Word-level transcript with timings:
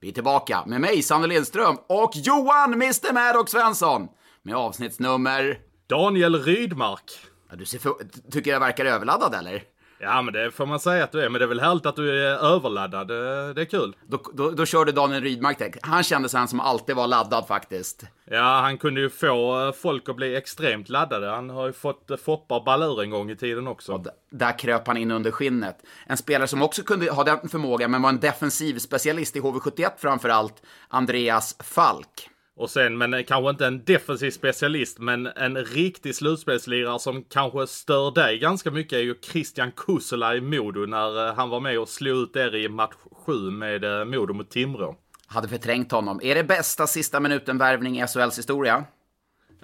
Vi 0.00 0.08
är 0.08 0.12
tillbaka 0.12 0.64
med 0.66 0.80
mig, 0.80 1.02
Sanny 1.02 1.26
Lindström, 1.26 1.76
och 1.86 2.10
Johan, 2.14 2.72
Mr 2.72 3.12
Maddox 3.12 3.52
Svensson, 3.52 4.08
med 4.42 4.56
avsnittsnummer... 4.56 5.58
Daniel 5.88 6.42
Rydmark. 6.42 7.18
Ja, 7.50 7.56
du 7.56 7.64
ser 7.64 7.78
för... 7.78 7.94
tycker 8.30 8.50
jag 8.50 8.60
verkar 8.60 8.84
överladdad, 8.84 9.34
eller? 9.34 9.62
Ja, 10.00 10.22
men 10.22 10.34
det 10.34 10.50
får 10.50 10.66
man 10.66 10.80
säga 10.80 11.04
att 11.04 11.12
du 11.12 11.20
är. 11.20 11.28
Men 11.28 11.38
det 11.38 11.44
är 11.44 11.48
väl 11.48 11.60
härligt 11.60 11.86
att 11.86 11.96
du 11.96 12.26
är 12.26 12.54
överladdad. 12.54 13.08
Det, 13.08 13.52
det 13.52 13.60
är 13.60 13.64
kul. 13.64 13.96
Då, 14.06 14.22
då, 14.34 14.50
då 14.50 14.66
körde 14.66 14.92
Daniel 14.92 15.22
Rydmark 15.22 15.58
det. 15.58 15.72
Han 15.82 16.02
kände 16.02 16.28
sig 16.28 16.38
han 16.38 16.48
som 16.48 16.60
alltid 16.60 16.96
var 16.96 17.06
laddad 17.06 17.46
faktiskt. 17.46 18.04
Ja, 18.24 18.60
han 18.60 18.78
kunde 18.78 19.00
ju 19.00 19.10
få 19.10 19.66
eh, 19.66 19.72
folk 19.72 20.08
att 20.08 20.16
bli 20.16 20.36
extremt 20.36 20.88
laddade. 20.88 21.30
Han 21.30 21.50
har 21.50 21.66
ju 21.66 21.72
fått 21.72 22.10
eh, 22.10 22.16
Foppa 22.16 22.60
ballur 22.60 23.02
en 23.02 23.10
gång 23.10 23.30
i 23.30 23.36
tiden 23.36 23.66
också. 23.66 23.92
Och 23.92 24.06
där 24.30 24.58
kröp 24.58 24.86
han 24.86 24.96
in 24.96 25.10
under 25.10 25.30
skinnet. 25.30 25.76
En 26.06 26.16
spelare 26.16 26.48
som 26.48 26.62
också 26.62 26.82
kunde 26.82 27.10
ha 27.10 27.24
den 27.24 27.48
förmågan, 27.48 27.90
men 27.90 28.02
var 28.02 28.08
en 28.08 28.20
defensiv 28.20 28.78
specialist 28.78 29.36
i 29.36 29.40
HV71 29.40 29.90
framför 29.98 30.28
allt, 30.28 30.62
Andreas 30.88 31.56
Falk. 31.60 32.30
Och 32.58 32.70
sen, 32.70 32.98
men 32.98 33.24
kanske 33.24 33.50
inte 33.50 33.66
en 33.66 33.84
defensiv 33.84 34.30
specialist, 34.30 34.98
men 34.98 35.26
en 35.26 35.56
riktig 35.56 36.14
slutspelslirare 36.14 36.98
som 36.98 37.24
kanske 37.24 37.66
stör 37.66 38.10
dig 38.10 38.38
ganska 38.38 38.70
mycket 38.70 38.92
är 38.92 39.02
ju 39.02 39.14
Christian 39.22 39.72
Kusula 39.72 40.36
i 40.36 40.40
Modo 40.40 40.86
när 40.86 41.28
eh, 41.28 41.34
han 41.34 41.50
var 41.50 41.60
med 41.60 41.78
och 41.78 41.88
slog 41.88 42.16
ut 42.16 42.36
er 42.36 42.54
i 42.54 42.68
match 42.68 42.94
7 43.26 43.32
med 43.50 43.84
eh, 43.84 44.04
Modo 44.04 44.34
mot 44.34 44.50
Timrå. 44.50 44.96
Hade 45.26 45.48
förträngt 45.48 45.92
honom. 45.92 46.20
Är 46.22 46.34
det 46.34 46.44
bästa 46.44 46.86
sista 46.86 47.20
minuten-värvning 47.20 48.00
i 48.00 48.06
SHLs 48.06 48.38
historia? 48.38 48.84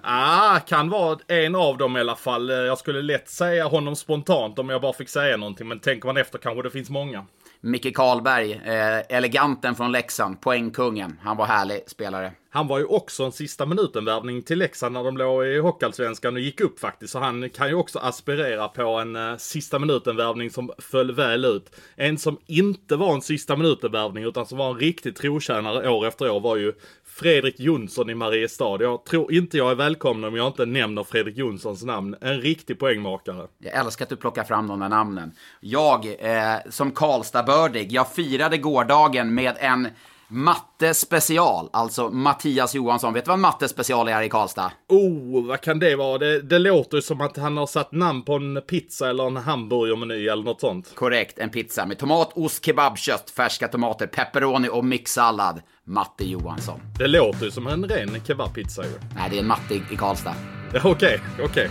Ah, 0.01 0.59
kan 0.59 0.89
vara 0.89 1.19
en 1.27 1.55
av 1.55 1.77
dem 1.77 1.97
i 1.97 1.99
alla 1.99 2.15
fall. 2.15 2.49
Eh, 2.49 2.55
jag 2.55 2.77
skulle 2.77 3.01
lätt 3.01 3.29
säga 3.29 3.65
honom 3.65 3.95
spontant 3.95 4.59
om 4.59 4.69
jag 4.69 4.81
bara 4.81 4.93
fick 4.93 5.09
säga 5.09 5.37
någonting, 5.37 5.67
men 5.67 5.79
tänker 5.79 6.07
man 6.07 6.17
efter 6.17 6.37
kanske 6.37 6.63
det 6.63 6.71
finns 6.71 6.89
många. 6.89 7.25
Micke 7.61 7.95
Karlberg, 7.95 8.53
eh, 8.53 9.17
eleganten 9.17 9.75
från 9.75 9.91
Leksand, 9.91 10.41
poängkungen. 10.41 11.19
Han 11.23 11.37
var 11.37 11.45
härlig 11.45 11.81
spelare. 11.87 12.31
Han 12.55 12.67
var 12.67 12.79
ju 12.79 12.85
också 12.85 13.23
en 13.23 13.31
sista 13.31 13.65
minuten-värvning 13.65 14.41
till 14.41 14.59
Leksand 14.59 14.93
när 14.93 15.03
de 15.03 15.17
låg 15.17 15.45
i 15.45 15.59
Hockeyallsvenskan 15.59 16.33
och 16.33 16.39
gick 16.39 16.61
upp 16.61 16.79
faktiskt. 16.79 17.13
Så 17.13 17.19
han 17.19 17.49
kan 17.49 17.67
ju 17.67 17.75
också 17.75 17.99
aspirera 17.99 18.67
på 18.67 18.83
en 18.83 19.15
uh, 19.15 19.37
sista 19.37 19.79
minuten-värvning 19.79 20.49
som 20.49 20.71
föll 20.77 21.11
väl 21.11 21.45
ut. 21.45 21.75
En 21.95 22.17
som 22.17 22.37
inte 22.45 22.95
var 22.95 23.13
en 23.13 23.21
sista 23.21 23.55
minuten-värvning 23.55 24.23
utan 24.23 24.45
som 24.45 24.57
var 24.57 24.69
en 24.69 24.79
riktig 24.79 25.15
trotjänare 25.15 25.89
år 25.89 26.07
efter 26.07 26.29
år 26.29 26.39
var 26.39 26.55
ju 26.55 26.73
Fredrik 27.05 27.59
Jonsson 27.59 28.09
i 28.09 28.15
Mariestad. 28.15 28.77
Jag 28.81 29.05
tror 29.05 29.33
inte 29.33 29.57
jag 29.57 29.71
är 29.71 29.75
välkommen 29.75 30.23
om 30.23 30.35
jag 30.35 30.47
inte 30.47 30.65
nämner 30.65 31.03
Fredrik 31.03 31.37
Jonssons 31.37 31.83
namn. 31.83 32.15
En 32.21 32.41
riktig 32.41 32.79
poängmakare. 32.79 33.47
Jag 33.57 33.73
älskar 33.73 34.05
att 34.05 34.09
du 34.09 34.15
plockar 34.15 34.43
fram 34.43 34.67
de 34.67 34.79
där 34.79 34.89
namnen. 34.89 35.31
Jag, 35.59 36.05
eh, 36.19 36.55
som 36.69 36.91
Karlstadbördig, 36.91 37.91
jag 37.91 38.11
firade 38.11 38.57
gårdagen 38.57 39.33
med 39.33 39.55
en 39.59 39.87
matte 40.27 40.93
special, 40.93 41.69
alltså 41.73 42.09
Mattias 42.09 42.75
Johansson. 42.75 43.13
Vet 43.13 43.25
du 43.25 43.29
vad 43.29 43.35
en 43.35 43.41
matte 43.41 43.67
special 43.67 44.07
är 44.07 44.21
i 44.21 44.29
Karlstad? 44.29 44.71
Oh, 44.89 45.47
vad 45.47 45.61
kan 45.61 45.79
det 45.79 45.95
vara? 45.95 46.17
Det, 46.17 46.41
det 46.41 46.59
låter 46.59 47.01
som 47.01 47.21
att 47.21 47.37
han 47.37 47.57
har 47.57 47.67
satt 47.67 47.91
namn 47.91 48.21
på 48.21 48.33
en 48.33 48.61
pizza 48.67 49.09
eller 49.09 49.27
en 49.27 49.37
hamburgermeny 49.37 50.27
eller 50.27 50.43
något 50.43 50.61
sånt. 50.61 50.95
Korrekt, 50.95 51.39
en 51.39 51.49
pizza 51.49 51.85
med 51.85 51.97
tomat, 51.97 52.31
ost, 52.35 52.65
kebabkött, 52.65 53.29
färska 53.29 53.67
tomater, 53.67 54.07
pepperoni 54.07 54.69
och 54.69 54.85
mixsallad. 54.85 55.61
Matte 55.83 56.25
Johansson. 56.25 56.79
Det 56.99 57.07
låter 57.07 57.45
ju 57.45 57.51
som 57.51 57.67
en 57.67 57.85
ren 57.85 58.21
kebabpizza 58.27 58.83
ju. 58.83 58.91
Nej, 59.15 59.29
det 59.29 59.35
är 59.35 59.39
en 59.39 59.47
matte 59.47 59.75
i 59.75 59.95
Karlstad. 59.97 60.35
Okej, 60.69 60.89
okay, 60.91 61.19
okej. 61.39 61.45
Okay. 61.45 61.69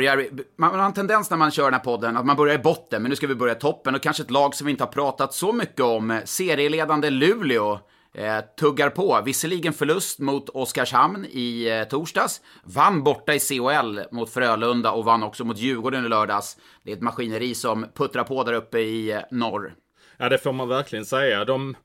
Börjar, 0.00 0.28
man 0.56 0.78
har 0.78 0.86
en 0.86 0.92
tendens 0.92 1.30
när 1.30 1.36
man 1.36 1.50
kör 1.50 1.64
den 1.64 1.74
här 1.74 1.80
podden 1.80 2.16
att 2.16 2.26
man 2.26 2.36
börjar 2.36 2.54
i 2.54 2.58
botten, 2.58 3.02
men 3.02 3.10
nu 3.10 3.16
ska 3.16 3.26
vi 3.26 3.34
börja 3.34 3.56
i 3.56 3.58
toppen 3.58 3.94
och 3.94 4.02
kanske 4.02 4.22
ett 4.22 4.30
lag 4.30 4.54
som 4.54 4.66
vi 4.66 4.70
inte 4.70 4.84
har 4.84 4.92
pratat 4.92 5.34
så 5.34 5.52
mycket 5.52 5.80
om. 5.80 6.20
Serieledande 6.24 7.10
Luleå 7.10 7.78
eh, 8.14 8.40
tuggar 8.60 8.90
på. 8.90 9.20
Visserligen 9.24 9.72
förlust 9.72 10.18
mot 10.18 10.48
Oskarshamn 10.48 11.26
i 11.30 11.68
eh, 11.68 11.84
torsdags. 11.84 12.40
Vann 12.64 13.02
borta 13.02 13.34
i 13.34 13.40
CHL 13.40 14.00
mot 14.12 14.30
Frölunda 14.30 14.90
och 14.90 15.04
vann 15.04 15.22
också 15.22 15.44
mot 15.44 15.58
Djurgården 15.58 16.04
i 16.04 16.08
lördags. 16.08 16.56
Det 16.82 16.92
är 16.92 16.96
ett 16.96 17.02
maskineri 17.02 17.54
som 17.54 17.86
puttrar 17.94 18.24
på 18.24 18.44
där 18.44 18.52
uppe 18.52 18.78
i 18.78 19.12
eh, 19.12 19.20
norr. 19.30 19.74
Ja, 20.16 20.28
det 20.28 20.38
får 20.38 20.52
man 20.52 20.68
verkligen 20.68 21.04
säga. 21.04 21.44
De 21.44 21.76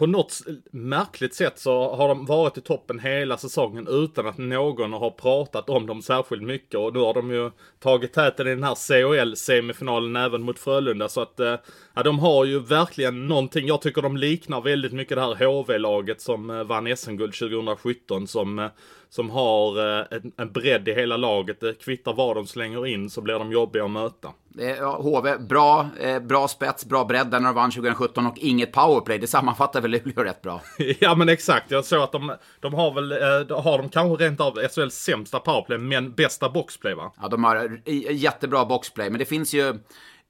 på 0.00 0.06
något 0.06 0.40
märkligt 0.70 1.34
sätt 1.34 1.58
så 1.58 1.94
har 1.94 2.08
de 2.08 2.26
varit 2.26 2.58
i 2.58 2.60
toppen 2.60 2.98
hela 2.98 3.36
säsongen 3.36 3.88
utan 3.90 4.26
att 4.26 4.38
någon 4.38 4.92
har 4.92 5.10
pratat 5.10 5.70
om 5.70 5.86
dem 5.86 6.02
särskilt 6.02 6.42
mycket. 6.42 6.74
Och 6.74 6.94
nu 6.94 6.98
har 6.98 7.14
de 7.14 7.30
ju 7.30 7.50
tagit 7.80 8.12
täten 8.12 8.46
i 8.46 8.50
den 8.50 8.64
här 8.64 8.74
CHL-semifinalen 8.74 10.24
även 10.24 10.42
mot 10.42 10.58
Frölunda. 10.58 11.08
Så 11.08 11.20
att 11.20 11.40
eh, 11.40 11.54
ja, 12.00 12.04
de 12.04 12.18
har 12.18 12.44
ju 12.44 12.60
verkligen 12.60 13.26
någonting. 13.26 13.66
Jag 13.66 13.82
tycker 13.82 14.02
de 14.02 14.16
liknar 14.16 14.60
väldigt 14.60 14.92
mycket 14.92 15.16
det 15.16 15.22
här 15.22 15.46
HV-laget 15.46 16.20
som 16.20 16.50
eh, 16.50 16.64
vann 16.64 16.96
SM-guld 16.96 17.34
2017. 17.34 18.26
Som, 18.26 18.58
eh, 18.58 18.68
som 19.08 19.30
har 19.30 19.78
en, 20.14 20.32
en 20.36 20.52
bredd 20.52 20.88
i 20.88 20.94
hela 20.94 21.16
laget. 21.16 21.60
Det 21.60 21.74
kvittar 21.74 22.14
vad 22.14 22.36
de 22.36 22.46
slänger 22.46 22.86
in 22.86 23.10
så 23.10 23.20
blir 23.20 23.34
de 23.34 23.52
jobbiga 23.52 23.84
att 23.84 23.90
möta. 23.90 24.28
Ja, 24.58 25.00
HV, 25.02 25.38
bra, 25.38 25.88
eh, 26.00 26.18
bra 26.18 26.48
spets, 26.48 26.84
bra 26.84 27.04
bredd 27.04 27.30
när 27.30 27.40
de 27.40 27.54
vann 27.54 27.70
2017 27.70 28.26
och 28.26 28.38
inget 28.38 28.72
powerplay. 28.72 29.18
Det 29.18 29.26
sammanfattar 29.26 29.80
väl 29.80 29.90
Luleå 29.90 30.24
rätt 30.24 30.42
bra. 30.42 30.62
ja 31.00 31.14
men 31.14 31.28
exakt, 31.28 31.70
jag 31.70 31.84
såg 31.84 32.02
att 32.02 32.12
de, 32.12 32.32
de 32.60 32.74
har 32.74 32.94
väl, 32.94 33.12
eh, 33.12 33.62
har 33.62 33.78
de 33.78 33.88
kanske 33.88 34.24
rent 34.24 34.40
av 34.40 34.58
SHLs 34.68 34.94
sämsta 34.94 35.38
powerplay 35.38 35.78
men 35.78 36.12
bästa 36.12 36.48
boxplay 36.50 36.94
va? 36.94 37.12
Ja, 37.22 37.28
de 37.28 37.44
har 37.44 37.80
jättebra 38.10 38.64
boxplay, 38.64 39.10
men 39.10 39.18
det 39.18 39.24
finns 39.24 39.54
ju 39.54 39.74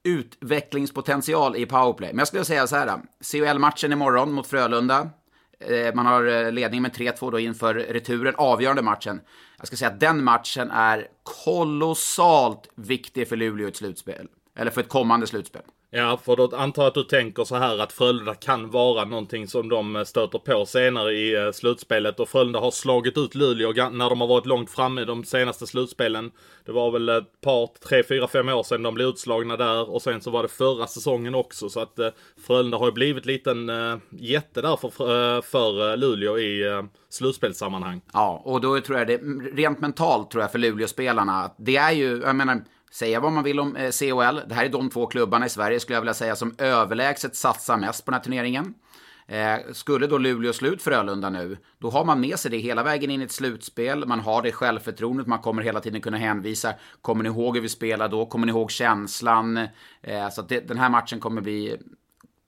utvecklingspotential 0.03 1.55
i 1.55 1.65
powerplay. 1.65 2.09
Men 2.09 2.19
jag 2.19 2.27
skulle 2.27 2.45
säga 2.45 2.67
så 2.67 2.75
här, 2.75 2.99
CHL-matchen 3.21 3.91
imorgon 3.91 4.31
mot 4.31 4.47
Frölunda. 4.47 5.09
Eh, 5.59 5.95
man 5.95 6.05
har 6.05 6.25
eh, 6.25 6.51
ledning 6.51 6.81
med 6.81 6.91
3-2 6.91 7.31
då 7.31 7.39
inför 7.39 7.73
returen, 7.73 8.35
avgörande 8.37 8.81
matchen. 8.81 9.21
Jag 9.57 9.67
ska 9.67 9.75
säga 9.75 9.91
att 9.91 9.99
den 9.99 10.23
matchen 10.23 10.71
är 10.71 11.07
kolossalt 11.23 12.69
viktig 12.75 13.27
för 13.27 13.35
Luleå 13.35 13.65
i 13.65 13.69
ett 13.69 13.77
slutspel. 13.77 14.27
Eller 14.55 14.71
för 14.71 14.81
ett 14.81 14.89
kommande 14.89 15.27
slutspel. 15.27 15.61
Ja, 15.93 16.19
för 16.25 16.35
då 16.35 16.55
antar 16.55 16.83
jag 16.83 16.87
att 16.87 16.93
du 16.93 17.03
tänker 17.03 17.43
så 17.43 17.55
här 17.55 17.77
att 17.77 17.93
Frölunda 17.93 18.35
kan 18.35 18.69
vara 18.69 19.05
någonting 19.05 19.47
som 19.47 19.69
de 19.69 19.95
eh, 19.95 20.03
stöter 20.03 20.39
på 20.39 20.65
senare 20.65 21.13
i 21.13 21.35
eh, 21.35 21.51
slutspelet. 21.51 22.19
Och 22.19 22.29
Frölunda 22.29 22.59
har 22.59 22.71
slagit 22.71 23.17
ut 23.17 23.35
Luleå 23.35 23.89
när 23.89 24.09
de 24.09 24.21
har 24.21 24.27
varit 24.27 24.45
långt 24.45 24.69
framme 24.69 25.01
i 25.01 25.05
de 25.05 25.23
senaste 25.23 25.67
slutspelen. 25.67 26.31
Det 26.65 26.71
var 26.71 26.91
väl 26.91 27.09
ett 27.09 27.41
par, 27.41 27.69
tre, 27.87 28.03
fyra, 28.03 28.27
fem 28.27 28.49
år 28.49 28.63
sedan 28.63 28.83
de 28.83 28.93
blev 28.93 29.07
utslagna 29.07 29.57
där. 29.57 29.89
Och 29.89 30.01
sen 30.01 30.21
så 30.21 30.31
var 30.31 30.43
det 30.43 30.49
förra 30.49 30.87
säsongen 30.87 31.35
också. 31.35 31.69
Så 31.69 31.79
att 31.79 31.99
eh, 31.99 32.09
Frölunda 32.47 32.77
har 32.77 32.85
ju 32.85 32.91
blivit 32.91 33.25
liten 33.25 33.71
jätte 34.09 34.61
där 34.61 34.75
för, 34.75 35.41
för 35.41 35.97
Luleå 35.97 36.39
i 36.39 36.83
slutspelssammanhang. 37.09 38.01
Ja, 38.13 38.41
och 38.45 38.61
då 38.61 38.81
tror 38.81 38.97
jag 38.97 39.07
det, 39.07 39.17
rent 39.53 39.79
mentalt 39.79 40.31
tror 40.31 40.43
jag 40.43 40.51
för 40.51 40.59
Luleåspelarna, 40.59 41.43
att 41.43 41.55
det 41.57 41.77
är 41.77 41.91
ju, 41.91 42.21
jag 42.21 42.35
menar, 42.35 42.61
Säga 42.91 43.19
vad 43.19 43.31
man 43.31 43.43
vill 43.43 43.59
om 43.59 43.75
eh, 43.75 43.91
CHL. 43.91 44.39
Det 44.47 44.55
här 44.55 44.65
är 44.65 44.69
de 44.69 44.89
två 44.89 45.07
klubbarna 45.07 45.45
i 45.45 45.49
Sverige, 45.49 45.79
skulle 45.79 45.95
jag 45.95 46.01
vilja 46.01 46.13
säga, 46.13 46.35
som 46.35 46.55
överlägset 46.57 47.35
satsar 47.35 47.77
mest 47.77 48.05
på 48.05 48.11
den 48.11 48.17
här 48.17 48.23
turneringen. 48.23 48.73
Eh, 49.27 49.73
skulle 49.73 50.07
då 50.07 50.17
Luleå 50.17 50.53
slå 50.53 50.69
ut 50.69 50.81
Frölunda 50.81 51.29
nu, 51.29 51.57
då 51.77 51.89
har 51.89 52.05
man 52.05 52.19
med 52.19 52.39
sig 52.39 52.51
det 52.51 52.57
hela 52.57 52.83
vägen 52.83 53.11
in 53.11 53.21
i 53.21 53.23
ett 53.23 53.31
slutspel. 53.31 54.05
Man 54.07 54.19
har 54.19 54.41
det 54.41 54.51
självförtroendet, 54.51 55.27
man 55.27 55.39
kommer 55.39 55.61
hela 55.61 55.79
tiden 55.79 56.01
kunna 56.01 56.17
hänvisa. 56.17 56.73
Kommer 57.01 57.23
ni 57.23 57.29
ihåg 57.29 57.55
hur 57.55 57.61
vi 57.61 57.69
spelade 57.69 58.15
då? 58.17 58.25
Kommer 58.25 58.45
ni 58.45 58.51
ihåg 58.51 58.71
känslan? 58.71 59.57
Eh, 60.01 60.29
så 60.29 60.41
att 60.41 60.49
det, 60.49 60.67
den 60.67 60.77
här 60.77 60.89
matchen 60.89 61.19
kommer 61.19 61.41
bli, 61.41 61.77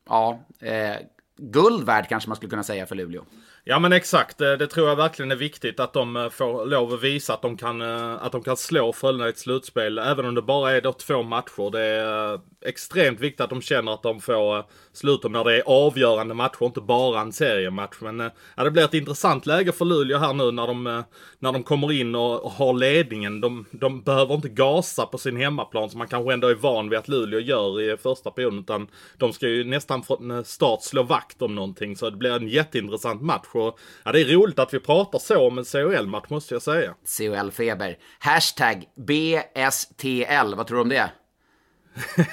ja, 0.09 0.45
eh, 0.59 0.95
guld 1.37 1.85
värd 1.85 2.09
kanske 2.09 2.29
man 2.29 2.35
skulle 2.35 2.49
kunna 2.49 2.63
säga 2.63 2.85
för 2.85 2.95
Luleå. 2.95 3.25
Ja 3.65 3.79
men 3.79 3.93
exakt, 3.93 4.41
eh, 4.41 4.51
det, 4.51 4.67
tror 4.67 4.89
jag 4.89 4.95
verkligen 4.95 5.31
är 5.31 5.35
viktigt 5.35 5.79
att 5.79 5.93
de 5.93 6.15
eh, 6.15 6.29
får 6.29 6.65
lov 6.65 6.93
att 6.93 7.03
visa 7.03 7.33
att 7.33 7.41
de 7.41 7.57
kan, 7.57 7.81
eh, 7.81 8.13
att 8.23 8.31
de 8.31 8.43
kan 8.43 8.57
slå 8.57 8.93
Frölunda 8.93 9.25
i 9.25 9.29
ett 9.29 9.37
slutspel. 9.37 9.97
Även 9.97 10.25
om 10.25 10.35
det 10.35 10.41
bara 10.41 10.71
är 10.71 10.81
då 10.81 10.93
två 10.93 11.23
matcher. 11.23 11.71
Det 11.71 11.81
är 11.81 12.39
extremt 12.65 13.19
viktigt 13.19 13.41
att 13.41 13.49
de 13.49 13.61
känner 13.61 13.93
att 13.93 14.03
de 14.03 14.21
får 14.21 14.65
sluta 14.93 15.27
när 15.27 15.43
det 15.43 15.57
är 15.57 15.63
avgörande 15.65 16.33
matcher, 16.33 16.65
inte 16.65 16.81
bara 16.81 17.21
en 17.21 17.33
seriematch. 17.33 17.97
Men 18.01 18.19
ja, 18.55 18.63
det 18.63 18.71
blir 18.71 18.83
ett 18.83 18.93
intressant 18.93 19.45
läge 19.45 19.71
för 19.71 19.85
Luleå 19.85 20.17
här 20.17 20.33
nu 20.33 20.51
när 20.51 20.67
de, 20.67 21.03
när 21.39 21.51
de 21.51 21.63
kommer 21.63 21.91
in 21.91 22.15
och 22.15 22.51
har 22.51 22.73
ledningen. 22.73 23.41
De, 23.41 23.65
de 23.71 24.01
behöver 24.01 24.35
inte 24.35 24.49
gasa 24.49 25.05
på 25.05 25.17
sin 25.17 25.37
hemmaplan 25.37 25.89
som 25.89 25.97
man 25.97 26.07
kanske 26.07 26.33
ändå 26.33 26.47
är 26.47 26.55
van 26.55 26.89
vid 26.89 26.99
att 26.99 27.07
Luleå 27.07 27.39
gör 27.39 27.81
i 27.81 27.97
första 27.97 28.31
perioden. 28.31 28.59
Utan 28.59 28.87
de 29.17 29.33
ska 29.33 29.47
ju 29.47 29.63
nästan 29.63 30.03
från 30.03 30.45
start 30.45 30.81
slå 30.81 31.03
vakt 31.03 31.41
om 31.41 31.55
någonting. 31.55 31.95
Så 31.95 32.09
det 32.09 32.17
blir 32.17 32.35
en 32.35 32.47
jätteintressant 32.47 33.21
match. 33.21 33.52
Och, 33.55 33.79
ja, 34.03 34.11
det 34.11 34.21
är 34.21 34.25
roligt 34.25 34.59
att 34.59 34.73
vi 34.73 34.79
pratar 34.79 35.19
så 35.19 35.47
om 35.47 35.57
en 35.57 35.65
CHL-match 35.65 36.29
måste 36.29 36.55
jag 36.55 36.61
säga. 36.61 36.95
CHL-feber. 37.05 37.95
Hashtag 38.19 38.83
BSTL, 38.95 40.55
vad 40.55 40.67
tror 40.67 40.77
du 40.77 40.81
om 40.81 40.89
det? 40.89 41.11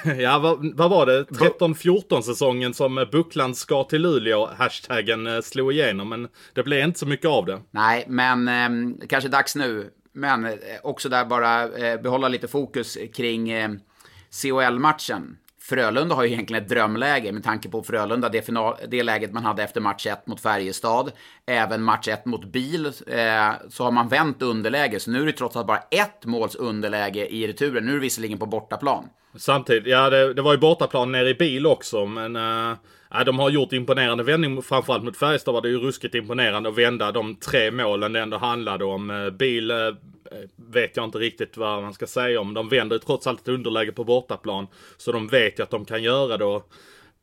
ja, 0.21 0.39
vad, 0.39 0.75
vad, 0.75 0.89
var 0.89 1.05
det? 1.05 1.23
13-14 1.23 2.21
säsongen 2.21 2.73
som 2.73 3.07
Buckland 3.11 3.57
ska 3.57 3.83
till 3.83 4.01
Luleå, 4.01 4.49
hashtaggen 4.57 5.27
eh, 5.27 5.41
slog 5.41 5.73
igenom. 5.73 6.09
Men 6.09 6.27
det 6.53 6.63
blev 6.63 6.83
inte 6.83 6.99
så 6.99 7.05
mycket 7.05 7.29
av 7.29 7.45
det. 7.45 7.61
Nej, 7.71 8.05
men 8.07 8.47
eh, 8.47 9.07
kanske 9.07 9.29
dags 9.29 9.55
nu. 9.55 9.91
Men 10.13 10.45
eh, 10.45 10.53
också 10.83 11.09
där 11.09 11.25
bara 11.25 11.63
eh, 11.63 12.01
behålla 12.01 12.27
lite 12.27 12.47
fokus 12.47 12.97
kring 13.13 13.49
eh, 13.49 13.69
CHL-matchen. 14.41 15.37
Frölunda 15.71 16.15
har 16.15 16.23
ju 16.23 16.31
egentligen 16.31 16.63
ett 16.63 16.69
drömläge 16.69 17.31
med 17.31 17.43
tanke 17.43 17.69
på 17.69 17.83
Frölunda, 17.83 18.29
det, 18.29 18.41
final, 18.41 18.75
det 18.87 19.03
läget 19.03 19.33
man 19.33 19.43
hade 19.43 19.63
efter 19.63 19.81
match 19.81 20.07
1 20.07 20.27
mot 20.27 20.41
Färjestad. 20.41 21.11
Även 21.45 21.83
match 21.83 22.07
1 22.07 22.25
mot 22.25 22.45
Bil 22.45 22.85
eh, 22.85 23.51
så 23.69 23.83
har 23.83 23.91
man 23.91 24.07
vänt 24.07 24.41
underläge, 24.41 24.99
så 24.99 25.11
nu 25.11 25.21
är 25.21 25.25
det 25.25 25.31
trots 25.31 25.55
allt 25.55 25.67
bara 25.67 25.83
ett 25.91 26.25
måls 26.25 26.55
underläge 26.55 27.27
i 27.27 27.47
returen. 27.47 27.85
Nu 27.85 27.91
är 27.91 27.95
det 27.95 28.01
visserligen 28.01 28.37
på 28.37 28.45
bortaplan. 28.45 29.09
Samtidigt, 29.35 29.87
ja 29.87 30.09
det, 30.09 30.33
det 30.33 30.41
var 30.41 30.51
ju 30.51 30.57
bortaplan 30.57 31.11
nere 31.11 31.29
i 31.29 31.33
Bil 31.33 31.67
också, 31.67 32.05
men 32.05 32.35
eh, 32.35 32.77
Ja, 33.13 33.23
de 33.23 33.39
har 33.39 33.49
gjort 33.49 33.73
imponerande 33.73 34.23
vändning, 34.23 34.61
framförallt 34.61 35.03
mot 35.03 35.17
Färjestad 35.17 35.53
var 35.53 35.61
det 35.61 35.69
ju 35.69 35.77
ruskigt 35.77 36.15
imponerande 36.15 36.69
att 36.69 36.77
vända 36.77 37.11
de 37.11 37.35
tre 37.35 37.71
målen 37.71 38.13
det 38.13 38.19
ändå 38.19 38.37
handlade 38.37 38.85
om. 38.85 39.09
Eh, 39.09 39.29
bil 39.29 39.71
eh, 39.71 39.77
eh, 39.77 39.93
vet 40.55 40.97
jag 40.97 41.05
inte 41.05 41.17
riktigt 41.17 41.57
vad 41.57 41.83
man 41.83 41.93
ska 41.93 42.07
säga 42.07 42.41
om. 42.41 42.53
De 42.53 42.69
vänder 42.69 42.97
trots 42.97 43.27
allt 43.27 43.41
ett 43.41 43.47
underläge 43.47 43.91
på 43.91 44.03
bortaplan. 44.03 44.67
Så 44.97 45.11
de 45.11 45.27
vet 45.27 45.59
ju 45.59 45.63
att 45.63 45.69
de 45.69 45.85
kan 45.85 46.03
göra 46.03 46.37
det 46.37 46.61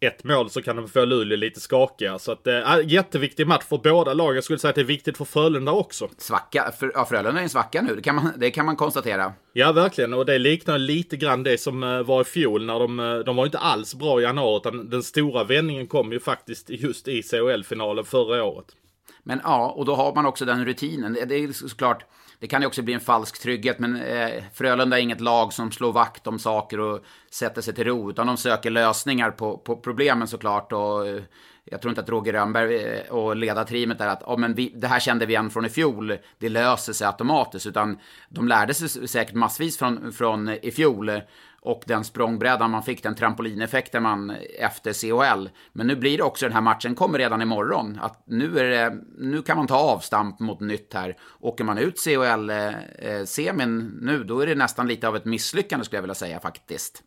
ett 0.00 0.24
mål 0.24 0.50
så 0.50 0.62
kan 0.62 0.76
de 0.76 0.88
få 0.88 1.04
Luleå 1.04 1.36
lite 1.36 1.60
skakiga. 1.60 2.18
Så 2.18 2.32
att, 2.32 2.46
äh, 2.46 2.62
jätteviktig 2.84 3.46
match 3.46 3.64
för 3.64 3.78
båda 3.78 4.14
lagen. 4.14 4.34
Jag 4.34 4.44
skulle 4.44 4.58
säga 4.58 4.68
att 4.68 4.74
det 4.74 4.80
är 4.80 4.84
viktigt 4.84 5.16
för 5.16 5.24
Frölunda 5.24 5.72
också. 5.72 6.08
Svacka, 6.18 6.72
för, 6.78 6.92
ja, 6.94 7.04
Frölunda 7.04 7.40
är 7.40 7.42
en 7.42 7.48
svacka 7.48 7.82
nu, 7.82 7.96
det 7.96 8.02
kan, 8.02 8.14
man, 8.14 8.32
det 8.36 8.50
kan 8.50 8.66
man 8.66 8.76
konstatera. 8.76 9.32
Ja, 9.52 9.72
verkligen. 9.72 10.14
Och 10.14 10.26
det 10.26 10.38
liknar 10.38 10.78
lite 10.78 11.16
grann 11.16 11.42
det 11.42 11.58
som 11.58 11.82
äh, 11.82 12.02
var 12.02 12.20
i 12.20 12.24
fjol 12.24 12.64
när 12.64 12.78
de, 12.78 13.00
äh, 13.00 13.18
de 13.18 13.36
var 13.36 13.44
inte 13.44 13.58
alls 13.58 13.94
bra 13.94 14.20
i 14.20 14.22
januari. 14.22 14.56
Utan 14.56 14.90
den 14.90 15.02
stora 15.02 15.44
vändningen 15.44 15.86
kom 15.86 16.12
ju 16.12 16.20
faktiskt 16.20 16.70
just 16.70 17.08
i 17.08 17.22
CHL-finalen 17.22 18.04
förra 18.04 18.44
året. 18.44 18.66
Men 19.22 19.40
ja, 19.44 19.70
och 19.70 19.84
då 19.84 19.94
har 19.94 20.14
man 20.14 20.26
också 20.26 20.44
den 20.44 20.64
rutinen. 20.64 21.16
Det 21.28 21.34
är 21.34 21.52
såklart 21.52 22.04
det 22.40 22.46
kan 22.46 22.60
ju 22.60 22.66
också 22.66 22.82
bli 22.82 22.94
en 22.94 23.00
falsk 23.00 23.42
trygghet, 23.42 23.78
men 23.78 23.96
eh, 23.96 24.44
Frölunda 24.52 24.98
är 24.98 25.02
inget 25.02 25.20
lag 25.20 25.52
som 25.52 25.72
slår 25.72 25.92
vakt 25.92 26.26
om 26.26 26.38
saker 26.38 26.80
och 26.80 27.04
sätter 27.30 27.62
sig 27.62 27.74
till 27.74 27.84
ro, 27.84 28.10
utan 28.10 28.26
de 28.26 28.36
söker 28.36 28.70
lösningar 28.70 29.30
på, 29.30 29.58
på 29.58 29.76
problemen 29.76 30.28
såklart. 30.28 30.72
Och, 30.72 31.08
eh, 31.08 31.22
jag 31.64 31.82
tror 31.82 31.90
inte 31.90 32.00
att 32.00 32.08
Roger 32.08 32.32
Rönnberg 32.32 32.76
eh, 32.76 33.10
och 33.10 33.36
ledarteamet 33.36 34.00
är 34.00 34.08
att 34.08 34.22
oh, 34.22 34.38
men 34.38 34.54
vi, 34.54 34.72
det 34.76 34.86
här 34.86 35.00
kände 35.00 35.26
vi 35.26 35.32
igen 35.32 35.50
från 35.50 35.64
i 35.64 35.68
fjol, 35.68 36.18
det 36.38 36.48
löser 36.48 36.92
sig 36.92 37.06
automatiskt. 37.06 37.66
Utan 37.66 37.98
de 38.28 38.48
lärde 38.48 38.74
sig 38.74 39.08
säkert 39.08 39.34
massvis 39.34 39.78
från, 39.78 40.12
från 40.12 40.48
i 40.48 40.70
fjol 40.70 41.20
och 41.60 41.82
den 41.86 42.04
språngbrädan 42.04 42.70
man 42.70 42.82
fick, 42.82 43.02
den 43.02 43.14
trampolineffekten 43.14 44.02
man 44.02 44.30
efter 44.58 44.92
CHL. 44.92 45.48
Men 45.72 45.86
nu 45.86 45.96
blir 45.96 46.16
det 46.16 46.22
också, 46.22 46.46
den 46.46 46.52
här 46.52 46.60
matchen 46.60 46.94
kommer 46.94 47.18
redan 47.18 47.42
imorgon, 47.42 47.98
att 48.02 48.22
nu, 48.26 48.58
är 48.58 48.64
det, 48.64 48.98
nu 49.18 49.42
kan 49.42 49.56
man 49.56 49.66
ta 49.66 49.76
avstamp 49.76 50.40
mot 50.40 50.60
nytt 50.60 50.94
här. 50.94 51.16
Åker 51.40 51.64
man 51.64 51.78
ut 51.78 51.98
CHL-semin 51.98 53.80
eh, 53.80 53.86
eh 53.86 53.92
nu, 54.00 54.24
då 54.24 54.40
är 54.40 54.46
det 54.46 54.54
nästan 54.54 54.88
lite 54.88 55.08
av 55.08 55.16
ett 55.16 55.24
misslyckande 55.24 55.84
skulle 55.84 55.96
jag 55.96 56.02
vilja 56.02 56.14
säga 56.14 56.40
faktiskt. 56.40 57.02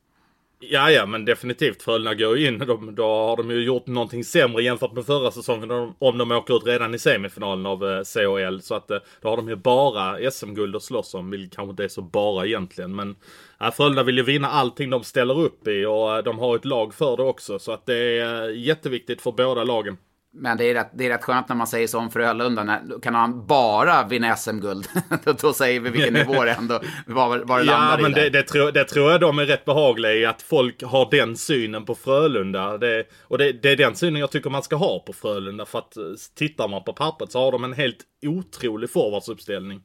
Ja, 0.63 0.91
ja, 0.91 1.05
men 1.05 1.25
definitivt. 1.25 1.83
Frölunda 1.83 2.13
går 2.13 2.37
ju 2.37 2.47
in. 2.47 2.59
De, 2.59 2.95
då 2.95 3.03
har 3.03 3.37
de 3.37 3.51
ju 3.51 3.63
gjort 3.63 3.87
någonting 3.87 4.23
sämre 4.23 4.63
jämfört 4.63 4.93
med 4.93 5.05
förra 5.05 5.31
säsongen 5.31 5.93
om 5.99 6.17
de 6.17 6.31
åker 6.31 6.57
ut 6.57 6.65
redan 6.65 6.93
i 6.93 6.99
semifinalen 6.99 7.65
av 7.65 7.83
eh, 7.83 8.03
CHL. 8.03 8.59
Så 8.61 8.75
att 8.75 8.91
eh, 8.91 8.97
då 9.21 9.29
har 9.29 9.37
de 9.37 9.49
ju 9.49 9.55
bara 9.55 10.31
SM-guld 10.31 10.75
att 10.75 10.83
slåss 10.83 11.13
om, 11.13 11.29
vilket 11.29 11.55
kanske 11.55 11.69
inte 11.71 11.83
är 11.83 11.87
så 11.87 12.01
bara 12.01 12.45
egentligen. 12.45 12.95
Men 12.95 13.15
ja, 13.59 13.71
Frölunda 13.71 14.03
vill 14.03 14.17
ju 14.17 14.23
vinna 14.23 14.47
allting 14.47 14.89
de 14.89 15.03
ställer 15.03 15.39
upp 15.39 15.67
i 15.67 15.85
och 15.85 16.17
eh, 16.17 16.23
de 16.23 16.39
har 16.39 16.55
ett 16.55 16.65
lag 16.65 16.93
för 16.93 17.17
det 17.17 17.23
också. 17.23 17.59
Så 17.59 17.71
att 17.71 17.85
det 17.85 18.19
är 18.19 18.49
eh, 18.49 18.57
jätteviktigt 18.57 19.21
för 19.21 19.31
båda 19.31 19.63
lagen. 19.63 19.97
Men 20.33 20.57
det 20.57 20.65
är, 20.65 20.73
rätt, 20.73 20.91
det 20.93 21.05
är 21.05 21.09
rätt 21.09 21.23
skönt 21.23 21.49
när 21.49 21.55
man 21.55 21.67
säger 21.67 21.87
så 21.87 21.99
om 21.99 22.11
Frölunda. 22.11 22.79
Då 22.83 22.99
kan 22.99 23.15
han 23.15 23.45
bara 23.47 24.07
vinna 24.07 24.35
SM-guld. 24.35 24.87
då, 25.41 25.53
säger 25.53 25.79
vi 25.79 25.89
vilken 25.89 26.13
nivå 26.13 26.43
det 26.43 26.51
ändå 26.51 26.79
var, 27.05 27.37
var 27.37 27.59
det 27.59 27.65
Ja, 27.65 27.97
men 28.01 28.11
det, 28.11 28.29
det, 28.29 28.43
tror, 28.43 28.71
det 28.71 28.83
tror 28.83 29.11
jag 29.11 29.21
de 29.21 29.39
är 29.39 29.45
rätt 29.45 29.65
behagliga 29.65 30.13
i. 30.13 30.25
Att 30.25 30.41
folk 30.41 30.83
har 30.83 31.07
den 31.11 31.37
synen 31.37 31.85
på 31.85 31.95
Frölunda. 31.95 32.77
Det, 32.77 33.03
och 33.23 33.37
det, 33.37 33.51
det 33.51 33.69
är 33.69 33.77
den 33.77 33.95
synen 33.95 34.19
jag 34.19 34.31
tycker 34.31 34.49
man 34.49 34.63
ska 34.63 34.75
ha 34.75 34.99
på 34.99 35.13
Frölunda. 35.13 35.65
För 35.65 35.79
att 35.79 35.97
eh, 35.97 36.03
tittar 36.35 36.67
man 36.67 36.83
på 36.83 36.93
pappret 36.93 37.31
så 37.31 37.39
har 37.39 37.51
de 37.51 37.63
en 37.63 37.73
helt 37.73 37.99
otrolig 38.25 38.91
forwardsuppställning 38.91 39.81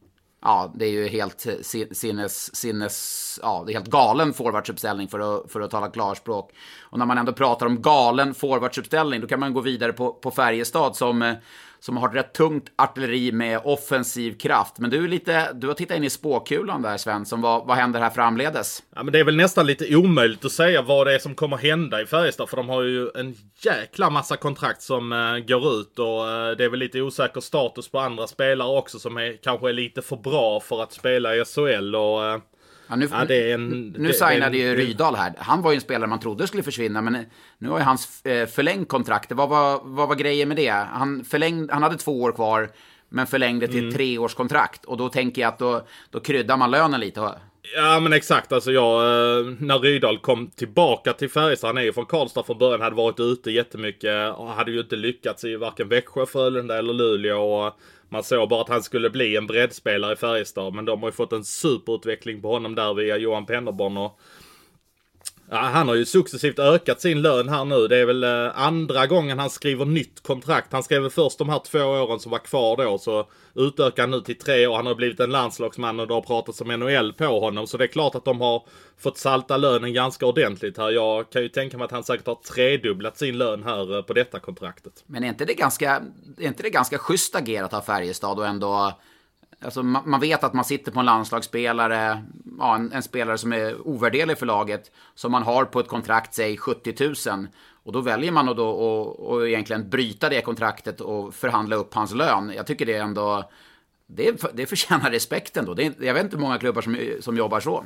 ja, 0.46 0.72
det 0.74 0.84
är 0.86 0.90
ju 0.90 1.08
helt 1.08 1.46
eh, 1.46 1.54
sinnes, 1.92 2.56
sinnes, 2.56 3.38
ja, 3.42 3.62
det 3.66 3.72
är 3.72 3.74
helt 3.74 3.90
galen 3.90 4.32
forwardsuppställning 4.32 5.08
för 5.08 5.20
att, 5.20 5.52
för 5.52 5.60
att 5.60 5.70
tala 5.70 5.88
klarspråk. 5.88 6.52
Och 6.82 6.98
när 6.98 7.06
man 7.06 7.18
ändå 7.18 7.32
pratar 7.32 7.66
om 7.66 7.82
galen 7.82 8.34
forwardsuppställning, 8.34 9.20
då 9.20 9.26
kan 9.26 9.40
man 9.40 9.52
gå 9.54 9.60
vidare 9.60 9.92
på, 9.92 10.12
på 10.12 10.30
Färjestad 10.30 10.96
som 10.96 11.22
eh, 11.22 11.34
som 11.80 11.96
har 11.96 12.08
ett 12.08 12.14
rätt 12.14 12.32
tungt 12.32 12.72
artilleri 12.76 13.32
med 13.32 13.60
offensiv 13.64 14.38
kraft. 14.38 14.78
Men 14.78 14.90
du, 14.90 15.04
är 15.04 15.08
lite, 15.08 15.52
du 15.52 15.66
har 15.66 15.74
tittat 15.74 15.96
in 15.96 16.04
i 16.04 16.10
spåkulan 16.10 16.82
där 16.82 16.96
Svensson. 16.96 17.40
Vad, 17.40 17.66
vad 17.66 17.76
händer 17.76 18.00
här 18.00 18.10
framledes? 18.10 18.82
Ja, 18.94 19.02
men 19.02 19.12
det 19.12 19.20
är 19.20 19.24
väl 19.24 19.36
nästan 19.36 19.66
lite 19.66 19.96
omöjligt 19.96 20.44
att 20.44 20.52
säga 20.52 20.82
vad 20.82 21.06
det 21.06 21.14
är 21.14 21.18
som 21.18 21.34
kommer 21.34 21.56
hända 21.56 22.02
i 22.02 22.06
Färjestad. 22.06 22.48
För 22.48 22.56
de 22.56 22.68
har 22.68 22.82
ju 22.82 23.10
en 23.14 23.34
jäkla 23.60 24.10
massa 24.10 24.36
kontrakt 24.36 24.82
som 24.82 25.12
äh, 25.12 25.38
går 25.38 25.72
ut 25.72 25.98
och 25.98 26.28
äh, 26.28 26.56
det 26.56 26.64
är 26.64 26.68
väl 26.68 26.78
lite 26.78 27.00
osäker 27.00 27.40
status 27.40 27.88
på 27.88 27.98
andra 27.98 28.26
spelare 28.26 28.78
också 28.78 28.98
som 28.98 29.16
är, 29.16 29.36
kanske 29.42 29.68
är 29.68 29.72
lite 29.72 30.02
för 30.02 30.16
bra 30.16 30.60
för 30.60 30.82
att 30.82 30.92
spela 30.92 31.36
i 31.36 31.44
SHL. 31.44 31.94
Och, 31.94 32.24
äh, 32.24 32.38
Ja, 32.88 32.96
nu, 32.96 33.08
ja, 33.10 33.24
det 33.24 33.50
är 33.50 33.54
en, 33.54 33.94
nu 33.98 34.12
signade 34.12 34.58
ju 34.58 34.74
Rydahl 34.74 35.14
här. 35.14 35.32
Han 35.38 35.62
var 35.62 35.70
ju 35.70 35.74
en 35.74 35.80
spelare 35.80 36.08
man 36.08 36.20
trodde 36.20 36.46
skulle 36.46 36.62
försvinna, 36.62 37.00
men 37.00 37.26
nu 37.58 37.68
har 37.68 37.78
ju 37.78 37.84
hans 37.84 38.26
eh, 38.26 38.46
förlängt 38.46 38.88
kontrakt. 38.88 39.32
Vad 39.32 39.48
var, 39.48 39.80
vad 39.84 40.08
var 40.08 40.14
grejen 40.14 40.48
med 40.48 40.56
det? 40.56 40.68
Han, 40.68 41.24
förlängd, 41.24 41.70
han 41.70 41.82
hade 41.82 41.96
två 41.96 42.22
år 42.22 42.32
kvar, 42.32 42.70
men 43.08 43.26
förlängde 43.26 43.68
till 43.68 43.82
mm. 43.82 43.94
treårskontrakt. 43.94 44.84
Och 44.84 44.96
då 44.96 45.08
tänker 45.08 45.42
jag 45.42 45.48
att 45.48 45.58
då, 45.58 45.86
då 46.10 46.20
kryddar 46.20 46.56
man 46.56 46.70
lönen 46.70 47.00
lite. 47.00 47.34
Ja 47.74 48.00
men 48.00 48.12
exakt, 48.12 48.52
alltså 48.52 48.72
jag, 48.72 49.02
eh, 49.02 49.46
när 49.58 49.78
Rydahl 49.78 50.18
kom 50.18 50.50
tillbaka 50.50 51.12
till 51.12 51.30
Färjestad, 51.30 51.68
han 51.68 51.78
är 51.78 51.82
ju 51.82 51.92
från 51.92 52.06
Karlstad 52.06 52.42
från 52.42 52.58
början, 52.58 52.80
hade 52.80 52.96
varit 52.96 53.20
ute 53.20 53.50
jättemycket 53.50 54.34
och 54.34 54.46
hade 54.46 54.70
ju 54.70 54.80
inte 54.80 54.96
lyckats 54.96 55.44
i 55.44 55.56
varken 55.56 55.88
Växjö, 55.88 56.26
Frölunda 56.26 56.78
eller 56.78 56.92
Luleå. 56.92 57.38
Och 57.38 57.72
man 58.08 58.22
såg 58.22 58.48
bara 58.48 58.60
att 58.60 58.68
han 58.68 58.82
skulle 58.82 59.10
bli 59.10 59.36
en 59.36 59.46
breddspelare 59.46 60.12
i 60.12 60.16
Färjestad. 60.16 60.74
Men 60.74 60.84
de 60.84 61.02
har 61.02 61.08
ju 61.08 61.12
fått 61.12 61.32
en 61.32 61.44
superutveckling 61.44 62.42
på 62.42 62.48
honom 62.48 62.74
där 62.74 62.94
via 62.94 63.16
Johan 63.16 63.46
Pennerborn. 63.46 63.96
Och 63.96 64.20
Ja, 65.50 65.56
han 65.56 65.88
har 65.88 65.94
ju 65.94 66.04
successivt 66.04 66.58
ökat 66.58 67.00
sin 67.00 67.22
lön 67.22 67.48
här 67.48 67.64
nu. 67.64 67.88
Det 67.88 67.96
är 67.96 68.06
väl 68.06 68.24
eh, 68.24 68.60
andra 68.60 69.06
gången 69.06 69.38
han 69.38 69.50
skriver 69.50 69.84
nytt 69.84 70.22
kontrakt. 70.22 70.72
Han 70.72 70.82
skrev 70.82 71.02
väl 71.02 71.10
först 71.10 71.38
de 71.38 71.48
här 71.48 71.58
två 71.58 71.78
åren 71.78 72.20
som 72.20 72.32
var 72.32 72.38
kvar 72.38 72.76
då. 72.76 72.98
Så 72.98 73.28
utökar 73.54 74.02
han 74.02 74.10
nu 74.10 74.20
till 74.20 74.38
tre 74.38 74.66
år. 74.66 74.76
Han 74.76 74.86
har 74.86 74.94
blivit 74.94 75.20
en 75.20 75.30
landslagsman 75.30 76.00
och 76.00 76.06
det 76.06 76.14
har 76.14 76.20
pratats 76.20 76.60
om 76.60 76.68
NHL 76.68 77.12
på 77.12 77.40
honom. 77.40 77.66
Så 77.66 77.76
det 77.76 77.84
är 77.84 77.88
klart 77.88 78.14
att 78.14 78.24
de 78.24 78.40
har 78.40 78.62
fått 78.98 79.18
salta 79.18 79.56
lönen 79.56 79.92
ganska 79.92 80.26
ordentligt 80.26 80.78
här. 80.78 80.90
Jag 80.90 81.30
kan 81.30 81.42
ju 81.42 81.48
tänka 81.48 81.78
mig 81.78 81.84
att 81.84 81.90
han 81.90 82.04
säkert 82.04 82.26
har 82.26 82.34
tredubblat 82.34 83.18
sin 83.18 83.38
lön 83.38 83.62
här 83.62 83.96
eh, 83.96 84.02
på 84.02 84.12
detta 84.12 84.40
kontraktet. 84.40 85.04
Men 85.06 85.24
är 85.24 85.28
inte 85.28 85.44
det 85.44 85.54
ganska, 85.54 86.02
är 86.38 86.46
inte 86.46 86.62
det 86.62 86.70
ganska 86.70 86.98
schysst 86.98 87.34
agerat 87.34 87.74
av 87.74 87.80
Färjestad 87.80 88.38
och 88.38 88.46
ändå 88.46 88.92
Alltså, 89.60 89.82
man 89.82 90.20
vet 90.20 90.44
att 90.44 90.54
man 90.54 90.64
sitter 90.64 90.92
på 90.92 91.00
en 91.00 91.06
landslagsspelare, 91.06 92.24
ja, 92.58 92.74
en, 92.74 92.92
en, 92.92 93.02
spelare 93.02 93.38
som 93.38 93.52
är 93.52 93.88
ovärderlig 93.88 94.38
för 94.38 94.46
laget, 94.46 94.90
som 95.14 95.32
man 95.32 95.42
har 95.42 95.64
på 95.64 95.80
ett 95.80 95.88
kontrakt, 95.88 96.34
säg 96.34 96.56
70 96.56 97.30
000. 97.30 97.46
Och 97.84 97.92
då 97.92 98.00
väljer 98.00 98.32
man 98.32 98.48
att 98.48 98.56
då, 98.56 98.68
och, 98.68 99.20
och 99.20 99.48
egentligen 99.48 99.90
bryta 99.90 100.28
det 100.28 100.40
kontraktet 100.40 101.00
och 101.00 101.34
förhandla 101.34 101.76
upp 101.76 101.94
hans 101.94 102.14
lön. 102.14 102.52
Jag 102.56 102.66
tycker 102.66 102.86
det 102.86 102.94
är 102.94 103.02
ändå, 103.02 103.50
det, 104.06 104.42
det 104.54 104.66
förtjänar 104.66 105.10
respekt 105.10 105.56
ändå. 105.56 105.74
Det 105.74 105.86
är, 105.86 105.94
jag 106.00 106.14
vet 106.14 106.24
inte 106.24 106.36
hur 106.36 106.42
många 106.42 106.58
klubbar 106.58 106.82
som, 106.82 106.98
som 107.20 107.36
jobbar 107.36 107.60
så. 107.60 107.84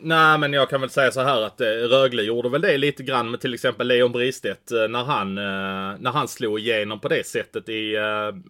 Nej, 0.00 0.38
men 0.38 0.52
jag 0.52 0.70
kan 0.70 0.80
väl 0.80 0.90
säga 0.90 1.10
så 1.10 1.20
här 1.20 1.42
att 1.42 1.60
eh, 1.60 1.66
Rögle 1.66 2.22
gjorde 2.22 2.48
väl 2.48 2.60
det 2.60 2.78
lite 2.78 3.02
grann 3.02 3.30
med 3.30 3.40
till 3.40 3.54
exempel 3.54 3.86
Leon 3.86 4.12
Bristedt 4.12 4.72
eh, 4.72 4.88
när 4.88 5.04
han, 5.04 5.38
eh, 5.38 5.98
när 5.98 6.10
han 6.10 6.28
slog 6.28 6.58
igenom 6.60 7.00
på 7.00 7.08
det 7.08 7.26
sättet 7.26 7.68
i, 7.68 7.96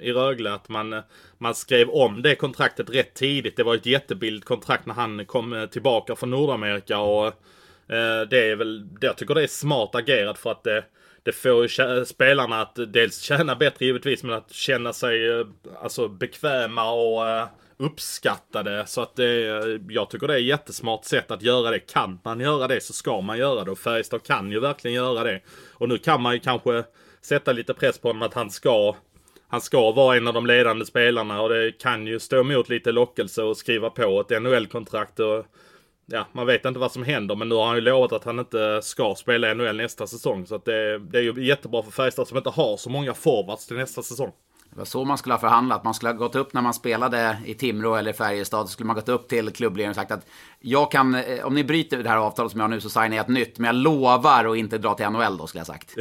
i 0.00 0.12
Rögle. 0.12 0.52
Att 0.52 0.68
man, 0.68 1.02
man 1.38 1.54
skrev 1.54 1.88
om 1.88 2.22
det 2.22 2.34
kontraktet 2.34 2.90
rätt 2.90 3.14
tidigt. 3.14 3.56
Det 3.56 3.62
var 3.62 3.74
ett 3.74 3.86
jättebilligt 3.86 4.46
kontrakt 4.46 4.86
när 4.86 4.94
han 4.94 5.24
kom 5.24 5.68
tillbaka 5.70 6.16
från 6.16 6.30
Nordamerika. 6.30 6.98
Och 6.98 7.32
det 8.28 8.50
är 8.50 8.56
väl, 8.56 8.88
jag 9.00 9.16
tycker 9.16 9.34
det 9.34 9.42
är 9.42 9.46
smart 9.46 9.94
agerat 9.94 10.38
för 10.38 10.50
att 10.50 10.64
det, 10.64 10.84
det 11.22 11.32
får 11.32 11.62
ju 11.62 12.04
spelarna 12.04 12.62
att 12.62 12.78
dels 12.88 13.20
tjäna 13.20 13.54
bättre 13.54 13.86
givetvis, 13.86 14.22
men 14.22 14.36
att 14.36 14.52
känna 14.52 14.92
sig 14.92 15.44
alltså 15.82 16.08
bekväma 16.08 16.90
och 16.90 17.48
uppskattade. 17.78 18.86
Så 18.86 19.00
att 19.00 19.16
det, 19.16 19.40
jag 19.88 20.10
tycker 20.10 20.26
det 20.26 20.34
är 20.34 20.38
ett 20.38 20.44
jättesmart 20.44 21.04
sätt 21.04 21.30
att 21.30 21.42
göra 21.42 21.70
det. 21.70 21.78
Kan 21.78 22.18
man 22.24 22.40
göra 22.40 22.68
det 22.68 22.80
så 22.80 22.92
ska 22.92 23.20
man 23.20 23.38
göra 23.38 23.64
det. 23.64 23.70
Och 23.70 23.78
Färjestad 23.78 24.22
kan 24.22 24.52
ju 24.52 24.60
verkligen 24.60 24.94
göra 24.94 25.24
det. 25.24 25.40
Och 25.72 25.88
nu 25.88 25.98
kan 25.98 26.22
man 26.22 26.34
ju 26.34 26.40
kanske 26.40 26.84
sätta 27.20 27.52
lite 27.52 27.74
press 27.74 27.98
på 27.98 28.08
honom 28.08 28.22
att 28.22 28.34
han 28.34 28.50
ska 28.50 28.94
han 29.48 29.60
ska 29.60 29.92
vara 29.92 30.16
en 30.16 30.28
av 30.28 30.34
de 30.34 30.46
ledande 30.46 30.84
spelarna 30.84 31.42
och 31.42 31.48
det 31.48 31.72
kan 31.72 32.06
ju 32.06 32.20
stå 32.20 32.40
emot 32.40 32.68
lite 32.68 32.92
lockelse 32.92 33.42
och 33.42 33.56
skriva 33.56 33.90
på 33.90 34.20
ett 34.20 34.42
NHL-kontrakt. 34.42 35.20
Och, 35.20 35.46
ja, 36.06 36.26
man 36.32 36.46
vet 36.46 36.64
inte 36.64 36.80
vad 36.80 36.92
som 36.92 37.02
händer 37.02 37.36
men 37.36 37.48
nu 37.48 37.54
har 37.54 37.66
han 37.66 37.74
ju 37.74 37.80
lovat 37.80 38.12
att 38.12 38.24
han 38.24 38.38
inte 38.38 38.82
ska 38.82 39.14
spela 39.14 39.54
NHL 39.54 39.76
nästa 39.76 40.06
säsong. 40.06 40.46
Så 40.46 40.54
att 40.54 40.64
det, 40.64 40.98
det 40.98 41.18
är 41.18 41.22
ju 41.22 41.46
jättebra 41.46 41.82
för 41.82 41.90
Färjestad 41.90 42.28
som 42.28 42.36
inte 42.36 42.50
har 42.50 42.76
så 42.76 42.90
många 42.90 43.14
forwards 43.14 43.66
till 43.66 43.76
nästa 43.76 44.02
säsong. 44.02 44.32
Det 44.76 44.80
var 44.80 44.86
så 44.86 45.04
man 45.04 45.18
skulle 45.18 45.34
ha 45.34 45.40
förhandlat. 45.40 45.84
Man 45.84 45.94
skulle 45.94 46.10
ha 46.10 46.16
gått 46.16 46.34
upp 46.34 46.52
när 46.52 46.62
man 46.62 46.74
spelade 46.74 47.36
i 47.44 47.54
Timrå 47.54 47.94
eller 47.94 48.12
Färjestad. 48.12 48.66
Så 48.66 48.72
skulle 48.72 48.86
man 48.86 48.96
gått 48.96 49.08
upp 49.08 49.28
till 49.28 49.50
klubbledningen 49.50 49.90
och 49.90 49.96
sagt 49.96 50.10
att 50.10 50.26
jag 50.60 50.90
kan, 50.90 51.14
eh, 51.14 51.46
om 51.46 51.54
ni 51.54 51.64
bryter 51.64 51.98
det 52.02 52.08
här 52.08 52.16
avtalet 52.16 52.52
som 52.52 52.60
jag 52.60 52.64
har 52.64 52.68
nu 52.68 52.80
så 52.80 52.88
signar 52.88 53.16
jag 53.16 53.20
ett 53.20 53.28
nytt. 53.28 53.58
Men 53.58 53.66
jag 53.66 53.74
lovar 53.74 54.44
att 54.44 54.56
inte 54.56 54.78
dra 54.78 54.94
till 54.94 55.06
NHL 55.06 55.36
då, 55.36 55.46
skulle 55.46 55.60
jag 55.60 55.66
sagt. 55.66 55.94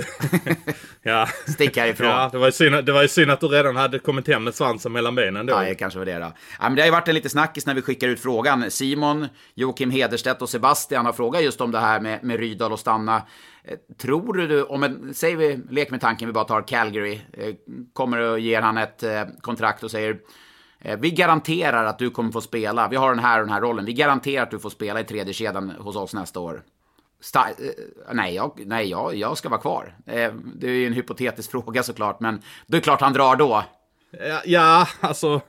ja. 1.01 1.27
Stick 1.47 1.77
härifrån. 1.77 2.07
Ja, 2.07 2.29
det 2.31 2.37
var, 2.37 2.45
ju 2.45 2.51
synd, 2.51 2.85
det 2.85 2.91
var 2.91 3.01
ju 3.01 3.07
synd 3.07 3.31
att 3.31 3.39
du 3.39 3.47
redan 3.47 3.75
hade 3.75 3.99
kommit 3.99 4.27
hem 4.27 4.43
med 4.43 4.55
svansen 4.55 4.91
mellan 4.91 5.15
benen 5.15 5.45
då. 5.45 5.53
Ja, 5.53 5.59
det 5.59 5.75
kanske 5.75 5.99
var 5.99 6.05
det 6.05 6.19
då. 6.19 6.31
Ja, 6.59 6.63
men 6.63 6.75
det 6.75 6.81
har 6.81 6.87
ju 6.87 6.91
varit 6.91 7.07
en 7.07 7.15
lite 7.15 7.29
snackis 7.29 7.65
när 7.65 7.73
vi 7.73 7.81
skickar 7.81 8.07
ut 8.07 8.19
frågan. 8.19 8.71
Simon, 8.71 9.27
Joakim 9.53 9.91
Hederstedt 9.91 10.41
och 10.41 10.49
Sebastian 10.49 11.05
har 11.05 11.13
frågat 11.13 11.43
just 11.43 11.61
om 11.61 11.71
det 11.71 11.79
här 11.79 11.99
med, 11.99 12.23
med 12.23 12.39
Rydal 12.39 12.71
och 12.71 12.79
stanna. 12.79 13.21
Eh, 13.67 13.77
tror 13.97 14.33
du, 14.33 14.63
om 14.63 14.83
en, 14.83 15.13
säger 15.13 15.37
vi, 15.37 15.59
lek 15.69 15.91
med 15.91 16.01
tanken, 16.01 16.27
vi 16.27 16.33
bara 16.33 16.43
tar 16.43 16.61
Calgary, 16.61 17.21
eh, 17.33 17.55
kommer 17.93 18.17
och 18.17 18.39
ger 18.39 18.61
han 18.61 18.77
ett 18.77 19.03
eh, 19.03 19.23
kontrakt 19.41 19.83
och 19.83 19.91
säger 19.91 20.19
vi 20.99 21.11
garanterar 21.11 21.85
att 21.85 21.99
du 21.99 22.09
kommer 22.09 22.31
få 22.31 22.41
spela, 22.41 22.87
vi 22.87 22.95
har 22.95 23.09
den 23.09 23.19
här 23.19 23.39
och 23.39 23.45
den 23.45 23.53
här 23.53 23.61
rollen, 23.61 23.85
vi 23.85 23.93
garanterar 23.93 24.43
att 24.43 24.51
du 24.51 24.59
får 24.59 24.69
spela 24.69 24.99
i 24.99 25.03
tredje 25.03 25.33
kedjan 25.33 25.73
hos 25.79 25.95
oss 25.95 26.13
nästa 26.13 26.39
år. 26.39 26.63
Sta 27.21 27.47
nej, 28.13 28.35
jag, 28.35 28.61
nej 28.65 28.89
jag, 28.89 29.15
jag 29.15 29.37
ska 29.37 29.49
vara 29.49 29.61
kvar. 29.61 29.95
det 30.55 30.67
är 30.67 30.71
ju 30.71 30.87
en 30.87 30.93
hypotetisk 30.93 31.51
fråga 31.51 31.83
såklart, 31.83 32.19
men 32.19 32.41
det 32.67 32.77
är 32.77 32.81
klart 32.81 33.01
han 33.01 33.13
drar 33.13 33.35
då. 33.35 33.63
Ja, 34.11 34.41
ja 34.45 34.87
alltså... 34.99 35.41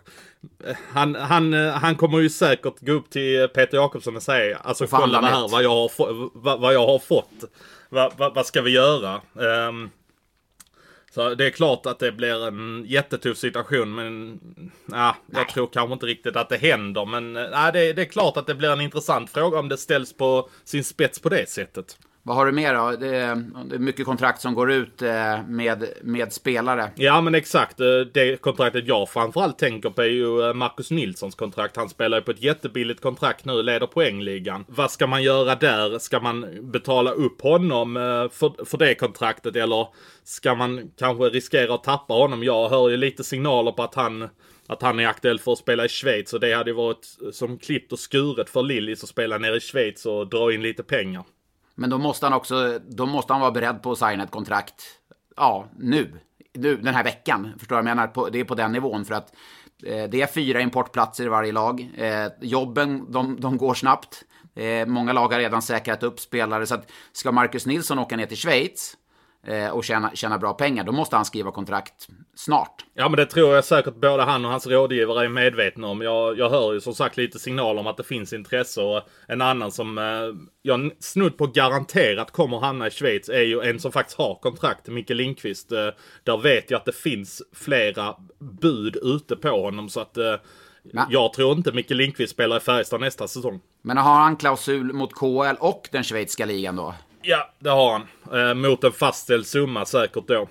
Han, 0.92 1.14
han, 1.14 1.52
han 1.52 1.94
kommer 1.94 2.18
ju 2.18 2.30
säkert 2.30 2.80
gå 2.80 2.92
upp 2.92 3.10
till 3.10 3.48
Peter 3.48 3.76
Jakobsson 3.76 4.16
och 4.16 4.22
säga, 4.22 4.58
alltså 4.62 4.86
kolla 4.86 5.20
här 5.20 5.48
vad 5.48 5.62
jag 5.62 5.70
har, 5.70 5.90
vad, 6.34 6.60
vad 6.60 6.74
jag 6.74 6.86
har 6.86 6.98
fått 6.98 7.44
vad, 7.88 8.12
vad, 8.16 8.34
vad 8.34 8.46
ska 8.46 8.62
vi 8.62 8.70
göra? 8.70 9.20
Um, 9.34 9.90
så 11.10 11.34
det 11.34 11.46
är 11.46 11.50
klart 11.50 11.86
att 11.86 11.98
det 11.98 12.12
blir 12.12 12.46
en 12.46 12.84
jättetuff 12.86 13.38
situation 13.38 13.94
men 13.94 14.40
ja, 14.86 15.16
jag 15.32 15.48
tror 15.48 15.66
kanske 15.66 15.92
inte 15.92 16.06
riktigt 16.06 16.36
att 16.36 16.48
det 16.48 16.56
händer. 16.56 17.04
Men 17.04 17.34
ja, 17.34 17.70
det, 17.72 17.92
det 17.92 18.02
är 18.02 18.06
klart 18.06 18.36
att 18.36 18.46
det 18.46 18.54
blir 18.54 18.70
en 18.70 18.80
intressant 18.80 19.30
fråga 19.30 19.58
om 19.58 19.68
det 19.68 19.76
ställs 19.76 20.12
på 20.12 20.50
sin 20.64 20.84
spets 20.84 21.18
på 21.18 21.28
det 21.28 21.48
sättet. 21.48 21.98
Vad 22.26 22.36
har 22.36 22.46
du 22.46 22.52
mer 22.52 22.74
då? 22.74 22.96
Det 23.00 23.16
är, 23.16 23.34
det 23.64 23.74
är 23.74 23.78
mycket 23.78 24.06
kontrakt 24.06 24.40
som 24.40 24.54
går 24.54 24.72
ut 24.72 25.02
eh, 25.02 25.46
med, 25.48 25.84
med 26.02 26.32
spelare. 26.32 26.90
Ja 26.94 27.20
men 27.20 27.34
exakt. 27.34 27.80
Eh, 27.80 27.86
det 28.14 28.40
kontraktet 28.40 28.86
jag 28.86 29.08
framförallt 29.08 29.58
tänker 29.58 29.90
på 29.90 30.02
är 30.02 30.06
ju 30.06 30.48
eh, 30.48 30.54
Marcus 30.54 30.90
Nilssons 30.90 31.34
kontrakt. 31.34 31.76
Han 31.76 31.88
spelar 31.88 32.18
ju 32.18 32.22
på 32.24 32.30
ett 32.30 32.42
jättebilligt 32.42 33.00
kontrakt 33.00 33.44
nu, 33.44 33.62
leder 33.62 33.86
poängligan. 33.86 34.64
Vad 34.68 34.90
ska 34.90 35.06
man 35.06 35.22
göra 35.22 35.54
där? 35.54 35.98
Ska 35.98 36.20
man 36.20 36.46
betala 36.60 37.10
upp 37.10 37.42
honom 37.42 37.94
för, 38.32 38.64
för 38.64 38.78
det 38.78 38.94
kontraktet 38.94 39.56
eller 39.56 39.88
ska 40.24 40.54
man 40.54 40.90
kanske 40.98 41.24
riskera 41.24 41.74
att 41.74 41.84
tappa 41.84 42.14
honom? 42.14 42.44
Jag 42.44 42.68
hör 42.68 42.88
ju 42.88 42.96
lite 42.96 43.24
signaler 43.24 43.72
på 43.72 43.82
att 43.82 43.94
han 43.94 44.28
att 44.66 44.82
han 44.82 45.00
är 45.00 45.06
aktuell 45.06 45.38
för 45.38 45.52
att 45.52 45.58
spela 45.58 45.84
i 45.84 45.88
Schweiz 45.88 46.32
och 46.32 46.40
det 46.40 46.54
hade 46.54 46.70
ju 46.70 46.76
varit 46.76 47.16
som 47.32 47.58
klippt 47.58 47.92
och 47.92 47.98
skuret 47.98 48.50
för 48.50 48.62
Lillis 48.62 49.02
att 49.02 49.08
spela 49.08 49.38
nere 49.38 49.56
i 49.56 49.60
Schweiz 49.60 50.06
och 50.06 50.28
dra 50.28 50.52
in 50.52 50.62
lite 50.62 50.82
pengar. 50.82 51.24
Men 51.76 51.90
då 51.90 51.98
måste 51.98 52.26
han 52.26 52.32
också, 52.32 52.78
då 52.88 53.06
måste 53.06 53.32
han 53.32 53.40
vara 53.40 53.50
beredd 53.50 53.82
på 53.82 53.92
att 53.92 53.98
signa 53.98 54.24
ett 54.24 54.30
kontrakt, 54.30 54.82
ja, 55.36 55.68
nu. 55.78 56.20
nu 56.54 56.76
den 56.76 56.94
här 56.94 57.04
veckan, 57.04 57.52
förstår 57.58 57.76
du 57.76 57.82
vad 57.82 57.90
jag 57.90 57.96
menar? 57.96 58.30
det 58.30 58.40
är 58.40 58.44
på 58.44 58.54
den 58.54 58.72
nivån 58.72 59.04
för 59.04 59.14
att 59.14 59.32
eh, 59.82 60.04
det 60.04 60.22
är 60.22 60.26
fyra 60.26 60.60
importplatser 60.60 61.24
i 61.24 61.28
varje 61.28 61.52
lag. 61.52 61.90
Eh, 61.96 62.26
jobben, 62.40 63.12
de, 63.12 63.40
de 63.40 63.56
går 63.56 63.74
snabbt. 63.74 64.24
Eh, 64.54 64.86
många 64.86 65.12
lag 65.12 65.32
har 65.32 65.38
redan 65.38 65.62
säkrat 65.62 66.02
upp 66.02 66.20
spelare, 66.20 66.66
så 66.66 66.74
att 66.74 66.90
ska 67.12 67.32
Marcus 67.32 67.66
Nilsson 67.66 67.98
åka 67.98 68.16
ner 68.16 68.26
till 68.26 68.36
Schweiz, 68.36 68.96
och 69.72 69.84
tjäna, 69.84 70.10
tjäna 70.14 70.38
bra 70.38 70.52
pengar, 70.52 70.84
då 70.84 70.92
måste 70.92 71.16
han 71.16 71.24
skriva 71.24 71.50
kontrakt 71.50 72.08
snart. 72.34 72.84
Ja 72.94 73.08
men 73.08 73.16
det 73.16 73.26
tror 73.26 73.54
jag 73.54 73.64
säkert 73.64 73.94
både 73.94 74.22
han 74.22 74.44
och 74.44 74.50
hans 74.50 74.66
rådgivare 74.66 75.24
är 75.24 75.28
medvetna 75.28 75.86
om. 75.86 76.00
Jag, 76.00 76.38
jag 76.38 76.50
hör 76.50 76.72
ju 76.72 76.80
som 76.80 76.94
sagt 76.94 77.16
lite 77.16 77.38
signaler 77.38 77.80
om 77.80 77.86
att 77.86 77.96
det 77.96 78.04
finns 78.04 78.32
intresse 78.32 78.80
och 78.80 79.02
en 79.28 79.42
annan 79.42 79.72
som 79.72 79.98
eh, 79.98 80.04
jag 80.62 80.90
snudd 81.00 81.38
på 81.38 81.46
garanterat 81.46 82.30
kommer 82.30 82.58
hamna 82.58 82.86
i 82.86 82.90
Schweiz 82.90 83.28
är 83.28 83.42
ju 83.42 83.60
en 83.60 83.80
som 83.80 83.92
faktiskt 83.92 84.18
har 84.18 84.34
kontrakt, 84.34 84.88
Micke 84.88 85.10
Lindqvist. 85.10 85.72
Eh, 85.72 85.88
där 86.24 86.36
vet 86.42 86.70
jag 86.70 86.78
att 86.78 86.84
det 86.84 86.96
finns 86.96 87.42
flera 87.52 88.14
bud 88.38 88.96
ute 89.02 89.36
på 89.36 89.62
honom 89.62 89.88
så 89.88 90.00
att 90.00 90.16
eh, 90.16 90.34
jag 91.10 91.32
tror 91.32 91.52
inte 91.52 91.72
Micke 91.72 91.90
Lindqvist 91.90 92.32
spelar 92.32 92.56
i 92.56 92.60
Färjestad 92.60 93.00
nästa 93.00 93.28
säsong. 93.28 93.60
Men 93.82 93.96
har 93.96 94.14
han 94.14 94.36
klausul 94.36 94.92
mot 94.92 95.14
KL 95.14 95.56
och 95.60 95.88
den 95.92 96.04
schweiziska 96.04 96.46
ligan 96.46 96.76
då? 96.76 96.94
Ja, 97.28 97.50
det 97.58 97.70
har 97.70 97.92
han. 97.92 98.06
Eh, 98.40 98.54
mot 98.54 98.84
en 98.84 98.92
fastställd 98.92 99.46
summa 99.46 99.84
säkert 99.84 100.26
då. 100.26 100.48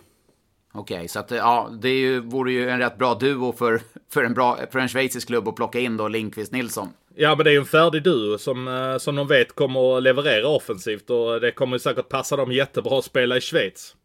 Okej, 0.73 0.95
okay, 0.95 1.07
så 1.07 1.19
att 1.19 1.31
ja, 1.31 1.69
det 1.81 1.89
är 1.89 1.97
ju, 1.97 2.19
vore 2.19 2.51
ju 2.51 2.69
en 2.69 2.79
rätt 2.79 2.97
bra 2.97 3.13
duo 3.13 3.53
för, 3.53 3.81
för, 4.13 4.23
en, 4.23 4.33
bra, 4.33 4.59
för 4.71 4.79
en 4.79 4.87
schweizisk 4.87 5.27
klubb 5.27 5.47
att 5.47 5.55
plocka 5.55 5.79
in 5.79 5.97
då 5.97 6.07
Lindqvist 6.07 6.51
Nilsson. 6.51 6.89
Ja, 7.15 7.35
men 7.35 7.43
det 7.43 7.49
är 7.49 7.53
ju 7.53 7.59
en 7.59 7.65
färdig 7.65 8.03
duo 8.03 8.37
som, 8.37 8.67
eh, 8.67 8.97
som 8.97 9.15
de 9.15 9.27
vet 9.27 9.55
kommer 9.55 9.97
att 9.97 10.03
leverera 10.03 10.47
offensivt 10.47 11.09
och 11.09 11.41
det 11.41 11.51
kommer 11.51 11.75
ju 11.75 11.79
säkert 11.79 12.09
passa 12.09 12.35
dem 12.35 12.51
jättebra 12.51 12.99
att 12.99 13.05
spela 13.05 13.37
i 13.37 13.41
Schweiz. 13.41 13.95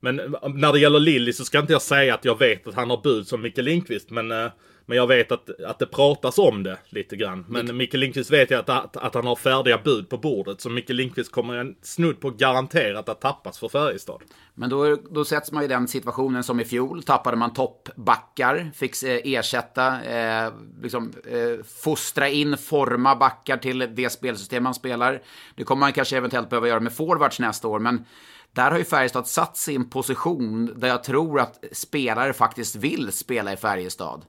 Men 0.00 0.20
eh, 0.20 0.48
när 0.54 0.72
det 0.72 0.78
gäller 0.78 1.00
Lilly 1.00 1.32
så 1.32 1.44
ska 1.44 1.58
inte 1.58 1.72
jag 1.72 1.82
säga 1.82 2.14
att 2.14 2.24
jag 2.24 2.38
vet 2.38 2.66
att 2.66 2.74
han 2.74 2.90
har 2.90 3.02
bud 3.02 3.26
som 3.26 3.42
Micke 3.42 3.58
Lindqvist, 3.58 4.10
men 4.10 4.32
eh, 4.32 4.50
men 4.86 4.96
jag 4.96 5.06
vet 5.06 5.32
att, 5.32 5.60
att 5.60 5.78
det 5.78 5.86
pratas 5.86 6.38
om 6.38 6.62
det 6.62 6.78
lite 6.88 7.16
grann. 7.16 7.44
Men 7.48 7.76
Micke 7.76 7.94
Lindqvist 7.94 8.30
vet 8.30 8.50
jag 8.50 8.60
att, 8.60 8.68
att, 8.68 8.96
att, 8.96 9.14
han 9.14 9.26
har 9.26 9.36
färdiga 9.36 9.78
bud 9.78 10.08
på 10.08 10.18
bordet. 10.18 10.60
Så 10.60 10.70
Micke 10.70 10.88
Lindqvist 10.88 11.32
kommer 11.32 11.74
snudd 11.82 12.20
på 12.20 12.30
garanterat 12.30 13.08
att 13.08 13.20
tappas 13.20 13.58
för 13.58 13.68
Färjestad. 13.68 14.22
Men 14.54 14.70
då, 14.70 14.96
då 15.10 15.24
sätts 15.24 15.52
man 15.52 15.64
i 15.64 15.66
den 15.66 15.88
situationen 15.88 16.44
som 16.44 16.60
i 16.60 16.64
fjol. 16.64 17.02
Tappade 17.02 17.36
man 17.36 17.52
toppbackar, 17.52 18.70
fick 18.74 19.02
eh, 19.02 19.20
ersätta, 19.24 20.04
eh, 20.04 20.52
liksom, 20.82 21.12
eh, 21.26 21.64
fostra 21.64 22.28
in, 22.28 22.56
forma 22.56 23.16
backar 23.16 23.56
till 23.56 23.78
det 23.94 24.10
spelsystem 24.10 24.62
man 24.62 24.74
spelar. 24.74 25.22
Det 25.54 25.64
kommer 25.64 25.80
man 25.80 25.92
kanske 25.92 26.16
eventuellt 26.16 26.50
behöva 26.50 26.68
göra 26.68 26.80
med 26.80 26.92
forwards 26.92 27.40
nästa 27.40 27.68
år. 27.68 27.78
Men 27.78 28.04
där 28.52 28.70
har 28.70 28.78
ju 28.78 28.84
Färjestad 28.84 29.26
satt 29.26 29.68
en 29.68 29.90
position 29.90 30.72
där 30.76 30.88
jag 30.88 31.04
tror 31.04 31.40
att 31.40 31.64
spelare 31.72 32.32
faktiskt 32.32 32.76
vill 32.76 33.12
spela 33.12 33.52
i 33.52 33.56
Färjestad 33.56 34.24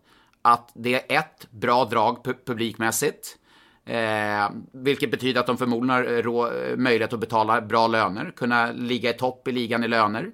att 0.54 0.72
det 0.76 0.94
är 0.94 1.20
ett, 1.20 1.52
bra 1.52 1.86
drag 1.86 2.26
publikmässigt. 2.46 3.38
Eh, 3.86 4.50
vilket 4.74 5.12
betyder 5.12 5.40
att 5.40 5.48
de 5.48 5.58
förmodligen 5.58 5.90
har 5.90 6.14
eh, 6.14 6.22
rå, 6.22 6.52
eh, 6.52 6.78
möjlighet 6.78 7.14
att 7.14 7.20
betala 7.20 7.62
bra 7.62 7.88
löner, 7.88 8.32
kunna 8.36 8.72
ligga 8.72 9.10
i 9.10 9.14
topp 9.14 9.48
i 9.48 9.52
ligan 9.52 9.84
i 9.84 9.88
löner. 9.88 10.32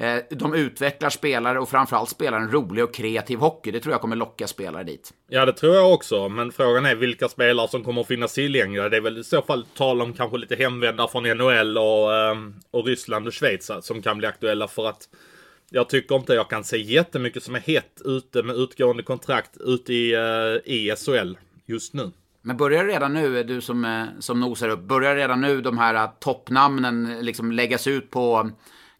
Eh, 0.00 0.16
de 0.30 0.54
utvecklar 0.54 1.10
spelare 1.10 1.60
och 1.60 1.68
framförallt 1.68 2.10
spelar 2.10 2.40
en 2.40 2.50
rolig 2.50 2.84
och 2.84 2.94
kreativ 2.94 3.38
hockey. 3.38 3.70
Det 3.70 3.80
tror 3.80 3.92
jag 3.92 4.00
kommer 4.00 4.16
locka 4.16 4.46
spelare 4.46 4.84
dit. 4.84 5.10
Ja, 5.28 5.46
det 5.46 5.52
tror 5.52 5.74
jag 5.74 5.92
också. 5.92 6.28
Men 6.28 6.52
frågan 6.52 6.86
är 6.86 6.94
vilka 6.94 7.28
spelare 7.28 7.68
som 7.68 7.84
kommer 7.84 8.00
att 8.00 8.06
finnas 8.06 8.34
tillgängliga. 8.34 8.88
Det 8.88 8.96
är 8.96 9.00
väl 9.00 9.18
i 9.18 9.24
så 9.24 9.42
fall 9.42 9.66
tal 9.76 10.02
om 10.02 10.12
kanske 10.12 10.38
lite 10.38 10.56
hemvändare 10.56 11.08
från 11.08 11.22
NHL 11.22 11.78
och, 11.78 12.14
eh, 12.14 12.36
och 12.70 12.86
Ryssland 12.86 13.26
och 13.26 13.34
Schweiz 13.34 13.70
eh, 13.70 13.80
som 13.80 14.02
kan 14.02 14.18
bli 14.18 14.26
aktuella 14.26 14.68
för 14.68 14.88
att 14.88 15.08
jag 15.74 15.88
tycker 15.88 16.16
inte 16.16 16.34
jag 16.34 16.50
kan 16.50 16.64
se 16.64 16.76
jättemycket 16.76 17.42
som 17.42 17.54
är 17.54 17.60
hett 17.60 18.02
ute 18.04 18.42
med 18.42 18.56
utgående 18.56 19.02
kontrakt 19.02 19.56
ute 19.60 19.94
i, 19.94 20.14
eh, 20.14 20.20
uh, 20.20 20.74
i 20.74 20.94
SHL 20.96 21.36
just 21.66 21.94
nu. 21.94 22.10
Men 22.42 22.56
börjar 22.56 22.84
redan 22.84 23.14
nu, 23.14 23.42
du 23.42 23.60
som, 23.60 23.84
eh, 23.84 24.04
som 24.18 24.40
nosar 24.40 24.68
upp, 24.68 24.80
börjar 24.80 25.16
redan 25.16 25.40
nu 25.40 25.60
de 25.60 25.78
här 25.78 25.94
eh, 25.94 26.10
toppnamnen 26.20 27.18
liksom 27.20 27.52
läggas 27.52 27.86
ut 27.86 28.10
på 28.10 28.50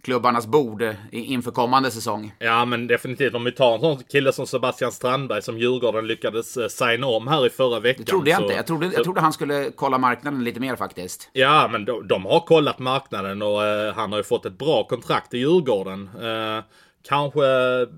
klubbarnas 0.04 0.46
bord 0.46 0.84
inför 1.10 1.50
kommande 1.50 1.90
säsong. 1.90 2.34
Ja, 2.38 2.64
men 2.64 2.86
definitivt. 2.86 3.34
Om 3.34 3.44
vi 3.44 3.52
tar 3.52 3.74
en 3.74 3.80
sån 3.80 4.02
kille 4.02 4.32
som 4.32 4.46
Sebastian 4.46 4.92
Strandberg 4.92 5.42
som 5.42 5.58
Djurgården 5.58 6.06
lyckades 6.06 6.56
eh, 6.56 6.68
signa 6.68 7.06
om 7.06 7.28
här 7.28 7.46
i 7.46 7.50
förra 7.50 7.80
veckan. 7.80 8.04
Det 8.04 8.10
trodde 8.10 8.30
jag 8.30 8.38
så, 8.38 8.42
inte. 8.42 8.54
Jag 8.54 8.66
trodde, 8.66 8.86
jag 8.86 9.04
trodde 9.04 9.20
han 9.20 9.32
skulle 9.32 9.70
kolla 9.76 9.98
marknaden 9.98 10.44
lite 10.44 10.60
mer 10.60 10.76
faktiskt. 10.76 11.30
Ja, 11.32 11.68
men 11.72 11.84
de, 11.84 12.08
de 12.08 12.26
har 12.26 12.40
kollat 12.40 12.78
marknaden 12.78 13.42
och 13.42 13.64
eh, 13.64 13.94
han 13.94 14.12
har 14.12 14.18
ju 14.18 14.24
fått 14.24 14.46
ett 14.46 14.58
bra 14.58 14.84
kontrakt 14.84 15.34
i 15.34 15.38
Djurgården. 15.38 16.10
Eh, 16.22 16.64
kanske 17.08 17.42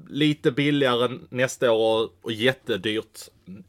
lite 0.09 0.51
billigare 0.51 1.19
nästa 1.31 1.73
år 1.73 2.09
och 2.23 2.33
jättedyrt 2.33 3.19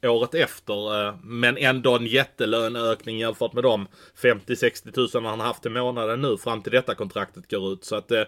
året 0.03 0.33
efter. 0.33 1.07
Eh, 1.07 1.15
men 1.23 1.57
ändå 1.57 1.95
en 1.95 2.05
jättelöneökning 2.05 3.19
jämfört 3.19 3.53
med 3.53 3.63
de 3.63 3.87
50-60 4.21 4.91
tusen 4.91 5.25
han 5.25 5.39
haft 5.39 5.65
i 5.65 5.69
månaden 5.69 6.21
nu 6.21 6.37
fram 6.37 6.61
till 6.61 6.71
detta 6.71 6.95
kontraktet 6.95 7.51
går 7.51 7.73
ut. 7.73 7.85
Så 7.85 7.95
att 7.95 8.11
eh, 8.11 8.23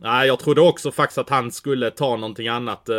Nej, 0.00 0.26
jag 0.26 0.38
trodde 0.38 0.60
också 0.60 0.92
faktiskt 0.92 1.18
att 1.18 1.30
han 1.30 1.52
skulle 1.52 1.90
ta 1.90 2.16
någonting 2.16 2.48
annat. 2.48 2.88
Eh, 2.88 2.96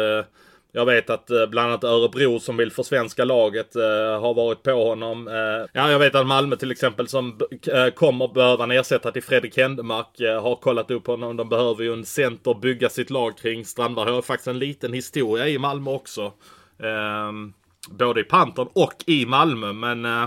jag 0.71 0.85
vet 0.85 1.09
att 1.09 1.27
bland 1.49 1.69
annat 1.69 1.83
Örebro 1.83 2.39
som 2.39 2.57
vill 2.57 2.71
försvenska 2.71 3.25
laget 3.25 3.75
har 4.21 4.33
varit 4.33 4.63
på 4.63 4.89
honom. 4.89 5.27
Ja, 5.73 5.91
jag 5.91 5.99
vet 5.99 6.15
att 6.15 6.27
Malmö 6.27 6.55
till 6.55 6.71
exempel 6.71 7.07
som 7.07 7.39
kommer 7.95 8.33
behöva 8.33 8.63
en 8.63 8.71
ersättare 8.71 9.13
till 9.13 9.23
Fredrik 9.23 9.57
Händemark 9.57 10.41
har 10.41 10.55
kollat 10.55 10.91
upp 10.91 11.07
honom. 11.07 11.37
De 11.37 11.49
behöver 11.49 11.83
ju 11.83 11.93
en 11.93 12.05
center 12.05 12.53
bygga 12.53 12.89
sitt 12.89 13.09
lag 13.09 13.37
kring. 13.37 13.65
Strandberg 13.65 14.11
har 14.11 14.21
faktiskt 14.21 14.47
en 14.47 14.59
liten 14.59 14.93
historia 14.93 15.47
i 15.47 15.57
Malmö 15.57 15.91
också. 15.91 16.33
Ehm, 16.79 17.53
både 17.89 18.21
i 18.21 18.23
Pantern 18.23 18.67
och 18.73 18.93
i 19.05 19.25
Malmö. 19.25 19.73
Men 19.73 20.05
eh, 20.05 20.25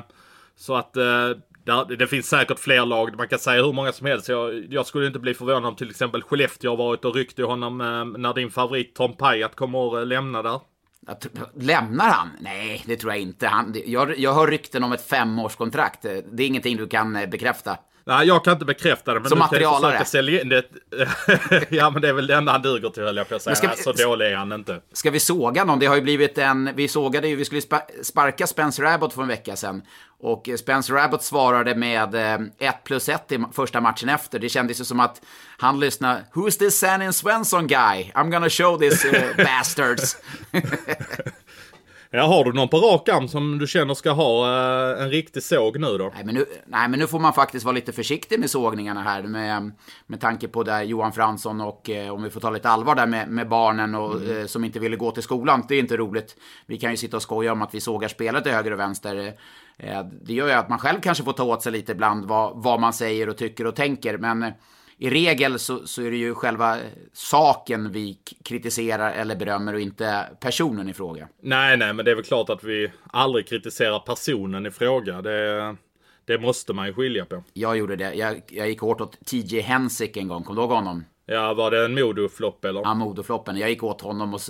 så 0.57 0.75
att 0.75 0.97
eh, 0.97 1.31
där, 1.65 1.97
det 1.97 2.07
finns 2.07 2.29
säkert 2.29 2.59
fler 2.59 2.87
lag. 2.87 3.17
Man 3.17 3.29
kan 3.29 3.39
säga 3.39 3.63
hur 3.63 3.73
många 3.73 3.93
som 3.93 4.07
helst. 4.07 4.29
Jag, 4.29 4.67
jag 4.71 4.87
skulle 4.87 5.07
inte 5.07 5.19
bli 5.19 5.35
förvånad 5.35 5.67
om 5.67 5.77
till 5.77 5.91
exempel 5.91 6.23
Skellefteå 6.23 6.71
har 6.71 6.77
varit 6.77 7.05
och 7.05 7.15
ryckt 7.15 7.39
i 7.39 7.43
honom 7.43 7.81
eh, 7.81 8.05
när 8.21 8.35
din 8.35 8.51
favorit 8.51 8.95
Tom 8.95 9.17
Payat 9.17 9.57
kommer 9.57 10.01
att 10.01 10.09
lämna 10.09 10.43
där. 10.43 10.61
Lämnar 11.55 12.11
han? 12.11 12.29
Nej, 12.41 12.83
det 12.87 12.97
tror 12.97 13.13
jag 13.13 13.23
inte. 13.23 13.47
Han, 13.47 13.75
jag, 13.87 14.19
jag 14.19 14.35
hör 14.35 14.47
rykten 14.47 14.85
om 14.85 14.93
ett 14.93 15.09
femårskontrakt. 15.09 16.03
Det 16.03 16.43
är 16.43 16.47
ingenting 16.47 16.77
du 16.77 16.89
kan 16.89 17.13
bekräfta. 17.13 17.77
Nej, 18.09 18.27
jag 18.27 18.45
kan 18.45 18.53
inte 18.53 18.65
bekräfta 18.65 19.15
det. 19.15 19.21
Men 19.21 19.29
Som 19.29 19.39
materialare? 19.39 20.05
Sälja 20.05 20.43
in 20.43 20.49
det. 20.49 20.63
ja, 21.69 21.91
men 21.91 22.03
det 22.03 22.09
är 22.09 22.13
väl 22.13 22.27
det 22.27 22.35
enda 22.35 22.53
han 22.53 22.63
duger 22.63 22.91
till, 22.91 23.03
höll 23.03 23.17
jag 23.17 23.29
på 23.29 23.35
att 23.35 23.43
säga. 23.43 23.75
Vi, 23.77 23.83
så 23.83 23.93
dålig 23.93 24.27
är 24.27 24.37
han 24.37 24.53
inte. 24.53 24.81
Ska 24.93 25.11
vi 25.11 25.21
såga 25.21 25.65
någon? 25.65 25.79
Det 25.79 25.87
har 25.87 25.97
ju 25.97 26.03
blivit 26.03 26.39
en... 26.39 26.71
Vi 26.75 26.89
sågade 26.89 27.29
ju... 27.29 27.37
Vi 27.37 27.45
skulle 27.45 27.63
sparka 28.03 28.47
Spencer 28.47 28.85
Abbott 28.85 29.13
för 29.13 29.23
en 29.23 29.29
vecka 29.29 29.57
sedan. 29.57 29.83
Och 30.21 30.49
Spencer 30.59 30.97
Abbott 30.97 31.23
svarade 31.23 31.75
med 31.75 32.15
1 32.15 32.53
eh, 32.59 32.73
plus 32.85 33.09
1 33.09 33.33
i 33.33 33.45
första 33.53 33.81
matchen 33.81 34.09
efter. 34.09 34.39
Det 34.39 34.49
kändes 34.49 34.81
ju 34.81 34.85
som 34.85 35.01
att 35.01 35.23
han 35.59 35.81
lyssnade. 35.81 36.25
Who's 36.35 36.59
this 36.59 36.79
Sanin 36.79 37.13
Svensson 37.13 37.67
guy? 37.67 38.13
I'm 38.15 38.31
gonna 38.31 38.49
show 38.49 38.79
this 38.79 39.05
uh, 39.05 39.13
bastards. 39.37 40.17
Ja, 42.11 42.27
har 42.27 42.45
du 42.45 42.53
någon 42.53 42.69
på 42.69 42.77
rak 42.77 43.09
arm 43.09 43.29
som 43.29 43.59
du 43.59 43.67
känner 43.67 43.95
ska 43.95 44.11
ha 44.11 44.47
eh, 44.47 45.03
en 45.03 45.11
riktig 45.11 45.43
såg 45.43 45.81
nu 45.81 45.99
då? 45.99 46.13
Nej 46.15 46.25
men 46.25 46.35
nu, 46.35 46.45
nej, 46.67 46.89
men 46.89 46.99
nu 47.01 47.07
får 47.07 47.19
man 47.19 47.33
faktiskt 47.33 47.65
vara 47.65 47.75
lite 47.75 47.93
försiktig 47.93 48.41
med 48.41 48.51
sågningarna 48.51 49.03
här. 49.03 49.23
Med, 49.23 49.73
med 50.07 50.21
tanke 50.21 50.49
på 50.49 50.63
där 50.63 50.83
Johan 50.83 51.13
Fransson 51.13 51.61
och, 51.61 51.91
eh, 51.91 52.15
om 52.15 52.23
vi 52.23 52.31
får 52.31 52.41
ta 52.41 52.51
lite 52.51 52.69
allvar 52.69 52.95
där 52.95 53.07
med, 53.07 53.29
med 53.29 53.49
barnen 53.49 53.95
och, 53.95 54.17
mm. 54.17 54.39
eh, 54.39 54.47
som 54.47 54.65
inte 54.65 54.79
ville 54.79 54.97
gå 54.97 55.11
till 55.11 55.23
skolan. 55.23 55.65
Det 55.69 55.75
är 55.75 55.79
inte 55.79 55.97
roligt. 55.97 56.37
Vi 56.67 56.79
kan 56.79 56.91
ju 56.91 56.97
sitta 56.97 57.17
och 57.17 57.23
skoja 57.23 57.53
om 57.53 57.63
att 57.63 57.75
vi 57.75 57.81
sågar 57.81 58.09
spelare 58.09 58.43
till 58.43 58.53
höger 58.53 58.73
och 58.73 58.79
vänster. 58.79 59.35
Eh, 59.77 60.03
det 60.23 60.35
gör 60.35 60.47
ju 60.47 60.53
att 60.53 60.69
man 60.69 60.79
själv 60.79 61.01
kanske 61.01 61.25
får 61.25 61.33
ta 61.33 61.45
åt 61.45 61.63
sig 61.63 61.73
lite 61.73 61.93
ibland 61.93 62.25
vad, 62.25 62.63
vad 62.63 62.81
man 62.81 62.93
säger 62.93 63.29
och 63.29 63.37
tycker 63.37 63.67
och 63.67 63.77
tänker. 63.77 64.19
Men 64.19 64.53
i 64.99 65.11
regel 65.11 65.59
så, 65.59 65.87
så, 65.87 66.03
är 66.03 66.11
det 66.11 66.17
ju 66.17 66.35
själva 66.35 66.77
saken 67.13 67.93
vi 67.93 68.19
kritiserar 68.45 69.13
eller 69.13 69.37
berömmer 69.37 69.75
och 69.75 69.81
inte 69.81 70.25
personen 70.41 70.89
i 70.89 70.95
fråga. 70.95 71.29
Nej, 71.43 71.77
nej, 71.77 71.93
men 71.93 72.05
det 72.05 72.11
är 72.11 72.15
väl 72.15 72.25
klart 72.25 72.51
att 72.51 72.65
vi 72.65 72.93
aldrig 73.07 73.49
kritiserar 73.49 73.99
personen 73.99 74.67
i 74.67 74.71
fråga. 74.71 75.23
Det, 75.23 75.77
det 76.25 76.39
måste 76.39 76.73
man 76.73 76.87
ju 76.87 76.93
skilja 76.93 77.25
på. 77.25 77.43
Jag 77.53 77.77
gjorde 77.77 77.97
det. 77.97 78.15
Jag, 78.15 78.43
jag 78.49 78.69
gick 78.69 78.81
hårt 78.81 79.01
åt 79.01 79.27
TJ 79.27 79.61
Hensik 79.61 80.17
en 80.17 80.29
gång. 80.29 80.43
Kommer 80.43 80.61
du 80.61 80.65
ihåg 80.65 80.77
honom? 80.77 81.05
Ja, 81.27 81.55
var 81.55 81.71
det 81.71 81.85
en 81.85 81.95
Modoflopp 81.95 82.65
eller? 82.65 82.81
Ja, 82.81 82.95
Modofloppen. 82.95 83.57
Jag 83.57 83.71
gick 83.71 83.83
åt 83.83 84.01
honom 84.01 84.35
och, 84.35 84.41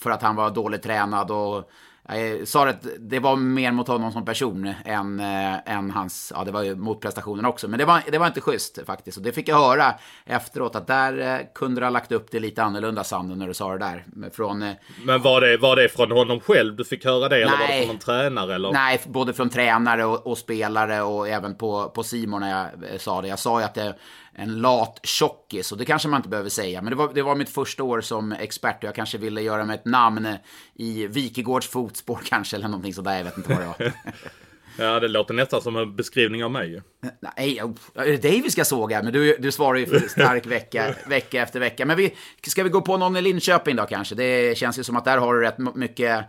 för 0.00 0.10
att 0.10 0.22
han 0.22 0.36
var 0.36 0.50
dåligt 0.50 0.82
tränad 0.82 1.30
och 1.30 1.70
jag 2.16 2.48
sa 2.48 2.68
att 2.68 2.86
det 2.98 3.18
var 3.18 3.36
mer 3.36 3.72
mot 3.72 3.88
honom 3.88 4.12
som 4.12 4.24
person 4.24 4.74
än, 4.84 5.20
äh, 5.20 5.74
än 5.76 5.90
hans, 5.90 6.32
ja 6.36 6.44
det 6.44 6.50
var 6.50 6.62
ju 6.62 6.74
mot 6.74 7.00
prestationen 7.00 7.44
också. 7.44 7.68
Men 7.68 7.78
det 7.78 7.84
var, 7.84 8.02
det 8.12 8.18
var 8.18 8.26
inte 8.26 8.40
schysst 8.40 8.78
faktiskt. 8.86 9.16
Och 9.16 9.22
det 9.22 9.32
fick 9.32 9.48
jag 9.48 9.56
höra 9.56 9.94
efteråt 10.26 10.76
att 10.76 10.86
där 10.86 11.18
äh, 11.18 11.46
kunde 11.54 11.80
du 11.80 11.84
ha 11.84 11.90
lagt 11.90 12.12
upp 12.12 12.30
det 12.30 12.40
lite 12.40 12.62
annorlunda 12.62 13.04
Sanden 13.04 13.38
när 13.38 13.46
du 13.46 13.54
sa 13.54 13.72
det 13.72 13.78
där. 13.78 14.04
Från, 14.32 14.62
äh, 14.62 14.72
Men 15.04 15.22
var 15.22 15.40
det, 15.40 15.56
var 15.56 15.76
det 15.76 15.88
från 15.88 16.10
honom 16.10 16.40
själv 16.40 16.76
du 16.76 16.84
fick 16.84 17.04
höra 17.04 17.28
det? 17.28 17.36
Nej, 17.36 17.42
eller 17.42 17.58
var 17.58 17.66
det 17.66 17.78
från 17.78 17.88
någon 17.88 17.98
tränare? 17.98 18.54
Eller? 18.54 18.72
Nej, 18.72 19.00
både 19.06 19.32
från 19.32 19.48
tränare 19.48 20.04
och, 20.04 20.26
och 20.26 20.38
spelare 20.38 21.02
och 21.02 21.28
även 21.28 21.54
på, 21.54 21.88
på 21.88 22.02
Simon 22.02 22.40
när 22.40 22.50
jag 22.90 23.00
sa 23.00 23.22
det. 23.22 23.28
Jag 23.28 23.38
sa 23.38 23.60
ju 23.60 23.64
att 23.64 23.74
det 23.74 23.94
en 24.34 24.60
lat 24.60 25.00
tjockis. 25.02 25.72
Och 25.72 25.78
det 25.78 25.84
kanske 25.84 26.08
man 26.08 26.18
inte 26.18 26.28
behöver 26.28 26.50
säga. 26.50 26.82
Men 26.82 26.90
det 26.90 26.96
var, 26.96 27.10
det 27.14 27.22
var 27.22 27.36
mitt 27.36 27.50
första 27.50 27.82
år 27.82 28.00
som 28.00 28.32
expert 28.32 28.76
och 28.76 28.84
jag 28.84 28.94
kanske 28.94 29.18
ville 29.18 29.42
göra 29.42 29.64
mig 29.64 29.74
ett 29.74 29.84
namn 29.84 30.28
i 30.74 31.06
Wikegårds 31.06 31.68
fotspår 31.68 32.20
kanske, 32.24 32.56
eller 32.56 32.68
någonting 32.68 32.94
sådär. 32.94 33.16
Jag 33.16 33.24
vet 33.24 33.36
inte 33.36 33.48
vad 33.48 33.60
det 33.60 33.66
var. 33.66 33.92
Ja, 34.78 35.00
det 35.00 35.08
låter 35.08 35.34
nästan 35.34 35.62
som 35.62 35.76
en 35.76 35.96
beskrivning 35.96 36.44
av 36.44 36.50
mig. 36.50 36.82
Nej, 37.20 37.58
är 37.94 38.06
det 38.06 38.22
dig 38.22 38.40
vi 38.40 38.50
ska 38.50 38.64
såga? 38.64 39.02
Men 39.02 39.12
du, 39.12 39.36
du 39.38 39.52
svarar 39.52 39.78
ju 39.78 39.86
för 39.86 40.00
stark 40.08 40.46
vecka, 40.46 40.94
vecka 41.06 41.42
efter 41.42 41.60
vecka. 41.60 41.86
Men 41.86 41.96
vi, 41.96 42.14
ska 42.46 42.62
vi 42.62 42.70
gå 42.70 42.80
på 42.80 42.96
någon 42.96 43.16
i 43.16 43.22
Linköping 43.22 43.76
då 43.76 43.86
kanske? 43.86 44.14
Det 44.14 44.58
känns 44.58 44.78
ju 44.78 44.84
som 44.84 44.96
att 44.96 45.04
där 45.04 45.18
har 45.18 45.34
du 45.34 45.40
rätt 45.40 45.58
mycket 45.74 46.24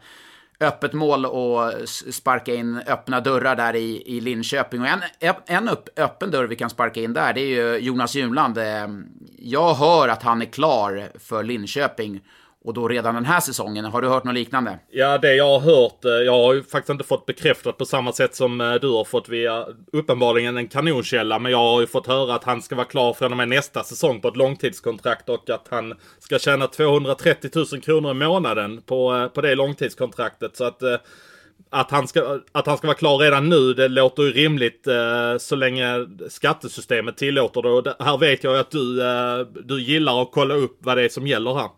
öppet 0.62 0.93
mål 0.93 1.26
och 1.26 1.71
sparka 2.12 2.54
in 2.54 2.78
öppna 2.88 3.19
dörrar 3.19 3.56
där 3.56 3.76
i, 3.76 4.04
i 4.06 4.21
Linköping. 4.21 4.82
Och 4.82 4.88
en, 4.88 5.02
en 5.45 5.69
upp, 5.69 5.89
öppen 6.00 6.32
dörr 6.32 6.47
vi 6.47 6.56
kan 6.56 6.69
sparka 6.69 7.02
in 7.02 7.13
där, 7.13 7.34
det 7.34 7.41
är 7.41 7.45
ju 7.45 7.78
Jonas 7.78 8.15
Junland. 8.15 8.58
Ehm, 8.58 9.06
jag 9.38 9.74
hör 9.74 10.08
att 10.08 10.24
han 10.24 10.41
är 10.41 10.45
klar 10.45 11.12
för 11.19 11.43
Linköping. 11.43 12.21
Och 12.63 12.74
då 12.74 12.88
redan 12.88 13.15
den 13.15 13.26
här 13.26 13.39
säsongen. 13.39 13.86
Har 13.86 14.02
du 14.02 14.08
hört 14.08 14.24
något 14.24 14.34
liknande? 14.34 14.80
Ja, 14.91 15.17
det 15.17 15.36
jag 15.36 15.60
har 15.60 15.60
hört. 15.60 16.06
Eh, 16.06 16.12
jag 16.12 16.32
har 16.32 16.54
ju 16.54 16.63
faktiskt 16.63 16.89
inte 16.89 17.04
fått 17.04 17.26
bekräftat 17.26 17.78
på 17.78 17.86
samma 17.86 18.13
sätt 18.13 18.36
som 18.36 18.62
eh, 18.62 18.74
du 18.74 18.88
har 18.89 19.04
fått 19.04 19.30
via 19.30 19.65
uppenbarligen 19.91 20.58
en 20.58 20.67
kanonkälla. 20.67 21.39
Men 21.39 21.52
jag 21.52 21.58
har 21.58 21.82
ju 21.82 21.88
fått 21.88 22.08
höra 22.08 22.36
att 22.36 22.43
han 22.43 22.62
ska 22.62 22.76
vara 22.76 22.86
klar 22.86 23.13
från 23.13 23.32
och 23.32 23.38
med 23.38 23.50
nästa 23.50 23.84
säsong 23.84 24.21
på 24.21 24.28
ett 24.28 24.38
långtidskontrakt 24.38 25.30
och 25.30 25.50
att 25.50 25.67
han 25.69 25.93
ska 26.19 26.39
tjäna 26.39 26.67
230 26.67 27.50
000 27.56 27.82
kronor 27.82 28.12
i 28.12 28.13
månaden 28.13 28.82
på, 28.82 29.15
eh, 29.15 29.28
på 29.28 29.41
det 29.41 29.56
långtidskontraktet. 29.56 30.58
Så 30.58 30.63
att 30.63 30.82
att 31.69 31.91
han, 31.91 32.08
ska, 32.08 32.39
att 32.52 32.67
han 32.67 32.78
ska 32.78 32.88
vara 32.88 32.97
klar 32.97 33.17
redan 33.17 33.50
nu, 33.50 33.74
det 33.74 33.88
låter 33.88 34.24
ju 34.24 34.32
rimligt 34.32 34.88
eh, 34.88 35.38
så 35.39 35.56
länge 35.56 36.08
skattesystemet 36.30 37.17
tillåter 37.17 37.62
det. 37.62 37.69
Och 37.69 38.06
här 38.06 38.17
vet 38.17 38.43
jag 38.43 38.58
att 38.58 38.71
du, 38.71 39.02
eh, 39.02 39.39
du 39.63 39.82
gillar 39.82 40.21
att 40.21 40.32
kolla 40.32 40.56
upp 40.56 40.78
vad 40.80 40.97
det 40.97 41.04
är 41.04 41.10
som 41.10 41.28
gäller 41.28 41.54
här. 41.54 41.69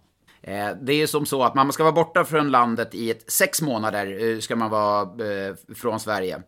Eh, 0.44 0.70
det 0.82 0.94
är 0.94 1.08
som 1.08 1.26
så 1.26 1.44
att 1.44 1.56
man 1.56 1.74
ska 1.74 1.84
vara 1.84 1.94
borta 1.94 2.26
från 2.26 2.52
landet 2.52 2.96
i 2.96 3.12
ett 3.12 3.32
sex 3.32 3.62
månader 3.62 4.32
eh, 4.32 4.40
ska 4.40 4.56
man 4.56 4.70
vara 4.70 5.02
eh, 5.02 5.56
från 5.76 6.00
Sverige. 6.00 6.42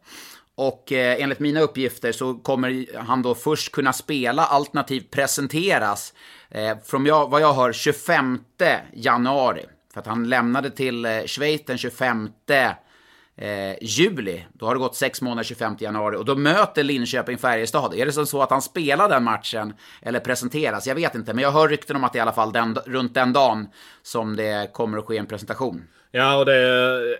Och 0.57 0.91
enligt 0.91 1.39
mina 1.39 1.59
uppgifter 1.61 2.11
så 2.11 2.33
kommer 2.33 2.97
han 2.97 3.21
då 3.21 3.35
först 3.35 3.71
kunna 3.71 3.93
spela 3.93 4.45
alternativt 4.45 5.11
presenteras 5.11 6.13
från 6.85 7.05
jag, 7.05 7.29
vad 7.29 7.41
jag 7.41 7.53
hör 7.53 7.73
25 7.73 8.39
januari. 8.93 9.65
För 9.93 9.99
att 9.99 10.07
han 10.07 10.29
lämnade 10.29 10.69
till 10.69 11.23
Schweiz 11.25 11.61
den 11.65 11.77
25 11.77 12.29
eh, 13.37 13.75
juli. 13.81 14.45
Då 14.53 14.65
har 14.65 14.75
det 14.75 14.79
gått 14.79 14.95
sex 14.95 15.21
månader, 15.21 15.43
25 15.43 15.75
januari. 15.79 16.17
Och 16.17 16.25
då 16.25 16.35
möter 16.35 16.83
Linköping 16.83 17.37
Färjestad. 17.37 17.93
Är 17.93 18.05
det 18.05 18.11
som 18.11 18.25
så 18.25 18.41
att 18.41 18.51
han 18.51 18.61
spelar 18.61 19.09
den 19.09 19.23
matchen, 19.23 19.73
eller 20.01 20.19
presenteras? 20.19 20.87
Jag 20.87 20.95
vet 20.95 21.15
inte, 21.15 21.33
men 21.33 21.41
jag 21.41 21.51
hör 21.51 21.67
rykten 21.67 21.95
om 21.95 22.03
att 22.03 22.13
det 22.13 22.17
är 22.17 22.19
i 22.19 22.21
alla 22.21 22.33
fall 22.33 22.51
den, 22.51 22.75
runt 22.85 23.13
den 23.13 23.33
dagen 23.33 23.67
som 24.03 24.35
det 24.35 24.73
kommer 24.73 24.97
att 24.97 25.05
ske 25.05 25.17
en 25.17 25.25
presentation. 25.25 25.83
Ja, 26.11 26.37
och 26.37 26.45
det, 26.45 26.55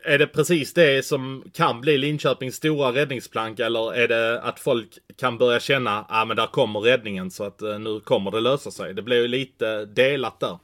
är 0.04 0.18
det 0.18 0.28
precis 0.28 0.74
det 0.74 1.06
som 1.06 1.44
kan 1.54 1.82
bli 1.82 1.98
Linköpings 1.98 2.56
stora 2.56 2.92
räddningsplank 2.92 3.60
eller 3.60 3.94
är 3.94 4.08
det 4.08 4.42
att 4.42 4.60
folk 4.60 4.88
kan 5.18 5.38
börja 5.38 5.60
känna 5.60 6.00
att 6.00 6.06
ah, 6.10 6.26
men 6.26 6.38
där 6.38 6.48
kommer 6.48 6.80
räddningen 6.80 7.32
så 7.32 7.44
att 7.44 7.62
eh, 7.62 7.80
nu 7.80 8.00
kommer 8.00 8.32
det 8.32 8.40
lösa 8.40 8.72
sig? 8.72 8.94
Det 8.94 9.02
blir 9.02 9.22
ju 9.22 9.28
lite 9.28 9.86
delat 9.86 10.40
där. 10.40 10.58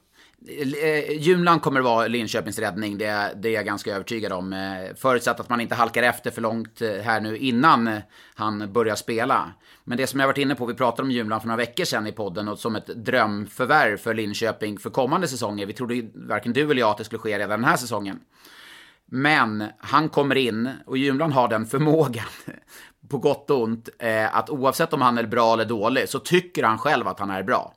Eh, 0.48 1.12
Junland 1.12 1.62
kommer 1.62 1.80
att 1.80 1.84
vara 1.84 2.06
Linköpings 2.06 2.58
räddning, 2.58 2.98
det, 2.98 3.32
det 3.36 3.48
är 3.48 3.52
jag 3.52 3.64
ganska 3.64 3.94
övertygad 3.94 4.32
om. 4.32 4.52
Eh, 4.52 4.94
förutsatt 4.96 5.40
att 5.40 5.48
man 5.48 5.60
inte 5.60 5.74
halkar 5.74 6.02
efter 6.02 6.30
för 6.30 6.42
långt 6.42 6.82
eh, 6.82 6.90
här 6.90 7.20
nu 7.20 7.36
innan 7.36 7.88
eh, 7.88 7.98
han 8.34 8.72
börjar 8.72 8.94
spela. 8.94 9.52
Men 9.84 9.98
det 9.98 10.06
som 10.06 10.20
jag 10.20 10.26
varit 10.26 10.38
inne 10.38 10.54
på, 10.54 10.66
vi 10.66 10.74
pratade 10.74 11.02
om 11.02 11.10
Junland 11.10 11.42
för 11.42 11.48
några 11.48 11.56
veckor 11.56 11.84
sedan 11.84 12.06
i 12.06 12.12
podden 12.12 12.48
och 12.48 12.58
som 12.58 12.76
ett 12.76 12.86
drömförvärv 12.86 13.96
för 13.96 14.14
Linköping 14.14 14.78
för 14.78 14.90
kommande 14.90 15.28
säsonger. 15.28 15.66
Vi 15.66 15.72
trodde 15.72 16.02
varken 16.14 16.52
du 16.52 16.70
eller 16.70 16.80
jag 16.80 16.90
att 16.90 16.98
det 16.98 17.04
skulle 17.04 17.18
ske 17.18 17.38
redan 17.38 17.60
den 17.60 17.68
här 17.68 17.76
säsongen. 17.76 18.20
Men 19.06 19.64
han 19.78 20.08
kommer 20.08 20.36
in 20.36 20.70
och 20.86 20.98
Junland 20.98 21.32
har 21.32 21.48
den 21.48 21.66
förmågan, 21.66 22.24
på 23.08 23.18
gott 23.18 23.50
och 23.50 23.62
ont, 23.62 23.88
att 24.32 24.50
oavsett 24.50 24.92
om 24.92 25.02
han 25.02 25.18
är 25.18 25.26
bra 25.26 25.52
eller 25.52 25.64
dålig 25.64 26.08
så 26.08 26.18
tycker 26.18 26.62
han 26.62 26.78
själv 26.78 27.08
att 27.08 27.18
han 27.18 27.30
är 27.30 27.42
bra. 27.42 27.74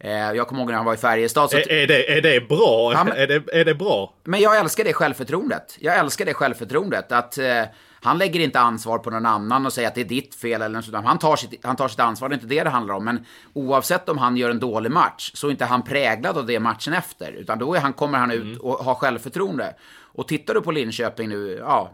Eh, 0.00 0.12
jag 0.12 0.48
kommer 0.48 0.60
ihåg 0.60 0.70
när 0.70 0.76
han 0.76 0.86
var 0.86 0.94
i 0.94 0.96
Färjestad. 0.96 1.50
Så 1.50 1.56
är, 1.56 1.72
är, 1.72 1.86
det, 1.86 2.16
är 2.16 2.22
det 2.22 2.48
bra? 2.48 3.04
Men- 3.04 3.12
är, 3.12 3.26
det, 3.26 3.42
är 3.52 3.64
det 3.64 3.74
bra? 3.74 4.14
men 4.24 4.40
jag 4.40 4.58
älskar 4.58 4.84
det 4.84 4.92
självförtroendet. 4.92 5.76
Jag 5.80 5.98
älskar 5.98 6.24
det 6.24 6.34
självförtroendet. 6.34 7.12
Att 7.12 7.38
eh, 7.38 7.62
han 8.02 8.18
lägger 8.18 8.40
inte 8.40 8.60
ansvar 8.60 8.98
på 8.98 9.10
någon 9.10 9.26
annan 9.26 9.66
och 9.66 9.72
säger 9.72 9.88
att 9.88 9.94
det 9.94 10.00
är 10.00 10.04
ditt 10.04 10.34
fel 10.34 10.62
eller 10.62 10.74
något 10.74 10.84
sånt. 10.84 11.06
Han 11.06 11.18
tar, 11.18 11.36
sitt, 11.36 11.64
han 11.64 11.76
tar 11.76 11.88
sitt 11.88 12.00
ansvar, 12.00 12.28
det 12.28 12.32
är 12.32 12.36
inte 12.36 12.46
det 12.46 12.64
det 12.64 12.70
handlar 12.70 12.94
om. 12.94 13.04
Men 13.04 13.26
oavsett 13.52 14.08
om 14.08 14.18
han 14.18 14.36
gör 14.36 14.50
en 14.50 14.60
dålig 14.60 14.90
match 14.90 15.30
så 15.34 15.46
är 15.46 15.50
inte 15.50 15.64
han 15.64 15.82
präglad 15.82 16.38
av 16.38 16.46
det 16.46 16.60
matchen 16.60 16.92
efter. 16.92 17.32
Utan 17.32 17.58
då 17.58 17.74
är 17.74 17.80
han, 17.80 17.92
kommer 17.92 18.18
han 18.18 18.30
ut 18.30 18.58
och 18.58 18.84
har 18.84 18.94
självförtroende. 18.94 19.74
Och 20.12 20.28
tittar 20.28 20.54
du 20.54 20.60
på 20.60 20.72
Linköping 20.72 21.28
nu, 21.28 21.58
ja, 21.60 21.90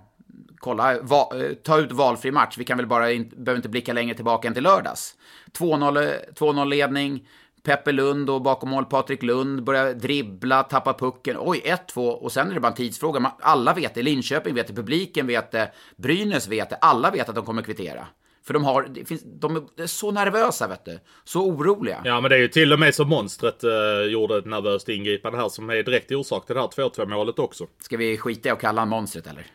kolla, 0.59 1.01
va, 1.03 1.31
eh, 1.35 1.53
ta 1.55 1.79
ut 1.79 1.93
valfri 1.93 2.31
match. 2.31 2.59
Vi 2.59 2.65
kan 2.65 2.77
väl 2.77 2.87
bara, 2.87 3.13
in, 3.13 3.33
behöver 3.37 3.57
inte 3.57 3.69
blicka 3.69 3.93
längre 3.93 4.15
tillbaka 4.15 4.49
än 4.49 4.55
till 4.55 4.63
lördags. 4.63 5.15
2-0 5.59 6.03
eh, 6.03 6.11
2-0 6.35 6.65
ledning. 6.65 7.29
Peppe 7.67 7.93
Lund 7.93 8.31
och 8.31 8.43
bakom 8.43 8.71
mål 8.71 8.85
Patrik 8.85 9.23
Lund 9.23 9.65
börjar 9.65 9.93
dribbla, 9.95 10.63
tappa 10.63 10.93
pucken. 10.95 11.37
Oj, 11.41 11.63
1-2 11.95 12.09
och 12.09 12.33
sen 12.33 12.51
är 12.51 12.55
det 12.55 12.61
bara 12.61 12.69
en 12.69 12.75
tidsfråga. 12.75 13.21
Man- 13.21 13.33
Alla 13.41 13.75
vet 13.75 13.95
det, 13.95 14.03
Linköping 14.03 14.55
vet 14.55 14.67
det, 14.67 14.75
publiken 14.75 15.27
vet 15.27 15.53
det, 15.53 15.73
Brynäs 15.97 16.49
vet 16.49 16.71
det, 16.71 16.77
alla 16.77 17.11
vet 17.11 17.29
att 17.29 17.35
de 17.35 17.45
kommer 17.45 17.63
kvittera. 17.63 18.07
För 18.45 18.55
de, 18.55 18.65
har, 18.65 19.05
finns, 19.05 19.23
de 19.25 19.57
är 19.79 19.87
så 19.87 20.11
nervösa, 20.11 20.69
vet 20.69 20.85
du. 20.85 20.99
Så 21.25 21.41
oroliga. 21.47 22.01
Ja 22.05 22.21
men 22.21 22.31
det 22.31 22.37
är 22.37 22.41
ju 22.41 22.49
till 22.49 22.73
och 22.73 22.79
med 22.79 22.95
så 22.95 23.05
monstret 23.05 23.65
eh, 23.65 23.71
gjorde 24.09 24.37
ett 24.39 24.47
nervöst 24.47 24.89
ingripande 24.89 25.39
här 25.39 25.49
som 25.49 25.71
är 25.71 25.83
direkt 25.83 26.13
orsak 26.13 26.47
till 26.47 26.55
det 26.55 26.61
här 26.61 26.69
2-2 26.69 27.07
målet 27.07 27.39
också. 27.39 27.67
Ska 27.81 27.97
vi 27.97 28.17
skita 28.19 28.49
i 28.49 28.53
att 28.53 28.61
kalla 28.61 28.81
han 28.81 28.89
monstret, 28.89 29.27
eller? 29.27 29.47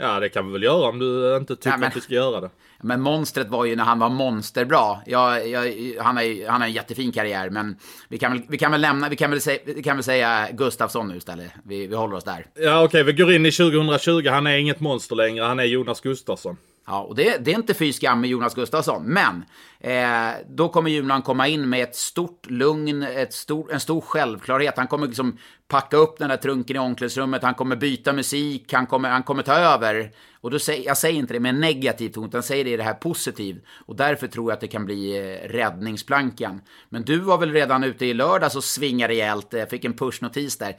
Ja 0.00 0.20
det 0.20 0.28
kan 0.28 0.46
vi 0.46 0.52
väl 0.52 0.62
göra 0.62 0.88
om 0.88 0.98
du 0.98 1.36
inte 1.36 1.56
tycker 1.56 1.70
Nej, 1.70 1.78
men- 1.78 1.88
att 1.88 1.96
vi 1.96 2.00
ska 2.00 2.14
göra 2.14 2.40
det. 2.40 2.50
Men 2.82 3.00
monstret 3.00 3.48
var 3.48 3.64
ju 3.64 3.76
när 3.76 3.84
han 3.84 3.98
var 3.98 4.08
monsterbra. 4.08 4.96
Jag, 5.06 5.48
jag, 5.48 5.62
han, 6.00 6.16
har 6.16 6.48
han 6.50 6.60
har 6.60 6.68
en 6.68 6.74
jättefin 6.74 7.12
karriär, 7.12 7.50
men 7.50 7.76
vi 8.08 8.18
kan 8.18 8.32
väl, 8.32 8.42
vi 8.48 8.58
kan 8.58 8.72
väl 8.72 8.80
lämna, 8.80 9.08
vi 9.08 9.16
kan 9.16 9.30
väl, 9.30 9.40
säga, 9.40 9.58
vi 9.66 9.82
kan 9.82 9.96
väl 9.96 10.04
säga 10.04 10.48
Gustafsson 10.52 11.08
nu 11.08 11.16
istället. 11.16 11.50
Vi, 11.64 11.86
vi 11.86 11.94
håller 11.94 12.16
oss 12.16 12.24
där. 12.24 12.46
Ja 12.54 12.84
okej, 12.84 13.02
vi 13.02 13.12
går 13.12 13.32
in 13.32 13.46
i 13.46 13.52
2020. 13.52 14.28
Han 14.28 14.46
är 14.46 14.56
inget 14.56 14.80
monster 14.80 15.16
längre. 15.16 15.44
Han 15.44 15.58
är 15.58 15.64
Jonas 15.64 16.00
Gustafsson. 16.00 16.56
Ja, 16.90 17.00
och 17.00 17.14
det, 17.14 17.44
det 17.44 17.50
är 17.50 17.54
inte 17.54 17.74
fy 17.74 17.92
skam 17.92 18.20
med 18.20 18.30
Jonas 18.30 18.54
Gustafsson, 18.54 19.04
men 19.04 19.44
eh, 19.80 20.36
då 20.48 20.68
kommer 20.68 20.90
Julan 20.90 21.22
komma 21.22 21.48
in 21.48 21.68
med 21.68 21.82
ett 21.82 21.96
stort 21.96 22.50
lugn, 22.50 23.02
ett 23.02 23.32
stor, 23.32 23.72
en 23.72 23.80
stor 23.80 24.00
självklarhet. 24.00 24.74
Han 24.76 24.86
kommer 24.86 25.06
liksom 25.06 25.38
packa 25.68 25.96
upp 25.96 26.18
den 26.18 26.28
där 26.28 26.36
trunken 26.36 26.76
i 26.76 26.78
omklädningsrummet, 26.78 27.42
han 27.42 27.54
kommer 27.54 27.76
byta 27.76 28.12
musik, 28.12 28.72
han 28.72 28.86
kommer, 28.86 29.08
han 29.10 29.22
kommer 29.22 29.42
ta 29.42 29.52
över. 29.52 30.10
Och 30.40 30.50
då 30.50 30.58
säger, 30.58 30.86
jag 30.86 30.96
säger 30.98 31.18
inte 31.18 31.32
det 31.32 31.40
med 31.40 31.54
negativ 31.54 32.08
ton, 32.08 32.28
utan 32.28 32.42
säger 32.42 32.64
det 32.64 32.70
i 32.70 32.76
det 32.76 32.82
här 32.82 32.94
positiv. 32.94 33.60
Och 33.86 33.96
därför 33.96 34.26
tror 34.26 34.50
jag 34.50 34.54
att 34.54 34.60
det 34.60 34.68
kan 34.68 34.84
bli 34.84 35.16
eh, 35.16 35.48
räddningsplankan. 35.48 36.60
Men 36.88 37.02
du 37.02 37.18
var 37.18 37.38
väl 37.38 37.52
redan 37.52 37.84
ute 37.84 38.06
i 38.06 38.14
lördags 38.14 38.56
och 38.56 38.64
svingade 38.64 39.12
rejält, 39.12 39.54
eh, 39.54 39.66
fick 39.66 39.84
en 39.84 39.96
pushnotis 39.96 40.58
där. 40.58 40.76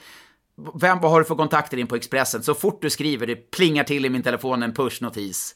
Vem, 0.79 0.99
vad 0.99 1.11
har 1.11 1.19
du 1.19 1.25
för 1.25 1.35
kontakter 1.35 1.77
in 1.77 1.87
på 1.87 1.95
Expressen? 1.95 2.43
Så 2.43 2.53
fort 2.53 2.81
du 2.81 2.89
skriver, 2.89 3.27
det 3.27 3.51
plingar 3.51 3.83
till 3.83 4.05
i 4.05 4.09
min 4.09 4.23
telefon 4.23 4.63
en 4.63 4.73
pushnotis. 4.73 5.55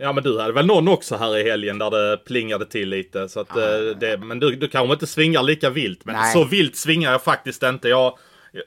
Ja 0.00 0.12
men 0.12 0.24
du 0.24 0.40
hade 0.40 0.52
väl 0.52 0.66
någon 0.66 0.88
också 0.88 1.16
här 1.16 1.36
i 1.38 1.50
helgen 1.50 1.78
där 1.78 1.90
det 1.90 2.16
plingade 2.16 2.66
till 2.66 2.88
lite. 2.88 3.28
Så 3.28 3.40
att, 3.40 3.56
eh, 3.56 3.96
det, 4.00 4.18
men 4.18 4.40
du, 4.40 4.56
du 4.56 4.68
kanske 4.68 4.92
inte 4.92 5.06
svingar 5.06 5.42
lika 5.42 5.70
vilt. 5.70 6.04
Men 6.04 6.14
Nej. 6.14 6.32
så 6.32 6.44
vilt 6.44 6.76
svingar 6.76 7.12
jag 7.12 7.22
faktiskt 7.22 7.62
inte. 7.62 7.88
Jag, 7.88 8.18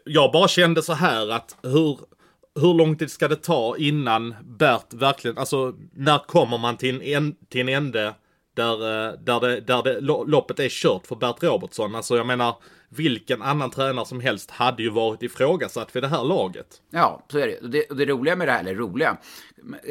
jag 0.06 0.32
bara 0.32 0.48
kände 0.48 0.82
så 0.82 0.94
här 0.94 1.32
att 1.32 1.58
hur, 1.64 2.00
hur 2.60 2.74
lång 2.74 2.98
tid 2.98 3.12
ska 3.12 3.28
det 3.28 3.36
ta 3.36 3.76
innan 3.78 4.36
Bert 4.44 4.94
verkligen, 4.94 5.38
alltså 5.38 5.74
när 5.94 6.18
kommer 6.18 6.58
man 6.58 6.78
till 6.78 7.02
en, 7.02 7.36
till 7.50 7.62
en 7.62 7.70
ände 7.70 8.14
där, 8.56 8.74
eh, 9.08 9.14
där, 9.20 9.40
det, 9.40 9.60
där 9.62 9.84
det, 9.84 10.02
lo- 10.02 10.24
loppet 10.24 10.60
är 10.60 10.70
kört 10.70 11.08
för 11.08 11.16
Bert 11.16 11.44
Robertsson? 11.44 11.96
Alltså 11.96 12.18
jag 12.18 12.26
menar, 12.28 12.56
vilken 12.96 13.42
annan 13.42 13.72
tränare 13.72 14.06
som 14.06 14.20
helst 14.20 14.52
hade 14.52 14.84
ju 14.84 14.90
varit 14.90 15.24
ifrågasatt 15.24 15.92
för 15.92 16.02
det 16.02 16.08
här 16.08 16.24
laget. 16.24 16.82
Ja, 16.90 17.26
så 17.32 17.38
är 17.38 17.48
det. 17.48 17.60
Och 17.60 17.70
det. 17.70 17.86
Det 17.90 18.06
roliga 18.06 18.36
med 18.36 18.48
det 18.48 18.52
här, 18.52 18.60
eller 18.60 18.76
roliga, 18.76 19.18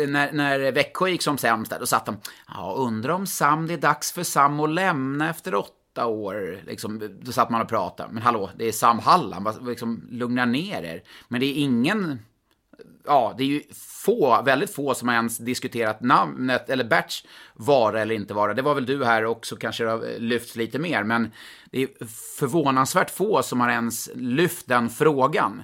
när, 0.09 0.33
när 0.33 0.73
Växjö 0.73 1.09
gick 1.09 1.23
som 1.23 1.39
sämst 1.39 1.71
där, 1.71 1.79
då 1.79 1.87
satt 1.87 2.07
de, 2.07 2.17
ja, 2.49 2.75
undrar 2.79 3.13
om 3.13 3.27
Sam, 3.27 3.67
det 3.67 3.75
är 3.75 3.79
dags 3.79 4.13
för 4.13 4.23
Sam 4.23 4.61
att 4.61 4.71
lämna 4.71 5.31
efter 5.31 5.55
åtta 5.55 6.07
år. 6.07 6.61
Liksom, 6.67 7.19
då 7.23 7.33
satt 7.33 7.51
man 7.51 7.63
och 7.63 7.69
pratade. 7.69 8.13
Men 8.13 8.23
hallå, 8.23 8.51
det 8.57 8.69
är 8.69 8.73
Sam 8.73 8.99
Hallam. 8.99 9.49
liksom, 9.67 10.09
lugna 10.11 10.45
ner 10.45 10.83
er. 10.83 11.03
Men 11.29 11.41
det 11.41 11.47
är 11.47 11.55
ingen, 11.55 12.19
ja, 13.05 13.35
det 13.39 13.43
är 13.45 13.49
ju 13.49 13.63
få, 14.05 14.43
väldigt 14.43 14.75
få 14.75 14.95
som 14.95 15.09
har 15.09 15.15
ens 15.15 15.39
diskuterat 15.39 16.01
namnet, 16.01 16.71
eller 16.71 16.85
Berts 16.85 17.27
vara 17.55 18.01
eller 18.01 18.15
inte 18.15 18.35
vara. 18.35 18.55
Det 18.55 18.63
var 18.63 18.75
väl 18.75 18.87
du 18.87 19.05
här 19.05 19.25
också, 19.25 19.57
kanske 19.57 19.85
det 19.85 19.91
har 19.91 20.19
lyfts 20.19 20.57
lite 20.57 20.79
mer, 20.79 21.05
men 21.05 21.33
det 21.71 21.83
är 21.83 21.89
förvånansvärt 22.39 23.11
få 23.11 23.43
som 23.43 23.61
har 23.61 23.71
ens 23.71 24.11
lyft 24.15 24.69
den 24.69 24.91
frågan. 24.91 25.63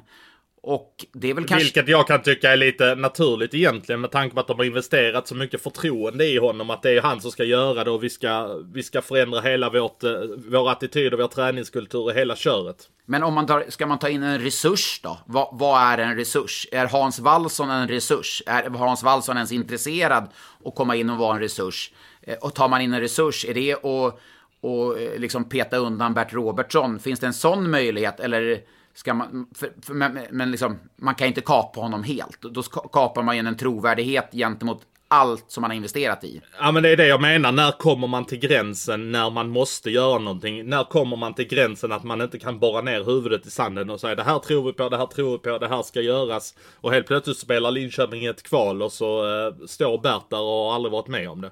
Och 0.62 1.07
det 1.12 1.31
är 1.31 1.35
väl 1.35 1.44
kanske... 1.44 1.64
Vilket 1.64 1.88
jag 1.88 2.07
kan 2.07 2.23
tycka 2.23 2.53
är 2.53 2.57
lite 2.57 2.94
naturligt 2.94 3.55
egentligen 3.55 4.01
med 4.01 4.11
tanke 4.11 4.35
på 4.35 4.40
att 4.40 4.47
de 4.47 4.59
har 4.59 4.64
investerat 4.64 5.29
så 5.29 5.35
mycket 5.35 5.62
förtroende 5.62 6.27
i 6.27 6.38
honom. 6.38 6.71
Att 6.71 6.83
det 6.83 6.90
är 6.90 7.03
han 7.03 7.21
som 7.21 7.31
ska 7.31 7.44
göra 7.44 7.85
det 7.85 7.90
och 7.90 8.05
vi 8.05 8.11
ska, 8.11 8.61
vi 8.73 8.83
ska 8.83 9.03
förändra 9.03 9.40
hela 9.40 9.71
vårt, 9.71 10.05
eh, 10.05 10.12
vår 10.37 10.71
attityd 10.71 11.14
och 11.14 11.21
vår 11.21 11.29
träningskultur 11.29 12.03
och 12.05 12.12
hela 12.12 12.37
köret. 12.37 12.77
Men 13.07 13.23
om 13.23 13.35
man 13.35 13.47
tar, 13.47 13.64
ska 13.68 13.87
man 13.87 13.99
ta 13.99 14.09
in 14.09 14.23
en 14.23 14.40
resurs 14.40 15.01
då? 15.03 15.18
Vad, 15.27 15.49
vad 15.53 15.83
är 15.83 15.99
en 15.99 16.16
resurs? 16.16 16.66
Är 16.73 16.87
Hans 16.87 17.18
Wallson 17.18 17.71
en 17.71 17.88
resurs? 17.88 18.42
Är 18.47 18.71
Hans 18.71 19.03
Wallson 19.03 19.37
ens 19.37 19.53
intresserad 19.53 20.25
att 20.64 20.75
komma 20.75 20.97
in 20.97 21.11
och 21.11 21.18
vara 21.18 21.35
en 21.35 21.40
resurs? 21.40 21.92
Eh, 22.23 22.37
Och 22.40 22.55
tar 22.55 22.68
man 22.68 22.81
in 22.81 22.94
en 22.94 23.01
resurs, 23.01 23.44
är 23.44 23.55
det 23.55 23.73
att 23.73 24.21
och 24.61 25.01
eh, 25.01 25.18
liksom 25.18 25.49
peta 25.49 25.77
undan 25.77 26.14
Bert 26.14 26.33
Robertsson? 26.33 26.99
Finns 26.99 27.21
det 27.21 27.27
en 27.27 27.35
sån 27.35 27.71
möjlighet? 27.71 28.21
Eller 28.21 28.61
ska 28.98 29.14
man... 29.14 29.46
För, 29.54 29.72
för, 29.82 29.94
men 29.94 30.18
men 30.30 30.50
liksom, 30.50 30.78
man 30.96 31.14
kan 31.14 31.26
inte 31.26 31.40
kapa 31.40 31.80
honom 31.80 32.02
helt. 32.02 32.42
Då 32.42 32.62
kapar 32.62 33.22
man 33.22 33.37
ju 33.37 33.46
en 33.46 33.56
trovärdighet 33.56 34.28
gentemot 34.32 34.82
allt 35.08 35.44
som 35.48 35.61
man 35.61 35.70
har 35.70 35.76
investerat 35.76 36.24
i. 36.24 36.40
Ja 36.58 36.72
men 36.72 36.82
det 36.82 36.88
är 36.88 36.96
det 36.96 37.06
jag 37.06 37.20
menar. 37.20 37.52
När 37.52 37.70
kommer 37.70 38.06
man 38.06 38.24
till 38.24 38.38
gränsen 38.38 39.12
när 39.12 39.30
man 39.30 39.48
måste 39.48 39.90
göra 39.90 40.18
någonting? 40.18 40.66
När 40.68 40.84
kommer 40.84 41.16
man 41.16 41.34
till 41.34 41.48
gränsen 41.48 41.92
att 41.92 42.04
man 42.04 42.20
inte 42.20 42.38
kan 42.38 42.58
borra 42.58 42.80
ner 42.80 43.04
huvudet 43.04 43.46
i 43.46 43.50
sanden 43.50 43.90
och 43.90 44.00
säga 44.00 44.14
det 44.14 44.22
här 44.22 44.38
tror 44.38 44.66
vi 44.66 44.72
på, 44.72 44.88
det 44.88 44.96
här 44.96 45.06
tror 45.06 45.32
vi 45.32 45.38
på, 45.38 45.58
det 45.58 45.68
här 45.68 45.82
ska 45.82 46.00
göras. 46.00 46.54
Och 46.74 46.92
helt 46.92 47.06
plötsligt 47.06 47.38
spelar 47.38 47.70
Linköping 47.70 48.24
ett 48.24 48.42
kval 48.42 48.82
och 48.82 48.92
så 48.92 49.46
eh, 49.46 49.66
står 49.66 49.98
Bert 49.98 50.30
där 50.30 50.40
och 50.40 50.46
har 50.46 50.74
aldrig 50.74 50.92
varit 50.92 51.08
med 51.08 51.30
om 51.30 51.40
det. 51.40 51.50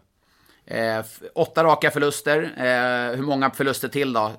Eh, 0.67 1.05
åtta 1.35 1.65
raka 1.65 1.91
förluster. 1.91 2.43
Eh, 2.43 3.17
hur 3.17 3.23
många 3.23 3.51
förluster 3.51 3.89
till 3.89 4.13
då? 4.13 4.33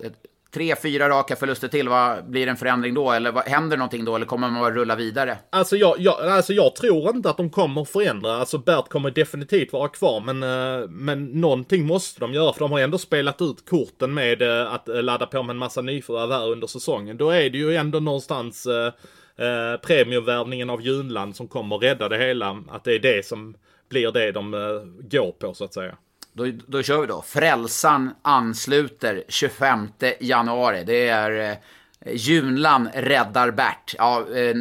Tre, 0.58 0.76
fyra 0.76 1.10
raka 1.10 1.36
förluster 1.36 1.68
till. 1.68 1.90
Vad 1.90 2.30
blir 2.30 2.46
det 2.46 2.50
en 2.50 2.58
förändring 2.58 2.94
då? 2.94 3.12
Eller 3.12 3.32
vad, 3.32 3.44
händer 3.44 3.78
någonting 3.78 4.06
då? 4.06 4.16
Eller 4.16 4.26
kommer 4.26 4.50
man 4.50 4.62
bara 4.62 4.74
rulla 4.74 4.96
vidare? 4.96 5.38
Alltså 5.50 5.76
jag, 5.76 5.96
jag, 6.00 6.22
alltså 6.22 6.54
jag 6.54 6.76
tror 6.76 7.16
inte 7.16 7.30
att 7.30 7.38
de 7.38 7.50
kommer 7.50 7.86
förändra. 7.86 8.36
Alltså 8.36 8.58
Bert 8.58 8.90
kommer 8.90 9.12
definitivt 9.12 9.74
vara 9.74 9.88
kvar 9.88 10.22
men, 10.22 10.44
eh, 10.44 10.90
men 10.90 11.26
någonting 11.26 11.86
måste 11.86 12.20
de 12.20 12.34
göra 12.34 12.54
för 12.54 12.60
de 12.60 12.72
har 12.72 12.80
ändå 12.80 12.98
spelat 12.98 13.42
ut 13.42 13.70
korten 13.70 14.14
med 14.14 14.42
eh, 14.42 14.74
att 14.74 14.90
eh, 14.90 15.04
ladda 15.04 15.26
på 15.26 15.44
med 15.44 15.54
en 15.54 15.58
massa 15.58 15.82
nyförvärv 15.82 16.32
här 16.32 16.52
under 16.52 16.68
säsongen. 16.68 17.18
Då 17.18 17.30
är 17.30 17.50
det 17.50 17.58
ju 17.58 17.76
ändå 17.76 18.00
någonstans 18.00 18.66
eh, 18.66 19.78
premiumvärvningen 19.82 20.70
av 20.70 20.82
Junland 20.82 21.36
som 21.36 21.48
kommer 21.48 21.78
rädda 21.78 22.10
det 22.10 22.18
hela. 22.18 22.64
Att 22.70 22.84
det 22.84 22.96
är 22.96 23.00
det 23.00 23.26
som 23.26 23.56
blir 23.90 24.12
det 24.12 24.32
de 24.32 24.54
eh, 24.54 24.60
går 25.10 25.32
på 25.32 25.54
så 25.54 25.64
att 25.64 25.74
säga. 25.74 25.98
Då, 26.38 26.52
då 26.68 26.84
kör 26.84 27.02
vi 27.02 27.08
då. 27.08 27.22
Frälsan 27.22 28.12
ansluter 28.22 29.24
25 29.28 29.88
januari. 30.20 30.84
Det 30.86 31.08
är 31.08 31.52
eh, 31.52 31.58
Junlan 32.14 32.90
räddar 32.94 33.52
Bert. 33.52 33.96
Ja, 33.98 34.26
eh, 34.36 34.56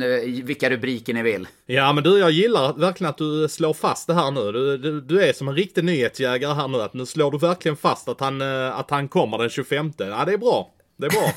vilka 0.44 0.70
rubriker 0.70 1.14
ni 1.14 1.22
vill. 1.22 1.48
Ja 1.66 1.92
men 1.92 2.04
du, 2.04 2.18
jag 2.18 2.30
gillar 2.30 2.72
verkligen 2.72 3.10
att 3.10 3.18
du 3.18 3.48
slår 3.48 3.74
fast 3.74 4.06
det 4.06 4.14
här 4.14 4.30
nu. 4.30 4.52
Du, 4.52 4.78
du, 4.78 5.00
du 5.00 5.22
är 5.22 5.32
som 5.32 5.48
en 5.48 5.54
riktig 5.56 5.84
nyhetsjägare 5.84 6.54
här 6.54 6.68
nu. 6.68 6.82
Att 6.82 6.94
nu 6.94 7.06
slår 7.06 7.30
du 7.30 7.38
verkligen 7.38 7.76
fast 7.76 8.08
att 8.08 8.20
han, 8.20 8.40
eh, 8.40 8.78
att 8.78 8.90
han 8.90 9.08
kommer 9.08 9.38
den 9.38 9.50
25. 9.50 9.92
Ja 9.96 10.24
det 10.24 10.32
är 10.32 10.38
bra. 10.38 10.70
Det 10.96 11.06
är 11.06 11.10
bra. 11.10 11.32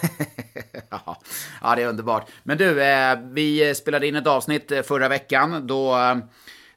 Ja, 1.62 1.76
det 1.76 1.82
är 1.82 1.88
underbart. 1.88 2.30
Men 2.44 2.58
du, 2.58 2.84
eh, 2.84 3.20
vi 3.32 3.76
spelade 3.76 4.08
in 4.08 4.16
ett 4.16 4.28
avsnitt 4.28 4.72
eh, 4.72 4.82
förra 4.82 5.08
veckan. 5.08 5.68
Då 5.68 5.98
eh, 5.98 6.16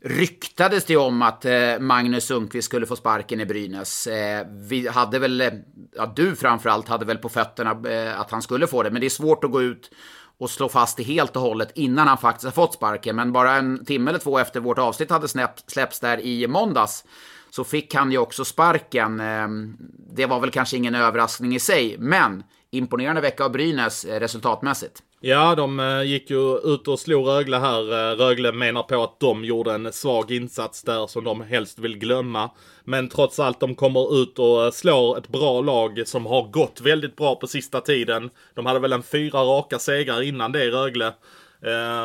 ryktades 0.05 0.85
det 0.85 0.97
om 0.97 1.23
att 1.23 1.45
eh, 1.45 1.79
Magnus 1.81 2.25
Sundqvist 2.25 2.67
skulle 2.67 2.87
få 2.87 2.97
sparken 2.97 3.41
i 3.41 3.47
Brynäs. 3.47 4.07
Eh, 4.07 4.47
vi 4.51 4.89
hade 4.89 5.19
väl, 5.19 5.41
eh, 5.41 5.53
ja, 5.97 6.13
du 6.17 6.37
framförallt 6.37 6.89
hade 6.89 7.05
väl 7.05 7.19
på 7.19 7.29
fötterna 7.29 7.71
att 8.17 8.31
han 8.31 8.43
skulle 8.43 8.67
få 8.67 8.83
det. 8.83 8.91
Men 8.91 9.01
det 9.01 9.07
är 9.07 9.11
svårt 9.11 9.45
att 9.45 9.51
gå 9.51 9.63
ut 9.63 9.91
och 10.39 10.51
slå 10.51 10.69
fast 10.69 10.97
det 10.97 11.03
helt 11.03 11.37
och 11.37 11.43
hållet 11.43 11.71
innan 11.75 12.09
han 12.09 12.19
faktiskt 12.19 12.45
har 12.45 12.67
fått 12.67 12.75
sparken. 12.75 13.17
Men 13.17 13.33
bara 13.33 13.57
en 13.57 13.85
timme 13.85 14.11
eller 14.11 14.19
två 14.19 14.39
efter 14.39 14.61
vårt 14.61 14.79
avsnitt 14.79 15.11
hade 15.11 15.29
släppts 15.67 16.01
där 16.01 16.21
i 16.21 16.47
måndags 16.47 17.05
så 17.51 17.65
fick 17.65 17.95
han 17.95 18.13
ju 18.13 18.19
också 18.19 18.45
sparken. 18.45 19.21
Ehm, 19.21 19.77
det 20.15 20.27
var 20.27 20.41
väl 20.41 20.51
kanske 20.51 20.77
ingen 20.77 20.95
överraskning 20.95 21.55
i 21.55 21.59
sig, 21.59 21.97
men 21.99 22.43
imponerande 22.71 23.21
vecka 23.21 23.45
av 23.45 23.53
Brynäs 23.53 24.05
resultatmässigt. 24.05 25.03
Ja, 25.25 25.55
de 25.55 25.81
eh, 25.81 26.03
gick 26.03 26.31
ju 26.31 26.59
ut 26.59 26.89
och 26.89 26.99
slog 26.99 27.29
Rögle 27.29 27.57
här. 27.57 28.13
Eh, 28.13 28.17
Rögle 28.17 28.53
menar 28.53 28.83
på 28.83 29.03
att 29.03 29.21
de 29.21 29.45
gjorde 29.45 29.73
en 29.73 29.93
svag 29.93 30.31
insats 30.31 30.83
där 30.83 31.07
som 31.07 31.25
de 31.25 31.41
helst 31.41 31.79
vill 31.79 31.99
glömma. 31.99 32.51
Men 32.85 33.09
trots 33.09 33.39
allt, 33.39 33.61
de 33.61 33.75
kommer 33.75 34.23
ut 34.23 34.39
och 34.39 34.65
eh, 34.65 34.71
slår 34.71 35.19
ett 35.19 35.29
bra 35.29 35.61
lag 35.61 36.03
som 36.07 36.27
har 36.27 36.43
gått 36.43 36.81
väldigt 36.81 37.17
bra 37.17 37.37
på 37.37 37.47
sista 37.47 37.81
tiden. 37.81 38.31
De 38.55 38.67
hade 38.67 38.79
väl 38.79 38.93
en 38.93 39.03
fyra 39.03 39.39
raka 39.39 39.79
segrar 39.79 40.23
innan 40.23 40.53
det 40.53 40.65
i 40.65 40.71
Rögle. 40.71 41.13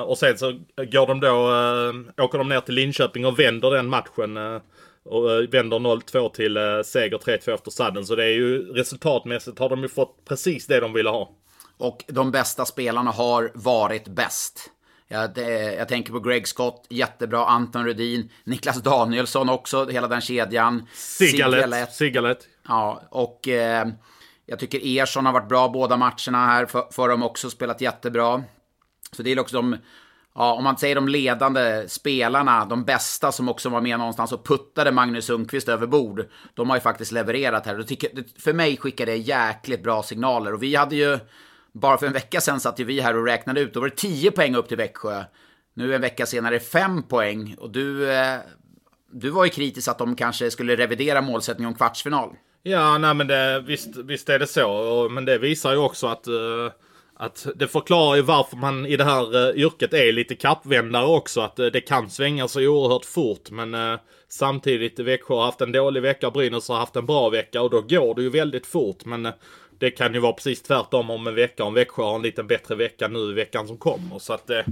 Och 0.06 0.18
sen 0.18 0.38
så 0.38 0.52
går 0.76 1.08
de 1.08 1.20
då, 1.20 1.34
åker 2.24 2.38
de 2.38 2.50
ner 2.50 2.62
till 2.62 2.76
Linköping 2.76 3.26
och 3.26 3.40
vänder 3.40 3.72
den 3.72 3.88
matchen. 3.88 4.38
Och 5.06 5.30
vänder 5.54 5.80
0-2 5.80 6.30
till 6.32 6.58
seger 6.86 7.18
3-2 7.18 7.54
efter 7.54 7.72
sadden. 7.72 8.06
Så 8.06 8.16
det 8.16 8.24
är 8.24 8.34
ju 8.34 8.74
resultatmässigt 8.74 9.60
har 9.60 9.70
de 9.70 9.82
ju 9.82 9.88
fått 9.88 10.26
precis 10.28 10.68
det 10.68 10.80
de 10.80 10.94
ville 10.94 11.10
ha. 11.10 11.30
Och 11.78 12.04
de 12.08 12.32
bästa 12.32 12.66
spelarna 12.66 13.12
har 13.12 13.52
varit 13.54 14.08
bäst. 14.08 14.72
Jag, 15.08 15.38
jag 15.78 15.88
tänker 15.88 16.12
på 16.12 16.20
Greg 16.20 16.48
Scott, 16.48 16.86
jättebra. 16.90 17.46
Anton 17.46 17.86
Rudin, 17.86 18.30
Niklas 18.44 18.82
Danielsson 18.82 19.50
också, 19.50 19.86
hela 19.86 20.08
den 20.08 20.22
kedjan. 20.22 20.88
Sigalet. 20.94 21.94
Sigalet. 21.94 22.48
Ja, 22.68 23.02
och 23.10 23.48
eh, 23.48 23.88
jag 24.46 24.60
tycker 24.60 24.82
Ersson 24.84 25.26
har 25.26 25.34
varit 25.34 25.50
bra 25.50 25.70
båda 25.70 25.98
matcherna 25.98 26.46
här 26.46 26.66
för, 26.66 26.88
för 26.92 27.10
dem 27.10 27.24
också, 27.24 27.50
spelat 27.50 27.82
jättebra. 27.82 28.44
Så 29.12 29.24
det 29.24 29.32
är 29.32 29.40
också 29.40 29.56
de, 29.56 29.78
ja, 30.36 30.54
om 30.54 30.64
man 30.64 30.78
säger 30.78 30.96
de 30.96 31.08
ledande 31.08 31.90
spelarna, 31.90 32.66
de 32.66 32.84
bästa 32.84 33.32
som 33.32 33.50
också 33.50 33.70
var 33.70 33.82
med 33.82 34.00
någonstans 34.00 34.32
och 34.32 34.46
puttade 34.46 34.92
Magnus 34.92 35.26
Sundqvist 35.26 35.70
över 35.70 35.88
bord. 35.88 36.26
De 36.54 36.70
har 36.70 36.78
ju 36.78 36.82
faktiskt 36.82 37.12
levererat 37.12 37.66
här. 37.66 37.84
Tycker, 37.84 38.10
för 38.40 38.54
mig 38.54 38.78
skickar 38.78 39.06
det 39.06 39.16
jäkligt 39.16 39.84
bra 39.84 40.04
signaler. 40.04 40.54
Och 40.54 40.64
vi 40.64 40.76
hade 40.76 40.96
ju, 40.96 41.20
bara 41.80 41.98
för 41.98 42.08
en 42.08 42.14
vecka 42.14 42.42
sedan 42.42 42.60
satt 42.60 42.80
ju 42.80 42.84
vi 42.84 43.02
här 43.02 43.18
och 43.18 43.26
räknade 43.26 43.62
ut, 43.62 43.74
då 43.74 43.80
var 43.80 43.90
det 43.90 43.96
10 43.96 44.32
poäng 44.32 44.56
upp 44.56 44.68
till 44.68 44.78
Växjö. 44.78 45.24
Nu 45.74 45.96
en 45.96 46.02
vecka 46.02 46.26
senare 46.26 46.60
5 46.60 47.04
poäng. 47.04 47.56
Och 47.60 47.70
du, 47.70 48.12
eh, 48.12 48.36
du 49.12 49.30
var 49.30 49.46
ju 49.46 49.52
kritisk 49.52 49.88
att 49.88 49.98
de 49.98 50.16
kanske 50.16 50.52
skulle 50.52 50.76
revidera 50.76 51.22
målsättningen 51.22 51.68
om 51.68 51.78
kvartsfinal. 51.78 52.30
Ja, 52.64 52.98
nej 52.98 53.14
men 53.14 53.28
det, 53.28 53.64
visst, 53.68 53.98
visst 53.98 54.30
är 54.30 54.40
det 54.40 54.48
så. 54.48 55.10
Men 55.12 55.26
det 55.26 55.38
visar 55.38 55.72
ju 55.72 55.78
också 55.78 56.08
att 56.08 56.28
eh, 56.28 56.72
att 57.20 57.48
det 57.56 57.68
förklarar 57.68 58.16
ju 58.16 58.22
varför 58.22 58.58
man 58.58 58.86
i 58.86 58.98
det 58.98 59.04
här 59.04 59.36
uh, 59.36 59.58
yrket 59.58 59.94
är 59.94 60.12
lite 60.12 60.36
kappvändare 60.36 61.06
också. 61.06 61.42
Att 61.42 61.60
uh, 61.60 61.66
det 61.66 61.82
kan 61.82 62.10
svänga 62.10 62.48
så 62.48 62.62
oerhört 62.62 63.06
fort. 63.06 63.52
Men 63.52 63.74
uh, 63.76 64.00
samtidigt 64.28 65.00
Växjö 65.00 65.36
har 65.36 65.46
haft 65.46 65.62
en 65.62 65.72
dålig 65.72 66.02
vecka, 66.02 66.32
Brynäs 66.32 66.70
har 66.70 66.78
haft 66.78 66.96
en 66.96 67.06
bra 67.06 67.30
vecka 67.30 67.62
och 67.62 67.70
då 67.70 67.82
går 67.82 68.16
det 68.16 68.22
ju 68.22 68.30
väldigt 68.30 68.66
fort. 68.66 69.06
Men 69.06 69.28
det 69.80 69.92
kan 69.92 70.14
ju 70.14 70.20
vara 70.20 70.34
precis 70.34 70.62
tvärtom 70.62 71.10
om 71.10 71.28
en 71.28 71.36
vecka. 71.36 71.64
Om 71.64 71.74
Växjö 71.74 72.04
har 72.04 72.16
en 72.16 72.22
lite 72.22 72.44
bättre 72.44 72.76
vecka 72.76 73.08
nu 73.08 73.20
i 73.20 73.34
veckan 73.34 73.68
som 73.68 73.78
kommer. 73.78 74.20
Så 74.20 74.34
att 74.34 74.48
det... 74.48 74.66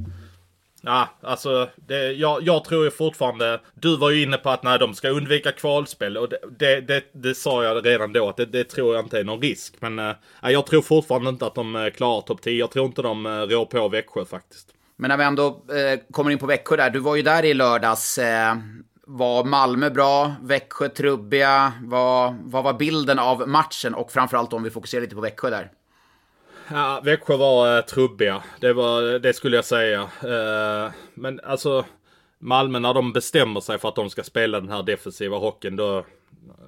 Ja, 0.81 1.09
alltså 1.21 1.69
det, 1.75 2.11
jag, 2.11 2.43
jag 2.43 2.63
tror 2.63 2.85
ju 2.85 2.91
fortfarande... 2.91 3.59
Du 3.73 3.97
var 3.97 4.09
ju 4.09 4.23
inne 4.23 4.37
på 4.37 4.49
att 4.49 4.63
nej, 4.63 4.79
de 4.79 4.93
ska 4.93 5.09
undvika 5.09 5.51
kvalspel 5.51 6.17
och 6.17 6.29
det, 6.29 6.39
det, 6.59 6.81
det, 6.81 7.03
det 7.11 7.35
sa 7.35 7.63
jag 7.63 7.85
redan 7.85 8.13
då 8.13 8.29
att 8.29 8.37
det, 8.37 8.45
det, 8.45 8.63
tror 8.63 8.95
jag 8.95 9.05
inte 9.05 9.19
är 9.19 9.23
någon 9.23 9.41
risk. 9.41 9.75
Men 9.79 9.99
äh, 9.99 10.15
jag 10.41 10.65
tror 10.65 10.81
fortfarande 10.81 11.29
inte 11.29 11.45
att 11.45 11.55
de 11.55 11.75
eh, 11.75 11.89
klarar 11.89 12.21
topp 12.21 12.41
10. 12.41 12.59
Jag 12.59 12.71
tror 12.71 12.85
inte 12.85 13.01
de 13.01 13.25
äh, 13.25 13.31
rår 13.31 13.65
på 13.65 13.87
Växjö 13.87 14.25
faktiskt. 14.25 14.67
Men 14.95 15.09
när 15.09 15.17
vi 15.17 15.23
ändå 15.23 15.47
eh, 15.47 15.99
kommer 16.11 16.31
in 16.31 16.37
på 16.37 16.45
Växjö 16.45 16.75
där. 16.75 16.89
Du 16.89 16.99
var 16.99 17.15
ju 17.15 17.21
där 17.21 17.45
i 17.45 17.53
lördags. 17.53 18.17
Eh, 18.17 18.55
var 19.05 19.43
Malmö 19.43 19.89
bra? 19.89 20.35
Växjö 20.41 20.89
trubbiga? 20.89 21.73
Vad, 21.83 22.35
vad 22.43 22.63
var 22.63 22.73
bilden 22.73 23.19
av 23.19 23.47
matchen? 23.47 23.95
Och 23.95 24.11
framförallt 24.11 24.53
om 24.53 24.63
vi 24.63 24.69
fokuserar 24.69 25.01
lite 25.01 25.15
på 25.15 25.21
Växjö 25.21 25.49
där. 25.49 25.71
Ja, 26.67 27.01
Växjö 27.03 27.37
var 27.37 27.77
eh, 27.77 27.81
trubbiga. 27.81 28.43
Det, 28.59 28.73
var, 28.73 29.19
det 29.19 29.33
skulle 29.33 29.55
jag 29.55 29.65
säga. 29.65 30.01
Eh, 30.01 30.91
men 31.13 31.39
alltså, 31.43 31.85
Malmö 32.39 32.79
när 32.79 32.93
de 32.93 33.13
bestämmer 33.13 33.61
sig 33.61 33.77
för 33.77 33.89
att 33.89 33.95
de 33.95 34.09
ska 34.09 34.23
spela 34.23 34.59
den 34.59 34.69
här 34.69 34.83
defensiva 34.83 35.37
hockeyn, 35.37 35.75
då, 35.75 36.05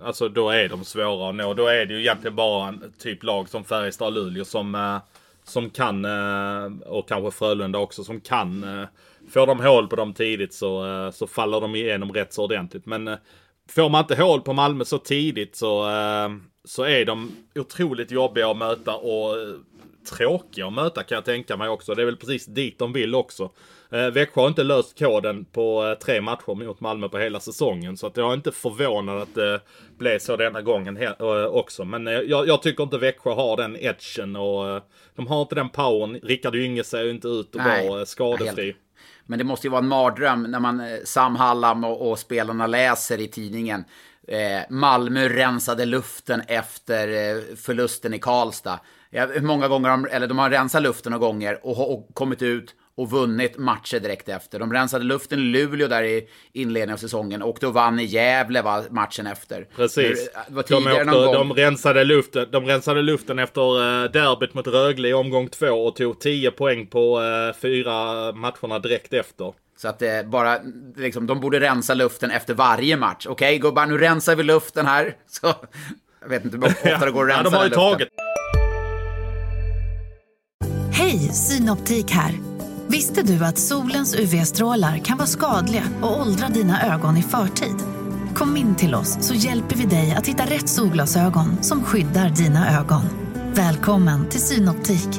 alltså, 0.03 0.29
då 0.29 0.49
är 0.49 0.69
de 0.69 0.83
svåra 0.83 1.29
att 1.29 1.35
nå. 1.35 1.53
Då 1.53 1.67
är 1.67 1.85
det 1.85 1.93
ju 1.93 1.99
egentligen 1.99 2.35
bara 2.35 2.67
en 2.67 2.93
typ 2.99 3.23
lag 3.23 3.49
som 3.49 3.63
Färjestad 3.63 4.07
och 4.07 4.13
Luleå 4.13 4.45
som, 4.45 4.75
eh, 4.75 4.97
som 5.43 5.69
kan, 5.69 6.05
eh, 6.05 6.87
och 6.87 7.07
kanske 7.07 7.37
Frölunda 7.37 7.79
också, 7.79 8.03
som 8.03 8.21
kan. 8.21 8.63
Eh, 8.63 8.87
Får 9.29 9.47
de 9.47 9.59
hål 9.59 9.87
på 9.87 9.95
dem 9.95 10.13
tidigt 10.13 10.53
så, 10.53 11.11
så 11.13 11.27
faller 11.27 11.61
de 11.61 11.75
igenom 11.75 12.13
rätt 12.13 12.33
så 12.33 12.43
ordentligt. 12.43 12.85
Men 12.85 13.17
får 13.69 13.89
man 13.89 14.01
inte 14.01 14.21
hål 14.23 14.41
på 14.41 14.53
Malmö 14.53 14.85
så 14.85 14.97
tidigt 14.97 15.55
så, 15.55 15.89
så 16.65 16.83
är 16.83 17.05
de 17.05 17.31
otroligt 17.55 18.11
jobbiga 18.11 18.49
att 18.49 18.57
möta 18.57 18.95
och 18.95 19.35
tråkiga 20.09 20.67
att 20.67 20.73
möta 20.73 21.03
kan 21.03 21.15
jag 21.15 21.25
tänka 21.25 21.57
mig 21.57 21.69
också. 21.69 21.95
Det 21.95 22.01
är 22.01 22.05
väl 22.05 22.17
precis 22.17 22.45
dit 22.45 22.79
de 22.79 22.93
vill 22.93 23.15
också. 23.15 23.51
Eh, 23.91 24.07
Växjö 24.07 24.41
har 24.41 24.47
inte 24.47 24.63
löst 24.63 24.99
koden 24.99 25.45
på 25.45 25.85
eh, 25.85 25.93
tre 25.93 26.21
matcher 26.21 26.55
mot 26.55 26.79
Malmö 26.79 27.09
på 27.09 27.17
hela 27.17 27.39
säsongen. 27.39 27.97
Så 27.97 28.07
att 28.07 28.17
jag 28.17 28.29
är 28.29 28.33
inte 28.33 28.51
förvånad 28.51 29.21
att 29.21 29.35
det 29.35 29.59
blev 29.97 30.19
så 30.19 30.35
denna 30.35 30.61
gången 30.61 30.97
eh, 30.97 31.45
också. 31.45 31.85
Men 31.85 32.07
eh, 32.07 32.13
jag, 32.13 32.47
jag, 32.47 32.61
tycker 32.61 32.83
inte 32.83 32.97
Växjö 32.97 33.33
har 33.33 33.57
den 33.57 33.77
edgen 33.77 34.35
och 34.35 34.69
eh, 34.69 34.81
de 35.15 35.27
har 35.27 35.41
inte 35.41 35.55
den 35.55 35.69
powern. 35.69 36.19
Rickard 36.23 36.55
Ynge 36.55 36.83
ser 36.83 37.03
ju 37.03 37.09
inte 37.09 37.27
ut 37.27 37.55
att 37.55 37.87
vara 37.89 38.05
skadefri. 38.05 38.65
Helt. 38.65 38.77
Men 39.27 39.39
det 39.39 39.45
måste 39.45 39.67
ju 39.67 39.71
vara 39.71 39.81
en 39.81 39.87
mardröm 39.87 40.43
när 40.43 40.59
man, 40.59 40.79
eh, 40.79 40.97
Sam 41.03 41.35
Hallam 41.35 41.83
och, 41.83 42.11
och 42.11 42.19
spelarna 42.19 42.67
läser 42.67 43.21
i 43.21 43.27
tidningen. 43.27 43.85
Eh, 44.27 44.61
Malmö 44.69 45.29
rensade 45.29 45.85
luften 45.85 46.41
efter 46.47 47.07
eh, 47.07 47.55
förlusten 47.55 48.13
i 48.13 48.19
Karlstad. 48.19 48.79
Ja, 49.09 49.27
många 49.41 49.67
gånger, 49.67 49.89
de, 49.89 50.07
eller 50.11 50.27
de 50.27 50.37
har 50.37 50.49
rensat 50.49 50.83
luften 50.83 51.11
några 51.11 51.27
gånger 51.27 51.65
och, 51.65 51.93
och 51.93 52.09
kommit 52.13 52.41
ut 52.41 52.75
och 52.97 53.11
vunnit 53.11 53.57
matcher 53.57 53.99
direkt 53.99 54.29
efter. 54.29 54.59
De 54.59 54.73
rensade 54.73 55.05
luften 55.05 55.39
i 55.39 55.41
Luleå 55.41 55.87
där 55.87 56.03
i 56.03 56.27
inledningen 56.53 56.93
av 56.93 56.97
säsongen. 56.97 57.41
och 57.41 57.57
då 57.61 57.71
vann 57.71 57.99
i 57.99 58.03
Gävle 58.03 58.61
va, 58.61 58.83
matchen 58.89 59.27
efter. 59.27 59.67
Precis. 59.75 60.29
Det 60.47 60.53
var 60.53 60.65
de, 60.67 60.87
åkte, 60.87 61.03
någon 61.03 61.33
de, 61.33 61.53
rensade 61.53 62.03
luften, 62.03 62.47
de 62.51 62.65
rensade 62.65 63.01
luften 63.01 63.39
efter 63.39 63.61
uh, 63.61 64.11
derbyt 64.11 64.53
mot 64.53 64.67
Rögle 64.67 65.07
i 65.07 65.13
omgång 65.13 65.47
två 65.47 65.67
och 65.67 65.95
tog 65.95 66.19
10 66.19 66.51
poäng 66.51 66.87
på 66.87 67.19
uh, 67.19 67.53
fyra 67.61 67.93
matcherna 68.31 68.79
direkt 68.79 69.13
efter. 69.13 69.53
Så 69.77 69.87
att 69.87 69.99
det 69.99 70.27
bara, 70.27 70.57
liksom, 70.95 71.27
de 71.27 71.39
borde 71.39 71.59
rensa 71.59 71.93
luften 71.93 72.31
efter 72.31 72.53
varje 72.53 72.97
match. 72.97 73.25
Okej 73.25 73.47
okay, 73.47 73.57
gubbar, 73.57 73.85
nu 73.85 73.97
rensar 73.97 74.35
vi 74.35 74.43
luften 74.43 74.85
här. 74.85 75.15
Så, 75.27 75.53
jag 76.21 76.29
vet 76.29 76.45
inte 76.45 76.57
hur 76.57 76.65
ofta 76.93 77.05
det 77.05 77.11
går 77.11 77.31
att 77.31 77.37
rensa 77.37 77.43
ja, 77.43 77.49
de 77.49 77.57
har 77.57 77.63
ju 77.65 77.69
tagit. 77.69 78.09
Hej, 80.91 81.19
Synoptik 81.19 82.11
här. 82.11 82.46
Visste 82.89 83.21
du 83.23 83.45
att 83.45 83.57
solens 83.57 84.15
UV-strålar 84.15 84.97
kan 84.97 85.17
vara 85.17 85.27
skadliga 85.27 85.83
och 86.01 86.19
åldra 86.21 86.47
dina 86.47 86.93
ögon 86.93 87.17
i 87.17 87.23
förtid? 87.23 87.75
Kom 88.35 88.57
in 88.57 88.75
till 88.75 88.95
oss 88.95 89.17
så 89.21 89.33
hjälper 89.33 89.75
vi 89.75 89.85
dig 89.85 90.15
att 90.17 90.27
hitta 90.27 90.45
rätt 90.45 90.69
solglasögon 90.69 91.63
som 91.63 91.83
skyddar 91.83 92.29
dina 92.29 92.79
ögon. 92.79 93.01
Välkommen 93.53 94.29
till 94.29 94.41
Synoptik. 94.41 95.09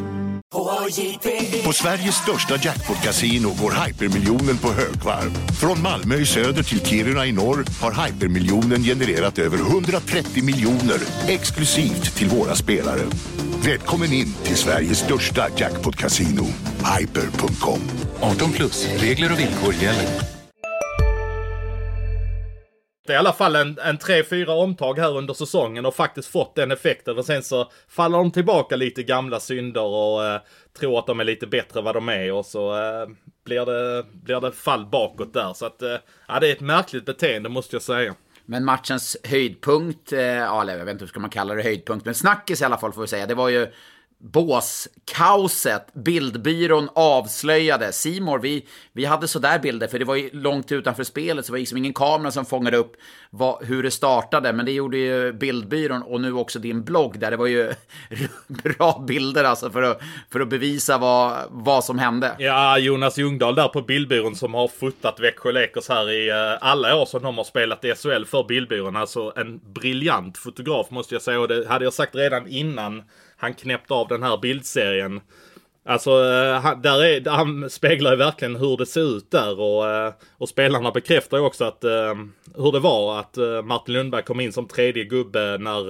På 1.64 1.72
Sveriges 1.72 2.14
största 2.14 2.57
jackpot-kasino 2.57 3.48
går 3.62 3.87
hypermiljonen 3.87 4.59
på 4.59 4.68
högvarv. 4.68 5.31
Från 5.61 5.83
Malmö 5.83 6.14
i 6.14 6.26
söder 6.26 6.62
till 6.62 6.81
Kiruna 6.81 7.26
i 7.26 7.33
norr 7.33 7.64
har 7.81 8.07
hypermiljonen 8.07 8.83
genererat 8.83 9.38
över 9.38 9.59
130 9.59 10.44
miljoner 10.44 11.00
exklusivt 11.26 12.16
till 12.16 12.28
våra 12.28 12.54
spelare. 12.54 13.02
Välkommen 13.64 14.12
in 14.12 14.35
till 14.44 14.57
Sveriges 14.57 14.99
största 14.99 15.49
jackpot-kasino, 15.57 16.44
hyper.com. 16.99 17.81
18 18.21 18.53
plus, 18.53 19.03
regler 19.03 19.33
och 19.33 19.38
villkor 19.38 19.75
gäller. 19.75 20.09
Det 23.07 23.12
är 23.12 23.16
i 23.16 23.18
alla 23.18 23.33
fall 23.33 23.57
en, 23.57 23.79
en 23.79 23.99
3-4 23.99 24.47
omtag 24.49 24.99
här 24.99 25.16
under 25.16 25.35
säsongen 25.35 25.87
och 25.87 25.94
faktiskt 25.94 26.29
fått 26.29 26.55
den 26.55 26.71
effekten. 26.71 27.18
Och 27.18 27.25
sen 27.25 27.42
så 27.42 27.71
faller 27.88 28.18
de 28.18 28.31
tillbaka 28.31 28.77
lite 28.77 29.03
gamla 29.03 29.40
synder 29.40 29.83
och 29.83 30.25
eh, 30.25 30.40
tror 30.79 30.99
att 30.99 31.07
de 31.07 31.21
är 31.21 31.25
lite 31.25 31.47
bättre 31.47 31.81
vad 31.81 31.97
de 31.97 32.09
är. 32.09 32.33
Och 32.33 32.47
så 32.47 32.77
eh, 32.77 33.09
blir, 33.44 33.66
det, 33.66 34.05
blir 34.12 34.40
det 34.40 34.53
fall 34.53 34.87
bakåt 34.87 35.35
där. 35.35 35.53
Så 35.53 35.66
att, 35.66 35.83
eh, 35.83 35.97
ja, 36.29 36.40
det 36.40 36.49
är 36.49 36.53
ett 36.53 36.61
märkligt 36.61 37.07
beteende 37.07 37.49
måste 37.49 37.77
jag 37.77 37.83
säga. 37.83 38.14
Men 38.51 38.65
matchens 38.65 39.17
höjdpunkt, 39.25 40.13
eh, 40.13 40.21
ja, 40.21 40.71
jag 40.71 40.85
vet 40.85 40.93
inte 40.93 41.05
hur 41.05 41.09
ska 41.09 41.21
man 41.21 41.31
kalla 41.31 41.55
det 41.55 41.63
höjdpunkt, 41.63 42.05
men 42.05 42.15
snackis 42.15 42.61
i 42.61 42.65
alla 42.65 42.79
fall 42.79 42.93
får 42.93 43.01
vi 43.01 43.07
säga, 43.07 43.27
det 43.27 43.35
var 43.35 43.49
ju 43.49 43.67
båskaoset. 44.20 45.94
Bildbyrån 45.94 46.88
avslöjade. 46.94 47.92
Simor, 47.92 48.38
vi, 48.38 48.66
vi 48.92 49.04
hade 49.04 49.28
sådär 49.28 49.59
bilder, 49.59 49.87
för 49.87 49.98
det 49.98 50.04
var 50.04 50.16
ju 50.16 50.31
långt 50.33 50.72
utanför 50.72 51.04
spelet, 51.04 51.46
så 51.46 51.50
det 51.50 51.54
var 51.54 51.59
liksom 51.59 51.78
ingen 51.78 51.92
kamera 51.92 52.31
som 52.31 52.44
fångade 52.44 52.76
upp 52.76 52.96
vad, 53.31 53.64
hur 53.64 53.83
det 53.83 53.90
startade. 53.90 54.52
Men 54.52 54.66
det 54.66 54.72
gjorde 54.72 54.98
ju 54.98 55.33
Bildbyrån 55.33 56.02
och 56.02 56.20
nu 56.20 56.33
också 56.33 56.59
din 56.59 56.85
blogg, 56.85 57.18
där 57.18 57.31
det 57.31 57.37
var 57.37 57.46
ju 57.46 57.72
bra 58.46 59.04
bilder 59.09 59.44
alltså 59.44 59.70
för 59.70 59.83
att, 59.83 60.00
för 60.33 60.40
att 60.40 60.48
bevisa 60.48 60.98
vad, 60.98 61.38
vad 61.50 61.85
som 61.85 61.98
hände. 61.98 62.37
Ja, 62.38 62.78
Jonas 62.78 63.18
Ljungdahl 63.18 63.54
där 63.54 63.68
på 63.68 63.83
Bildbyrån 63.83 64.37
som 64.37 64.54
har 64.54 64.68
fotat 64.68 65.20
Växjö 65.20 65.52
Lakers 65.52 65.88
här 65.88 66.11
i 66.11 66.28
eh, 66.28 66.68
alla 66.68 66.96
år 66.96 67.07
som 67.07 67.22
de 67.22 67.37
har 67.37 67.44
spelat 67.44 67.85
i 67.85 67.94
SHL 67.94 68.24
för 68.24 68.44
Bildbyrån. 68.44 68.96
Alltså 68.96 69.33
en 69.37 69.61
briljant 69.74 70.38
fotograf 70.38 70.90
måste 70.90 71.14
jag 71.14 71.22
säga, 71.22 71.40
och 71.40 71.48
det 71.48 71.68
hade 71.68 71.85
jag 71.85 71.92
sagt 71.92 72.14
redan 72.14 72.48
innan 72.48 73.02
han 73.38 73.55
knäppte 73.55 73.94
av 73.94 74.09
den 74.09 74.22
här 74.22 74.38
bildserien. 74.38 75.20
Alltså, 75.85 76.11
eh, 76.11 76.61
han, 76.61 76.83
där 76.83 77.05
är, 77.05 77.31
han 77.31 77.70
speglar 77.70 78.11
ju 78.11 78.16
verkligen 78.16 78.57
hur 78.57 78.77
det 78.77 78.87
ser 78.87 79.16
ut 79.16 79.31
där 79.31 79.61
och, 79.61 79.88
eh, 79.88 80.12
och 80.38 80.48
spelarna 80.48 80.90
bekräftar 80.90 81.37
ju 81.37 81.42
också 81.44 81.64
att 81.64 81.85
eh, 81.85 82.14
hur 82.57 82.72
det 82.72 82.81
var 82.81 83.20
att 83.20 83.38
Martin 83.64 83.94
Lundberg 83.94 84.22
kom 84.22 84.40
in 84.40 84.53
som 84.53 84.68
tredje 84.68 85.05
gubbe 85.05 85.59
när 85.59 85.85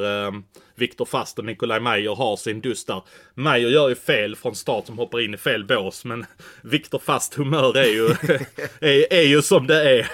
Viktor 0.79 1.05
Fast 1.05 1.39
och 1.39 1.45
Nikolaj 1.45 1.81
Meyer 1.81 2.15
har 2.15 2.37
sin 2.37 2.61
dust 2.61 2.87
där. 2.87 3.03
Meyer 3.35 3.69
gör 3.69 3.89
ju 3.89 3.95
fel 3.95 4.37
från 4.37 4.55
start 4.55 4.87
som 4.87 4.99
hoppar 4.99 5.21
in 5.21 5.35
i 5.35 5.37
fel 5.37 5.65
bås 5.65 6.05
men 6.05 6.27
Viktor 6.63 6.99
Fast 6.99 7.35
humör 7.35 7.77
är 7.77 7.85
ju, 7.85 8.07
är, 8.81 9.13
är 9.13 9.27
ju 9.27 9.43
som 9.43 9.67
det 9.67 9.99
är. 9.99 10.09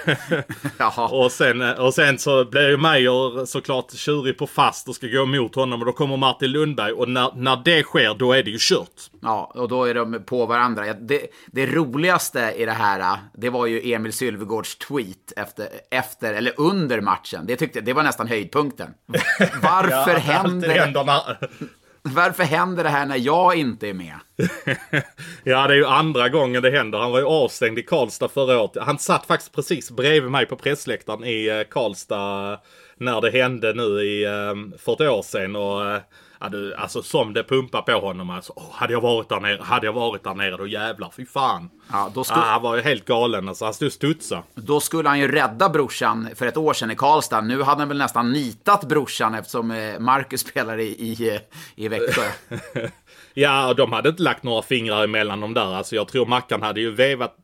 och, 1.13 1.31
sen, 1.31 1.61
och 1.61 1.93
sen 1.93 2.19
så 2.19 2.45
blir 2.45 2.69
ju 2.69 2.77
Meyer 2.77 3.45
såklart 3.45 3.93
tjurig 3.93 4.37
på 4.37 4.47
Fast 4.47 4.89
och 4.89 4.95
ska 4.95 5.07
gå 5.07 5.23
emot 5.23 5.55
honom 5.55 5.79
och 5.79 5.85
då 5.85 5.91
kommer 5.91 6.17
Martin 6.17 6.51
Lundberg 6.51 6.91
och 6.91 7.09
när, 7.09 7.31
när 7.35 7.61
det 7.65 7.83
sker 7.83 8.13
då 8.13 8.33
är 8.33 8.43
det 8.43 8.51
ju 8.51 8.57
kört. 8.59 9.09
Ja, 9.21 9.51
och 9.55 9.67
då 9.67 9.83
är 9.83 9.93
de 9.93 10.23
på 10.25 10.45
varandra. 10.45 10.93
Det, 10.93 11.27
det 11.45 11.65
roligaste 11.65 12.53
i 12.57 12.65
det 12.65 12.71
här, 12.71 13.17
det 13.33 13.49
var 13.49 13.65
ju 13.65 13.93
Emil 13.93 14.13
Sylvegårds 14.13 14.75
tweet 14.75 15.33
efter, 15.35 15.67
efter 15.91 16.33
eller 16.33 16.53
under 16.57 17.01
matchen. 17.01 17.45
Det, 17.45 17.55
tyckte, 17.55 17.81
det 17.81 17.93
var 17.93 18.03
nästan 18.03 18.27
höjdpunkten. 18.27 18.93
Varför 19.61 20.11
ja, 20.11 20.17
händer 20.17 20.54
det? 20.61 21.37
Varför 22.01 22.43
händer 22.43 22.83
det 22.83 22.89
här 22.89 23.05
när 23.05 23.17
jag 23.17 23.55
inte 23.55 23.89
är 23.89 23.93
med? 23.93 24.15
ja, 25.43 25.67
det 25.67 25.73
är 25.73 25.77
ju 25.77 25.85
andra 25.85 26.29
gången 26.29 26.63
det 26.63 26.71
händer. 26.71 26.99
Han 26.99 27.11
var 27.11 27.19
ju 27.19 27.25
avstängd 27.25 27.79
i 27.79 27.83
Karlstad 27.83 28.27
förra 28.27 28.61
året. 28.61 28.77
Han 28.81 28.99
satt 28.99 29.25
faktiskt 29.25 29.55
precis 29.55 29.91
bredvid 29.91 30.31
mig 30.31 30.45
på 30.45 30.55
pressläktaren 30.55 31.23
i 31.23 31.47
eh, 31.47 31.73
Karlstad 31.73 32.59
när 32.97 33.21
det 33.21 33.31
hände 33.31 33.73
nu 33.73 33.83
i, 33.83 34.23
eh, 34.23 34.77
för 34.77 34.93
ett 34.93 35.01
år 35.01 35.21
sedan. 35.21 35.55
Och 35.55 36.01
Ja, 36.39 36.49
du, 36.49 36.75
alltså 36.75 37.03
som 37.03 37.33
det 37.33 37.43
pumpar 37.43 37.81
på 37.81 37.91
honom 37.91 38.29
alltså. 38.29 38.53
Oh, 38.55 38.71
hade 38.73 38.93
jag 38.93 39.01
varit 39.01 39.29
där 39.29 39.39
nere, 39.39 39.61
hade 39.61 39.85
jag 39.85 39.93
varit 39.93 40.23
där 40.23 40.33
nere 40.33 40.57
då 40.57 40.67
jävlar, 40.67 41.11
fy 41.17 41.25
fan. 41.25 41.69
Ja, 41.91 42.11
då 42.13 42.23
skulle... 42.23 42.41
ah, 42.41 42.45
han 42.45 42.61
var 42.61 42.75
ju 42.75 42.81
helt 42.81 43.05
galen 43.05 43.49
alltså, 43.49 43.65
han 43.65 43.73
stod 43.73 43.87
och 43.87 43.93
studsade. 43.93 44.41
Då 44.55 44.79
skulle 44.79 45.09
han 45.09 45.19
ju 45.19 45.31
rädda 45.31 45.69
brorsan 45.69 46.29
för 46.35 46.45
ett 46.45 46.57
år 46.57 46.73
sedan 46.73 46.91
i 46.91 46.95
Karlstad. 46.95 47.41
Nu 47.41 47.63
hade 47.63 47.81
han 47.81 47.87
väl 47.87 47.97
nästan 47.97 48.31
nitat 48.31 48.83
brorsan 48.83 49.35
eftersom 49.35 49.71
eh, 49.71 49.99
Marcus 49.99 50.41
spelar 50.47 50.77
i, 50.79 50.87
i, 50.87 51.29
eh, 51.29 51.41
i 51.75 51.87
Växjö. 51.87 52.31
ja, 53.33 53.73
de 53.73 53.93
hade 53.93 54.09
inte 54.09 54.23
lagt 54.23 54.43
några 54.43 54.61
fingrar 54.61 55.03
emellan 55.03 55.41
dem 55.41 55.53
där. 55.53 55.75
Alltså 55.75 55.95
jag 55.95 56.07
tror 56.07 56.25
Mackan 56.25 56.61
hade 56.61 56.81
ju 56.81 56.91
vevat 56.91 57.35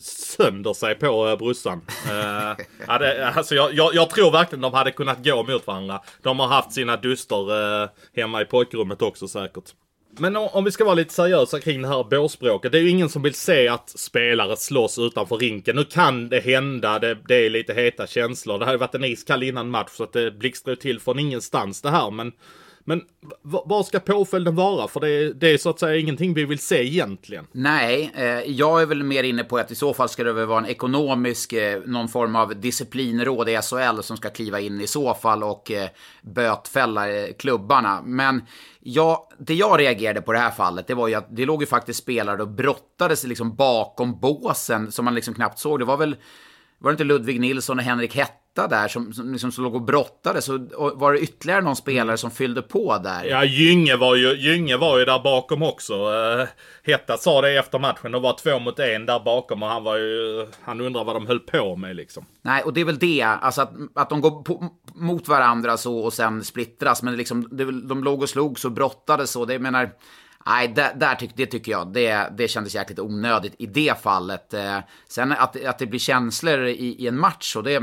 sönder 0.00 0.72
sig 0.72 0.94
på 0.94 1.26
eh, 1.26 1.32
uh, 1.32 1.38
brorsan. 1.38 1.80
Uh, 2.06 2.50
eh, 2.50 2.56
hade, 2.86 3.28
alltså 3.28 3.54
jag, 3.54 3.74
jag, 3.74 3.94
jag, 3.94 4.10
tror 4.10 4.30
verkligen 4.30 4.62
de 4.62 4.74
hade 4.74 4.90
kunnat 4.90 5.24
gå 5.24 5.42
mot 5.42 5.66
varandra. 5.66 6.00
De 6.22 6.38
har 6.38 6.46
haft 6.46 6.72
sina 6.72 6.96
duster 6.96 7.52
uh, 7.52 7.88
hemma 8.16 8.42
i 8.42 8.44
pojkrummet 8.44 9.02
också 9.02 9.28
säkert. 9.28 9.64
Men 10.18 10.36
om, 10.36 10.48
om 10.52 10.64
vi 10.64 10.70
ska 10.70 10.84
vara 10.84 10.94
lite 10.94 11.14
seriösa 11.14 11.60
kring 11.60 11.82
det 11.82 11.88
här 11.88 12.04
båspråket. 12.04 12.72
Det 12.72 12.78
är 12.78 12.82
ju 12.82 12.90
ingen 12.90 13.08
som 13.08 13.22
vill 13.22 13.34
se 13.34 13.68
att 13.68 13.88
spelare 13.88 14.56
slåss 14.56 14.98
utanför 14.98 15.36
rinken. 15.36 15.76
Nu 15.76 15.84
kan 15.84 16.28
det 16.28 16.40
hända, 16.40 16.98
det, 16.98 17.18
det 17.28 17.34
är 17.34 17.50
lite 17.50 17.74
heta 17.74 18.06
känslor. 18.06 18.58
Det 18.58 18.64
har 18.64 18.72
ju 18.72 18.78
varit 18.78 18.94
en 18.94 19.04
iskall 19.04 19.42
innan 19.42 19.70
match 19.70 19.90
så 19.90 20.04
att 20.04 20.12
det 20.12 20.30
blixtrar 20.30 20.74
till 20.74 21.00
från 21.00 21.18
ingenstans 21.18 21.82
det 21.82 21.90
här. 21.90 22.10
Men 22.10 22.32
men 22.84 23.02
vad 23.40 23.86
ska 23.86 24.00
påföljden 24.00 24.54
vara? 24.56 24.88
För 24.88 25.00
det 25.00 25.08
är, 25.08 25.34
det 25.34 25.48
är 25.54 25.58
så 25.58 25.70
att 25.70 25.80
säga 25.80 25.96
ingenting 25.96 26.34
vi 26.34 26.44
vill 26.44 26.58
se 26.58 26.86
egentligen. 26.86 27.46
Nej, 27.52 28.12
eh, 28.14 28.24
jag 28.50 28.82
är 28.82 28.86
väl 28.86 29.02
mer 29.02 29.22
inne 29.22 29.44
på 29.44 29.56
att 29.56 29.70
i 29.70 29.74
så 29.74 29.94
fall 29.94 30.08
ska 30.08 30.24
det 30.24 30.32
väl 30.32 30.46
vara 30.46 30.58
en 30.58 30.66
ekonomisk, 30.66 31.52
eh, 31.52 31.80
någon 31.86 32.08
form 32.08 32.36
av 32.36 32.60
disciplinråd 32.60 33.48
i 33.48 33.56
SHL 33.62 34.02
som 34.02 34.16
ska 34.16 34.30
kliva 34.30 34.60
in 34.60 34.80
i 34.80 34.86
så 34.86 35.14
fall 35.14 35.42
och 35.42 35.70
eh, 35.70 35.88
bötfälla 36.22 37.10
eh, 37.10 37.32
klubbarna. 37.38 38.02
Men 38.04 38.42
ja, 38.80 39.28
det 39.38 39.54
jag 39.54 39.80
reagerade 39.80 40.22
på 40.22 40.32
det 40.32 40.38
här 40.38 40.50
fallet, 40.50 40.86
det 40.86 40.94
var 40.94 41.08
ju 41.08 41.14
att 41.14 41.36
det 41.36 41.46
låg 41.46 41.62
ju 41.62 41.66
faktiskt 41.66 42.02
spelare 42.02 42.42
och 42.42 42.48
brottades 42.48 43.24
liksom 43.24 43.56
bakom 43.56 44.20
båsen 44.20 44.92
som 44.92 45.04
man 45.04 45.14
liksom 45.14 45.34
knappt 45.34 45.58
såg. 45.58 45.78
Det 45.78 45.84
var 45.84 45.96
väl, 45.96 46.16
var 46.84 46.90
det 46.90 46.94
inte 46.94 47.04
Ludvig 47.04 47.40
Nilsson 47.40 47.78
och 47.78 47.84
Henrik 47.84 48.16
Hett 48.16 48.40
där 48.54 48.88
som, 48.88 49.12
som, 49.12 49.32
liksom, 49.32 49.52
som 49.52 49.64
låg 49.64 49.74
och 49.74 49.82
brottade. 49.82 50.42
Så 50.42 50.58
var 50.94 51.12
det 51.12 51.18
ytterligare 51.18 51.60
någon 51.60 51.76
spelare 51.76 52.16
som 52.16 52.30
fyllde 52.30 52.62
på 52.62 52.98
där. 52.98 53.24
Ja, 53.24 53.44
Gynge 53.44 53.96
var 53.96 54.16
ju, 54.16 54.34
Gynge 54.34 54.76
var 54.76 54.98
ju 54.98 55.04
där 55.04 55.22
bakom 55.22 55.62
också. 55.62 55.94
Uh, 55.94 56.46
Hetta 56.82 57.16
sa 57.16 57.40
det 57.40 57.58
efter 57.58 57.78
matchen. 57.78 58.12
De 58.12 58.22
var 58.22 58.36
två 58.42 58.58
mot 58.58 58.78
en 58.78 59.06
där 59.06 59.20
bakom 59.24 59.62
och 59.62 59.68
han 59.68 59.84
var 59.84 59.96
ju... 59.96 60.46
Han 60.62 60.80
undrar 60.80 61.04
vad 61.04 61.16
de 61.16 61.26
höll 61.26 61.40
på 61.40 61.76
med 61.76 61.96
liksom. 61.96 62.26
Nej, 62.42 62.62
och 62.62 62.72
det 62.72 62.80
är 62.80 62.84
väl 62.84 62.98
det. 62.98 63.22
Alltså 63.22 63.62
att, 63.62 63.72
att 63.94 64.10
de 64.10 64.20
går 64.20 64.42
på, 64.42 64.72
mot 64.94 65.28
varandra 65.28 65.76
så 65.76 65.98
och 65.98 66.12
sen 66.12 66.44
splittras. 66.44 67.02
Men 67.02 67.16
liksom, 67.16 67.48
det, 67.50 67.64
de 67.64 68.04
låg 68.04 68.22
och 68.22 68.28
slog 68.28 68.58
så 68.58 68.70
brottades 68.70 69.30
så. 69.30 69.44
Det 69.44 69.58
menar... 69.58 69.90
Nej, 70.46 70.68
där, 70.68 70.94
där 70.94 71.14
tyck, 71.14 71.30
det 71.36 71.46
tycker 71.46 71.72
jag. 71.72 71.92
Det, 71.92 72.28
det 72.38 72.48
kändes 72.48 72.74
jäkligt 72.74 72.98
onödigt 72.98 73.54
i 73.58 73.66
det 73.66 74.02
fallet. 74.02 74.54
Eh, 74.54 74.78
sen 75.08 75.32
att, 75.32 75.64
att 75.64 75.78
det 75.78 75.86
blir 75.86 76.00
känslor 76.00 76.64
i, 76.64 76.72
i 76.72 77.06
en 77.06 77.18
match, 77.18 77.56
och 77.56 77.62
det 77.62 77.82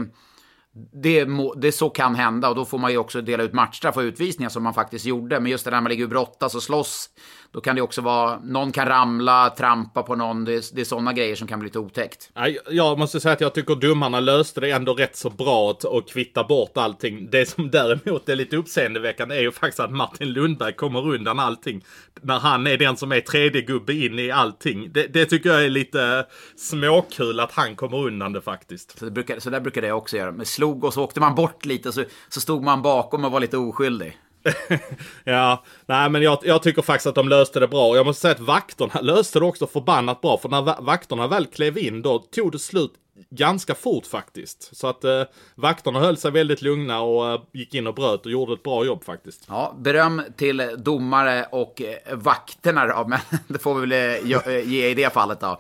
det, 0.74 1.26
må, 1.26 1.54
det 1.54 1.72
så 1.72 1.90
kan 1.90 2.16
hända 2.16 2.50
och 2.50 2.56
då 2.56 2.66
får 2.66 2.78
man 2.78 2.92
ju 2.92 2.98
också 2.98 3.22
dela 3.22 3.44
ut 3.44 3.54
matchstraff 3.54 3.98
och 3.98 4.02
utvisningar 4.02 4.50
som 4.50 4.64
man 4.64 4.74
faktiskt 4.74 5.06
gjorde. 5.06 5.40
Men 5.40 5.52
just 5.52 5.66
det 5.66 5.72
där 5.72 5.82
man 5.82 5.90
ligger 5.90 6.04
och 6.04 6.10
brottas 6.10 6.56
och 6.56 6.64
slåss 6.64 7.10
då 7.52 7.62
kan 7.62 7.76
det 7.76 7.82
också 7.82 8.02
vara, 8.02 8.40
någon 8.40 8.72
kan 8.72 8.88
ramla, 8.88 9.50
trampa 9.50 10.04
på 10.04 10.16
någon. 10.16 10.46
Det, 10.46 10.76
det 10.76 10.82
är 10.82 10.86
sådana 10.86 11.14
grejer 11.14 11.36
som 11.36 11.48
kan 11.48 11.60
bli 11.60 11.68
lite 11.68 11.80
otäckt. 11.80 12.32
Jag 12.70 13.00
måste 13.00 13.20
säga 13.20 13.34
att 13.34 13.42
jag 13.42 13.54
tycker 13.54 13.76
domarna 13.76 14.20
löste 14.20 14.62
det 14.62 14.72
ändå 14.72 14.94
rätt 14.94 15.16
så 15.16 15.30
bra 15.30 15.72
att 15.72 16.10
kvitta 16.10 16.44
bort 16.44 16.78
allting. 16.78 17.30
Det 17.30 17.46
som 17.46 17.72
däremot 17.72 18.30
är 18.30 18.36
lite 18.36 18.58
uppseendeväckande 18.58 19.36
är 19.36 19.42
ju 19.42 19.52
faktiskt 19.52 19.80
att 19.80 19.92
Martin 19.92 20.34
Lundberg 20.34 20.74
kommer 20.74 21.08
undan 21.08 21.40
allting. 21.40 21.84
När 22.22 22.40
han 22.40 22.68
är 22.68 22.78
den 22.78 22.98
som 22.98 23.12
är 23.12 23.20
tredje 23.20 23.62
gubbe 23.62 23.94
in 23.94 24.20
i 24.20 24.32
allting. 24.32 24.92
Det, 24.92 25.08
det 25.08 25.26
tycker 25.26 25.50
jag 25.50 25.66
är 25.66 25.70
lite 25.70 26.26
småkul 26.58 27.40
att 27.40 27.52
han 27.52 27.76
kommer 27.76 27.98
undan 27.98 28.34
det 28.34 28.42
faktiskt. 28.42 29.00
Så, 29.00 29.06
det 29.06 29.12
brukar, 29.12 29.40
så 29.40 29.50
där 29.50 29.60
brukar 29.60 29.82
det 29.82 29.92
också 29.92 30.18
göra. 30.18 30.32
Men 30.32 30.46
slog 30.46 30.84
och 30.84 30.94
så 30.94 31.04
åkte 31.04 31.20
man 31.20 31.36
bort 31.36 31.66
lite 31.66 31.92
så, 31.92 32.04
så 32.30 32.42
stod 32.42 32.64
man 32.64 32.82
bakom 32.82 33.26
och 33.26 33.32
var 33.32 33.40
lite 33.40 33.58
oskyldig. 33.58 34.18
ja, 35.24 35.64
nej 35.86 36.10
men 36.10 36.22
jag, 36.22 36.40
jag, 36.44 36.64
tycker 36.64 36.82
faktiskt 36.82 37.08
att 37.08 37.16
de 37.16 37.30
löste 37.30 37.60
det 37.60 37.68
bra. 37.68 37.96
Jag 37.96 38.06
måste 38.06 38.22
säga 38.22 38.34
att 38.34 38.40
vakterna 38.40 39.02
löste 39.02 39.40
det 39.40 39.46
också 39.46 39.68
förbannat 39.68 40.22
bra. 40.22 40.38
För 40.38 40.50
när 40.50 40.82
vakterna 40.82 41.28
väl 41.28 41.46
klev 41.46 41.78
in 41.78 42.02
då 42.02 42.20
tog 42.20 42.52
det 42.52 42.60
slut 42.60 42.92
ganska 43.30 43.76
fort 43.76 44.06
faktiskt. 44.06 44.76
Så 44.78 44.88
att 44.88 45.04
eh, 45.04 45.24
vakterna 45.56 46.00
höll 46.00 46.18
sig 46.18 46.32
väldigt 46.32 46.62
lugna 46.62 47.02
och 47.02 47.32
eh, 47.32 47.42
gick 47.54 47.74
in 47.74 47.88
och 47.88 47.96
bröt 47.96 48.26
och 48.26 48.32
gjorde 48.32 48.54
ett 48.54 48.64
bra 48.64 48.86
jobb 48.86 49.04
faktiskt. 49.04 49.46
Ja, 49.48 49.76
beröm 49.80 50.22
till 50.38 50.70
domare 50.78 51.46
och 51.52 51.82
eh, 51.82 52.16
vakterna 52.18 52.86
då, 52.86 53.06
men 53.08 53.20
det 53.48 53.60
får 53.60 53.76
vi 53.76 53.82
väl 53.82 53.92
eh, 53.92 54.38
eh, 54.56 54.70
ge 54.70 54.90
i 54.90 54.94
det 54.94 55.14
fallet 55.14 55.40
då. 55.40 55.60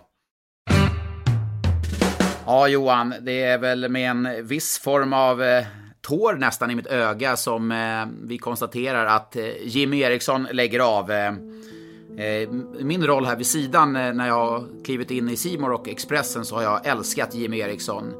Ja, 2.45 2.67
Johan, 2.67 3.13
det 3.21 3.43
är 3.43 3.57
väl 3.57 3.89
med 3.89 4.09
en 4.09 4.47
viss 4.47 4.79
form 4.79 5.13
av 5.13 5.43
eh, 5.43 5.65
tår 6.01 6.33
nästan 6.33 6.71
i 6.71 6.75
mitt 6.75 6.87
öga 6.87 7.37
som 7.37 7.71
eh, 7.71 8.27
vi 8.27 8.37
konstaterar 8.37 9.05
att 9.05 9.35
eh, 9.35 9.43
Jimmy 9.61 9.99
Eriksson 9.99 10.47
lägger 10.51 10.79
av. 10.79 11.11
Eh, 11.11 11.27
eh 12.17 12.49
min 12.79 13.03
roll 13.03 13.25
här 13.25 13.35
vid 13.35 13.47
sidan 13.47 13.95
eh, 13.95 14.13
när 14.13 14.27
jag 14.27 14.51
har 14.51 14.83
klivit 14.85 15.11
in 15.11 15.29
i 15.29 15.35
Simor 15.35 15.71
och 15.71 15.89
Expressen 15.89 16.45
så 16.45 16.55
har 16.55 16.63
jag 16.63 16.87
älskat 16.87 17.35
Jimmy 17.35 17.59
Eriksson. 17.59 18.13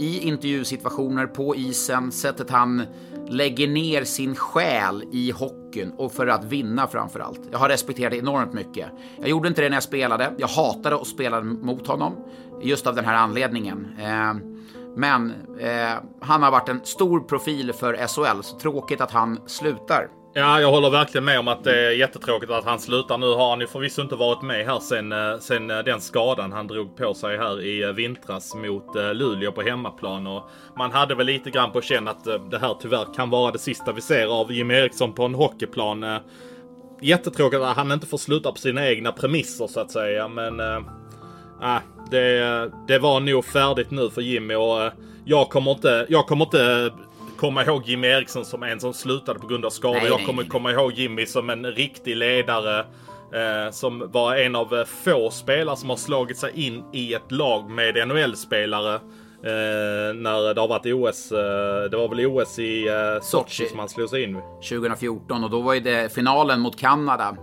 I 0.00 0.20
intervjusituationer, 0.20 1.26
på 1.26 1.56
isen, 1.56 2.12
sättet 2.12 2.50
han 2.50 2.82
lägger 3.28 3.68
ner 3.68 4.04
sin 4.04 4.36
själ 4.36 5.04
i 5.12 5.30
hockeyn 5.30 5.92
och 5.96 6.12
för 6.12 6.26
att 6.26 6.44
vinna 6.44 6.86
framför 6.86 7.20
allt. 7.20 7.40
Jag 7.52 7.58
har 7.58 7.68
respekterat 7.68 8.10
det 8.10 8.18
enormt 8.18 8.52
mycket. 8.52 8.86
Jag 9.20 9.28
gjorde 9.28 9.48
inte 9.48 9.62
det 9.62 9.68
när 9.68 9.76
jag 9.76 9.82
spelade. 9.82 10.32
Jag 10.38 10.48
hatade 10.48 10.96
att 10.96 11.06
spela 11.06 11.40
mot 11.40 11.86
honom 11.86 12.16
just 12.62 12.86
av 12.86 12.94
den 12.94 13.04
här 13.04 13.14
anledningen. 13.14 13.88
Eh, 13.98 14.57
men 14.96 15.30
eh, 15.60 15.94
han 16.20 16.42
har 16.42 16.50
varit 16.50 16.68
en 16.68 16.84
stor 16.84 17.20
profil 17.20 17.72
för 17.72 17.94
SHL, 17.94 18.42
så 18.42 18.58
tråkigt 18.58 19.00
att 19.00 19.10
han 19.10 19.40
slutar. 19.46 20.08
Ja, 20.34 20.60
jag 20.60 20.70
håller 20.70 20.90
verkligen 20.90 21.24
med 21.24 21.38
om 21.38 21.48
att 21.48 21.64
det 21.64 21.86
är 21.86 21.90
jättetråkigt 21.90 22.52
att 22.52 22.64
han 22.64 22.78
slutar. 22.78 23.18
Nu 23.18 23.26
har 23.26 23.50
han 23.50 23.60
ju 23.60 23.66
förvisso 23.66 24.02
inte 24.02 24.14
varit 24.14 24.42
med 24.42 24.66
här 24.66 24.78
sen, 24.78 25.12
eh, 25.12 25.38
sen 25.40 25.70
eh, 25.70 25.78
den 25.78 26.00
skadan 26.00 26.52
han 26.52 26.66
drog 26.66 26.96
på 26.96 27.14
sig 27.14 27.38
här 27.38 27.62
i 27.62 27.82
eh, 27.82 27.90
vintras 27.90 28.54
mot 28.54 28.94
Luleå 28.94 29.52
på 29.52 29.62
hemmaplan. 29.62 30.26
Och 30.26 30.50
man 30.76 30.92
hade 30.92 31.14
väl 31.14 31.26
lite 31.26 31.50
grann 31.50 31.72
på 31.72 31.80
känn 31.80 32.08
att 32.08 32.24
det 32.24 32.58
här 32.58 32.76
tyvärr 32.80 33.14
kan 33.14 33.30
vara 33.30 33.52
det 33.52 33.58
sista 33.58 33.92
vi 33.92 34.00
ser 34.00 34.40
av 34.40 34.52
Jim 34.52 34.70
Eriksson 34.70 35.12
på 35.12 35.24
en 35.24 35.34
hockeyplan. 35.34 36.04
Jättetråkigt 37.00 37.62
att 37.62 37.76
han 37.76 37.92
inte 37.92 38.06
får 38.06 38.18
sluta 38.18 38.52
på 38.52 38.58
sina 38.58 38.88
egna 38.88 39.12
premisser 39.12 39.66
så 39.66 39.80
att 39.80 39.90
säga, 39.90 40.28
men 40.28 40.60
äh, 40.60 41.78
det, 42.10 42.70
det 42.88 42.98
var 42.98 43.20
nog 43.20 43.44
färdigt 43.44 43.90
nu 43.90 44.10
för 44.10 44.20
Jimmy 44.20 44.54
och 44.54 44.82
eh, 44.82 44.92
jag 45.24 45.48
kommer 45.48 45.70
inte, 45.70 46.06
jag 46.08 46.26
kommer 46.26 46.44
inte 46.44 46.92
komma 47.36 47.64
ihåg 47.64 47.82
Jimmy 47.86 48.06
Eriksson 48.06 48.44
som 48.44 48.62
en 48.62 48.80
som 48.80 48.94
slutade 48.94 49.38
på 49.38 49.46
grund 49.46 49.64
av 49.64 49.70
skador. 49.70 50.06
jag 50.06 50.26
kommer 50.26 50.44
komma 50.44 50.72
ihåg 50.72 50.92
Jimmy 50.92 51.26
som 51.26 51.50
en 51.50 51.66
riktig 51.66 52.16
ledare. 52.16 52.84
Eh, 53.34 53.70
som 53.70 54.10
var 54.12 54.36
en 54.36 54.56
av 54.56 54.84
få 55.04 55.30
spelare 55.30 55.76
som 55.76 55.90
har 55.90 55.96
slagit 55.96 56.38
sig 56.38 56.66
in 56.66 56.84
i 56.92 57.14
ett 57.14 57.32
lag 57.32 57.70
med 57.70 58.08
NHL-spelare. 58.08 59.00
Eh, 59.42 60.14
när 60.14 60.54
det 60.54 60.60
har 60.60 60.68
varit 60.68 60.86
OS. 60.86 61.32
Eh, 61.32 61.90
det 61.90 61.96
var 61.96 62.08
väl 62.08 62.26
OS 62.26 62.58
i 62.58 62.88
eh, 62.88 63.22
Sochi 63.22 63.68
som 63.68 63.78
han 63.78 63.88
slog 63.88 64.08
sig 64.08 64.22
in 64.22 64.40
2014 64.68 65.44
och 65.44 65.50
då 65.50 65.60
var 65.60 65.74
ju 65.74 65.80
det 65.80 66.14
finalen 66.14 66.60
mot 66.60 66.78
Kanada. 66.78 67.36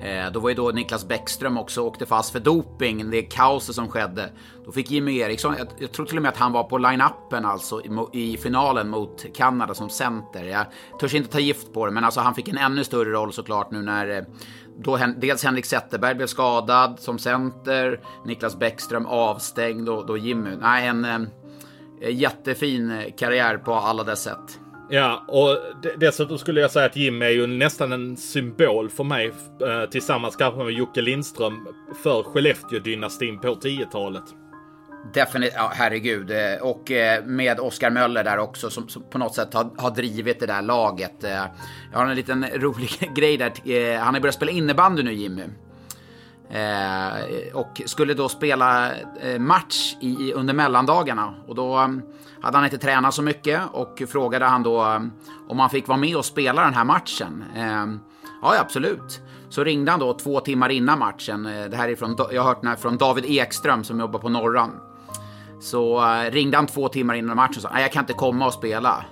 Eh, 0.00 0.32
då 0.32 0.40
var 0.40 0.48
ju 0.48 0.54
då 0.54 0.70
Niklas 0.70 1.08
Bäckström 1.08 1.58
också 1.58 1.82
åkte 1.82 2.06
fast 2.06 2.32
för 2.32 2.40
doping, 2.40 3.10
det 3.10 3.22
kaoset 3.22 3.74
som 3.74 3.88
skedde. 3.88 4.30
Då 4.64 4.72
fick 4.72 4.90
Jimmy 4.90 5.18
Eriksson, 5.18 5.54
jag, 5.58 5.68
jag 5.78 5.92
tror 5.92 6.06
till 6.06 6.16
och 6.16 6.22
med 6.22 6.28
att 6.28 6.36
han 6.36 6.52
var 6.52 6.64
på 6.64 6.78
line-upen 6.78 7.44
alltså 7.44 7.82
i, 8.12 8.32
i, 8.32 8.36
finalen 8.36 8.88
mot 8.88 9.26
Kanada 9.34 9.74
som 9.74 9.90
center. 9.90 10.44
Jag 10.44 10.66
törs 11.00 11.14
inte 11.14 11.30
ta 11.30 11.38
gift 11.38 11.72
på 11.72 11.86
det, 11.86 11.92
men 11.92 12.04
alltså 12.04 12.20
han 12.20 12.34
fick 12.34 12.48
en 12.48 12.58
ännu 12.58 12.84
större 12.84 13.10
roll 13.10 13.32
såklart 13.32 13.70
nu 13.70 13.82
när 13.82 14.08
eh, 14.08 14.24
då 14.78 14.98
dels 15.16 15.44
Henrik 15.44 15.66
Zetterberg 15.66 16.14
blev 16.14 16.26
skadad 16.26 17.00
som 17.00 17.18
center, 17.18 18.00
Niklas 18.24 18.58
Bäckström 18.58 19.06
avstängd 19.06 19.88
och 19.88 20.06
då 20.06 20.16
Jimmy. 20.16 20.50
Nej, 20.60 20.86
en 20.86 21.04
en 22.00 22.16
jättefin 22.16 23.12
karriär 23.16 23.58
på 23.58 23.74
alla 23.74 24.04
dess 24.04 24.22
sätt. 24.22 24.60
Ja, 24.90 25.24
och 25.28 25.58
dessutom 25.98 26.38
skulle 26.38 26.60
jag 26.60 26.70
säga 26.70 26.86
att 26.86 26.96
Jim 26.96 27.22
är 27.22 27.28
ju 27.28 27.46
nästan 27.46 27.92
en 27.92 28.16
symbol 28.16 28.90
för 28.90 29.04
mig 29.04 29.26
eh, 29.26 29.90
tillsammans 29.90 30.36
kanske 30.36 30.64
med 30.64 30.72
Jocke 30.72 31.00
Lindström 31.00 31.68
för 32.02 32.22
Skellefteå-dynastin 32.22 33.38
på 33.38 33.54
10-talet. 33.54 34.24
Definitivt, 35.14 35.54
ja, 35.56 35.72
herregud. 35.74 36.30
Eh, 36.30 36.62
och 36.62 36.90
eh, 36.90 37.24
med 37.24 37.60
Oskar 37.60 37.90
Möller 37.90 38.24
där 38.24 38.38
också 38.38 38.70
som, 38.70 38.88
som, 38.88 39.02
på 39.10 39.18
något 39.18 39.34
sätt 39.34 39.54
har, 39.54 39.70
har 39.76 39.90
drivit 39.90 40.40
det 40.40 40.46
där 40.46 40.62
laget. 40.62 41.16
Jag 41.92 41.98
har 41.98 42.06
en 42.06 42.16
liten 42.16 42.46
rolig 42.54 42.90
grej 43.16 43.36
där. 43.36 43.98
Han 43.98 44.14
har 44.14 44.20
börjat 44.20 44.34
spela 44.34 44.50
innebandy 44.50 45.02
nu 45.02 45.12
Jimmy. 45.12 45.42
Eh, 46.50 47.54
och 47.54 47.82
skulle 47.86 48.14
då 48.14 48.28
spela 48.28 48.92
eh, 49.20 49.38
match 49.38 49.96
i, 50.00 50.32
under 50.32 50.54
mellandagarna. 50.54 51.34
Och 51.46 51.54
då 51.54 51.78
eh, 51.78 51.88
hade 52.40 52.56
han 52.56 52.64
inte 52.64 52.78
tränat 52.78 53.14
så 53.14 53.22
mycket 53.22 53.60
och 53.72 54.02
frågade 54.08 54.44
han 54.44 54.62
då 54.62 55.00
om 55.48 55.58
han 55.58 55.70
fick 55.70 55.88
vara 55.88 55.98
med 55.98 56.16
och 56.16 56.24
spela 56.24 56.64
den 56.64 56.74
här 56.74 56.84
matchen. 56.84 57.44
Eh, 57.56 57.86
ja, 58.42 58.60
absolut. 58.60 59.20
Så 59.48 59.64
ringde 59.64 59.90
han 59.90 60.00
då 60.00 60.12
två 60.12 60.40
timmar 60.40 60.68
innan 60.68 60.98
matchen. 60.98 61.46
Eh, 61.46 61.64
det 61.64 61.76
här 61.76 61.88
är 61.88 61.96
från, 61.96 62.16
jag 62.32 62.42
har 62.42 62.48
hört 62.48 62.60
den 62.60 62.68
här 62.68 62.76
från 62.76 62.96
David 62.96 63.24
Ekström 63.26 63.84
som 63.84 64.00
jobbar 64.00 64.18
på 64.18 64.28
Norran. 64.28 64.70
Så 65.60 66.00
ringde 66.30 66.56
han 66.56 66.66
två 66.66 66.88
timmar 66.88 67.14
innan 67.14 67.36
matchen 67.36 67.56
och 67.56 67.62
sa 67.62 67.70
nej 67.72 67.82
jag 67.82 67.92
kan 67.92 68.02
inte 68.02 68.12
komma 68.12 68.46
och 68.46 68.52
spela. 68.52 69.04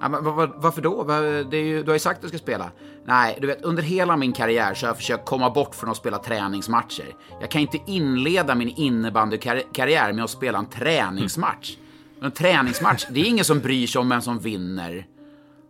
Ja, 0.00 0.08
men, 0.08 0.24
var, 0.24 0.52
varför 0.56 0.82
då? 0.82 1.04
Det 1.50 1.56
är 1.56 1.64
ju, 1.64 1.82
du 1.82 1.90
har 1.90 1.94
ju 1.94 1.98
sagt 1.98 2.16
att 2.16 2.22
du 2.22 2.28
ska 2.28 2.38
spela. 2.38 2.70
Nej, 3.08 3.38
du 3.40 3.46
vet, 3.46 3.62
under 3.62 3.82
hela 3.82 4.16
min 4.16 4.32
karriär 4.32 4.74
så 4.74 4.86
har 4.86 4.88
jag 4.88 4.96
försökt 4.96 5.24
komma 5.24 5.50
bort 5.50 5.74
från 5.74 5.90
att 5.90 5.96
spela 5.96 6.18
träningsmatcher. 6.18 7.14
Jag 7.40 7.50
kan 7.50 7.60
inte 7.60 7.78
inleda 7.86 8.54
min 8.54 8.68
innebandykarriär 8.68 10.12
med 10.12 10.24
att 10.24 10.30
spela 10.30 10.58
en 10.58 10.66
träningsmatch. 10.66 11.76
En 12.22 12.30
träningsmatch, 12.30 13.06
det 13.10 13.20
är 13.20 13.24
ingen 13.24 13.44
som 13.44 13.60
bryr 13.60 13.86
sig 13.86 14.00
om 14.00 14.08
vem 14.08 14.22
som 14.22 14.38
vinner. 14.38 15.06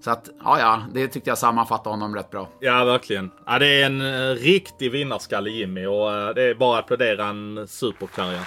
Så 0.05 0.11
att, 0.11 0.28
ja, 0.45 0.61
ja, 0.61 0.82
det 0.95 1.09
tyckte 1.09 1.30
jag 1.30 1.39
sammanfattade 1.39 1.91
honom 1.91 2.14
rätt 2.14 2.30
bra. 2.30 2.49
Ja, 2.61 2.84
verkligen. 2.84 3.30
Ja, 3.47 3.59
det 3.59 3.82
är 3.82 3.86
en 3.86 4.01
eh, 4.01 4.34
riktig 4.34 4.93
vinnarskalle 4.93 5.51
Jimmy 5.51 5.86
och 5.86 6.14
eh, 6.14 6.34
det 6.34 6.43
är 6.43 6.55
bara 6.55 6.78
att 6.78 6.84
applådera 6.84 7.26
en 7.26 7.68
superkarriär. 7.68 8.45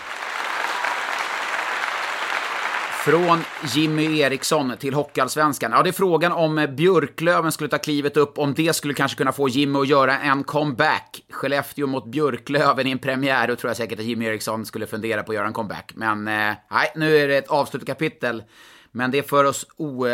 Från 3.06 3.44
Jimmy 3.76 4.20
Eriksson 4.20 4.74
till 4.80 4.94
Hockeyallsvenskan. 4.94 5.72
Ja, 5.72 5.84
det 5.84 5.90
är 5.90 5.94
frågan 5.94 6.32
om 6.32 6.58
eh, 6.58 6.70
Björklöven 6.70 7.52
skulle 7.52 7.70
ta 7.70 7.78
klivet 7.78 8.18
upp, 8.18 8.38
om 8.38 8.54
det 8.54 8.74
skulle 8.76 8.94
kanske 8.94 9.18
kunna 9.18 9.32
få 9.32 9.50
Jimmy 9.50 9.80
att 9.80 9.88
göra 9.88 10.20
en 10.20 10.44
comeback. 10.44 11.24
Skellefteå 11.30 11.88
mot 11.88 12.06
Björklöven 12.06 12.88
i 12.88 12.92
en 12.92 13.00
premiär, 13.00 13.48
då 13.48 13.56
tror 13.56 13.70
jag 13.70 13.78
säkert 13.78 14.00
att 14.00 14.06
Jimmy 14.06 14.26
Eriksson 14.26 14.66
skulle 14.66 14.88
fundera 14.88 15.24
på 15.24 15.32
att 15.32 15.36
göra 15.36 15.48
en 15.48 15.54
comeback. 15.54 15.92
Men 15.96 16.28
eh, 16.28 16.54
nej, 16.72 16.92
nu 16.96 17.18
är 17.18 17.28
det 17.28 17.38
ett 17.38 17.48
avslutat 17.48 17.88
kapitel. 17.88 18.44
Men 18.92 19.12
det 19.12 19.30
för 19.30 19.44
oss 19.44 19.66
o, 19.78 20.08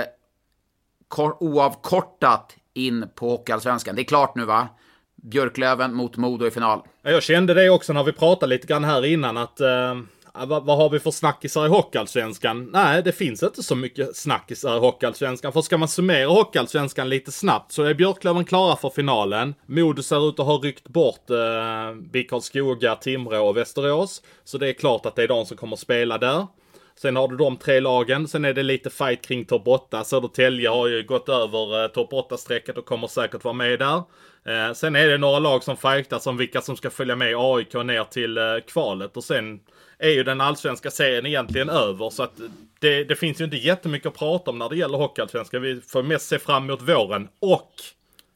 oavkortat 1.39 2.55
in 2.73 3.09
på 3.15 3.29
Hockeyallsvenskan. 3.29 3.95
Det 3.95 4.01
är 4.01 4.03
klart 4.03 4.35
nu 4.35 4.45
va? 4.45 4.67
Björklöven 5.15 5.93
mot 5.93 6.17
Modo 6.17 6.47
i 6.47 6.51
final. 6.51 6.81
Jag 7.01 7.23
kände 7.23 7.53
det 7.53 7.69
också 7.69 7.93
när 7.93 8.03
vi 8.03 8.13
pratade 8.13 8.49
lite 8.49 8.67
grann 8.67 8.83
här 8.83 9.05
innan 9.05 9.37
att 9.37 9.59
eh 9.59 9.95
vad, 10.33 10.65
vad, 10.65 10.77
har 10.77 10.89
vi 10.89 10.99
för 10.99 11.11
snackisar 11.11 11.65
i 11.65 11.69
Hockeyallsvenskan? 11.69 12.69
Nej, 12.73 13.03
det 13.03 13.11
finns 13.11 13.43
inte 13.43 13.63
så 13.63 13.75
mycket 13.75 14.15
snackisar 14.15 14.75
i 14.75 14.79
Hockeyallsvenskan. 14.79 15.53
För 15.53 15.61
ska 15.61 15.77
man 15.77 15.87
summera 15.87 16.27
Hockeyallsvenskan 16.27 17.09
lite 17.09 17.31
snabbt 17.31 17.71
så 17.71 17.83
är 17.83 17.93
Björklöven 17.93 18.45
klara 18.45 18.75
för 18.75 18.89
finalen. 18.89 19.55
Modo 19.65 20.03
ser 20.03 20.29
ut 20.29 20.39
att 20.39 20.45
ha 20.45 20.57
ryckt 20.57 20.87
bort 20.87 21.29
eh, 21.29 21.95
BIK 22.11 22.29
Karlskoga, 22.29 22.95
Timrå 22.95 23.47
och 23.47 23.57
Västerås. 23.57 24.21
Så 24.43 24.57
det 24.57 24.69
är 24.69 24.73
klart 24.73 25.05
att 25.05 25.15
det 25.15 25.23
är 25.23 25.27
de 25.27 25.45
som 25.45 25.57
kommer 25.57 25.75
spela 25.75 26.17
där. 26.17 26.47
Sen 26.95 27.15
har 27.15 27.27
du 27.27 27.37
de 27.37 27.57
tre 27.57 27.79
lagen. 27.79 28.27
Sen 28.27 28.45
är 28.45 28.53
det 28.53 28.63
lite 28.63 28.89
fight 28.89 29.21
kring 29.21 29.45
topp 29.45 29.67
8. 29.67 30.03
Södertälje 30.03 30.69
har 30.69 30.87
ju 30.87 31.03
gått 31.03 31.29
över 31.29 31.83
eh, 31.83 31.87
topp 31.87 32.11
8-strecket 32.11 32.77
och 32.77 32.85
kommer 32.85 33.07
säkert 33.07 33.43
vara 33.43 33.53
med 33.53 33.79
där. 33.79 34.03
Eh, 34.45 34.73
sen 34.73 34.95
är 34.95 35.07
det 35.07 35.17
några 35.17 35.39
lag 35.39 35.63
som 35.63 35.77
fightas 35.77 36.27
om 36.27 36.37
vilka 36.37 36.61
som 36.61 36.75
ska 36.75 36.89
följa 36.89 37.15
med 37.15 37.35
AIK 37.37 37.73
ner 37.73 38.03
till 38.03 38.37
eh, 38.37 38.43
kvalet. 38.67 39.17
Och 39.17 39.23
sen 39.23 39.59
är 39.99 40.09
ju 40.09 40.23
den 40.23 40.41
allsvenska 40.41 40.91
serien 40.91 41.25
egentligen 41.25 41.69
över. 41.69 42.09
Så 42.09 42.23
att 42.23 42.33
det, 42.79 43.03
det 43.03 43.15
finns 43.15 43.41
ju 43.41 43.45
inte 43.45 43.57
jättemycket 43.57 44.07
att 44.07 44.17
prata 44.17 44.51
om 44.51 44.59
när 44.59 44.69
det 44.69 44.75
gäller 44.75 44.97
Hockeyallsvenskan. 44.97 45.61
Vi 45.61 45.81
får 45.81 46.03
mest 46.03 46.27
se 46.27 46.39
fram 46.39 46.63
emot 46.63 46.81
våren. 46.81 47.27
Och 47.39 47.71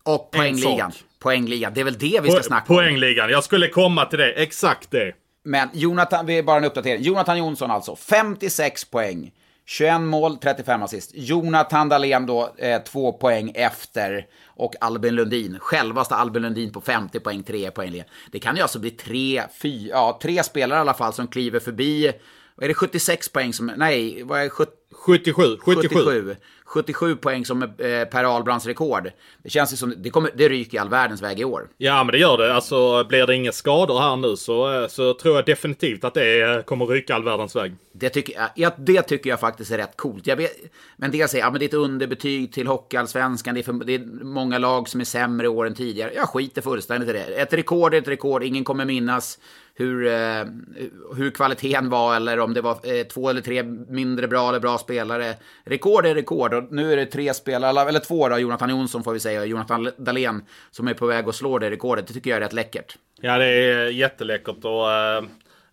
och 0.03 0.31
poängligan. 0.31 0.91
Poängligan, 1.19 1.73
det 1.73 1.81
är 1.81 1.85
väl 1.85 1.97
det 1.97 2.19
vi 2.23 2.29
ska 2.29 2.37
po 2.39 2.43
snacka 2.43 2.73
om. 2.73 2.77
Poängligan, 2.77 3.29
jag 3.29 3.43
skulle 3.43 3.67
komma 3.67 4.05
till 4.05 4.19
det. 4.19 4.31
Exakt 4.31 4.91
det. 4.91 5.13
Men 5.43 5.69
Jonathan, 5.73 6.25
vi 6.25 6.37
är 6.37 6.43
bara 6.43 6.57
en 6.57 6.63
uppdatering. 6.63 7.03
Jonathan 7.03 7.37
Jonsson 7.37 7.71
alltså, 7.71 7.95
56 7.95 8.85
poäng. 8.85 9.31
21 9.71 10.01
mål, 10.01 10.37
35 10.37 10.83
assist. 10.83 11.11
Jonathan 11.13 11.89
Dahlén 11.89 12.25
då, 12.25 12.53
eh, 12.57 12.81
två 12.83 13.13
poäng 13.13 13.51
efter. 13.55 14.25
Och 14.45 14.75
Albin 14.81 15.15
Lundin, 15.15 15.59
självaste 15.59 16.15
Albin 16.15 16.41
Lundin 16.41 16.71
på 16.71 16.81
50 16.81 17.19
poäng, 17.19 17.43
3 17.43 17.71
poäng. 17.71 18.03
Det 18.31 18.39
kan 18.39 18.55
ju 18.55 18.61
alltså 18.61 18.79
bli 18.79 18.91
tre, 18.91 19.43
fy, 19.61 19.87
ja, 19.87 20.19
tre 20.21 20.43
spelare 20.43 20.77
i 20.77 20.81
alla 20.81 20.93
fall 20.93 21.13
som 21.13 21.27
kliver 21.27 21.59
förbi. 21.59 22.11
Är 22.61 22.67
det 22.67 22.73
76 22.73 23.29
poäng 23.29 23.53
som, 23.53 23.71
nej, 23.77 24.23
vad 24.23 24.39
är 24.39 24.43
det? 24.43 24.49
77, 24.91 25.57
77. 25.57 25.89
77. 25.89 26.35
77 26.65 27.15
poäng 27.15 27.45
som 27.45 27.63
eh, 27.63 27.69
Per 28.11 28.23
Ahlbrands 28.23 28.65
rekord. 28.65 29.11
Det 29.43 29.49
känns 29.49 29.73
ju 29.73 29.77
som 29.77 29.93
det, 29.97 30.09
kommer, 30.09 30.31
det 30.35 30.49
ryker 30.49 30.75
i 30.75 30.79
all 30.79 30.89
världens 30.89 31.21
väg 31.21 31.39
i 31.39 31.43
år. 31.43 31.69
Ja, 31.77 32.03
men 32.03 32.11
det 32.11 32.17
gör 32.17 32.37
det. 32.37 32.53
Alltså, 32.53 33.03
blir 33.03 33.27
det 33.27 33.35
inga 33.35 33.51
skador 33.51 33.99
här 33.99 34.15
nu 34.15 34.35
så, 34.37 34.81
eh, 34.81 34.87
så 34.87 35.13
tror 35.13 35.35
jag 35.35 35.45
definitivt 35.45 36.03
att 36.03 36.13
det 36.13 36.41
eh, 36.41 36.61
kommer 36.61 36.85
ryka 36.85 37.15
all 37.15 37.23
världens 37.23 37.55
väg. 37.55 37.75
Det 37.93 38.09
tycker, 38.09 38.33
jag, 38.33 38.49
ja, 38.55 38.71
det 38.77 39.01
tycker 39.01 39.29
jag 39.29 39.39
faktiskt 39.39 39.71
är 39.71 39.77
rätt 39.77 39.97
coolt. 39.97 40.27
Jag 40.27 40.35
vet, 40.35 40.51
men 40.97 41.11
det 41.11 41.29
säger, 41.29 41.43
ja, 41.43 41.51
men 41.51 41.59
det 41.59 41.65
är 41.65 41.67
ett 41.67 41.73
underbetyg 41.73 42.53
till 42.53 42.67
Hockeyallsvenskan. 42.67 43.55
Det, 43.55 43.67
är 43.67 43.85
det 43.85 43.95
är 43.95 44.23
många 44.23 44.57
lag 44.57 44.89
som 44.89 45.01
är 45.01 45.05
sämre 45.05 45.47
år 45.47 45.67
än 45.67 45.75
tidigare. 45.75 46.11
Jag 46.15 46.29
skiter 46.29 46.61
fullständigt 46.61 47.09
i 47.09 47.13
det. 47.13 47.23
Ett 47.23 47.53
rekord 47.53 47.93
är 47.93 47.97
ett 47.97 48.07
rekord. 48.07 48.43
Ingen 48.43 48.63
kommer 48.63 48.85
minnas 48.85 49.39
hur, 49.81 50.07
eh, 50.07 50.45
hur 51.15 51.31
kvaliteten 51.31 51.89
var 51.89 52.15
eller 52.15 52.39
om 52.39 52.53
det 52.53 52.61
var 52.61 52.71
eh, 52.83 53.03
två 53.03 53.29
eller 53.29 53.41
tre 53.41 53.63
mindre 53.63 54.27
bra 54.27 54.49
eller 54.49 54.59
bra 54.59 54.77
spelare. 54.77 55.33
Rekord 55.65 56.05
är 56.05 56.15
rekord 56.15 56.53
och 56.53 56.63
nu 56.71 56.93
är 56.93 56.97
det 56.97 57.05
tre 57.05 57.33
spelare, 57.33 57.89
eller 57.89 57.99
två 57.99 58.29
då, 58.29 58.37
Jonathan 58.37 58.69
Jonsson 58.69 59.03
får 59.03 59.13
vi 59.13 59.19
säga, 59.19 59.41
och 59.41 59.47
Jonathan 59.47 59.91
Dahlén 59.97 60.43
som 60.71 60.87
är 60.87 60.93
på 60.93 61.05
väg 61.05 61.29
att 61.29 61.35
slå 61.35 61.59
det 61.59 61.69
rekordet. 61.69 62.07
Det 62.07 62.13
tycker 62.13 62.29
jag 62.29 62.37
är 62.37 62.41
rätt 62.41 62.53
läckert. 62.53 62.97
Ja, 63.21 63.37
det 63.37 63.45
är 63.45 63.87
jätteläckert 63.87 64.65
och 64.65 64.91
äh... 64.91 65.23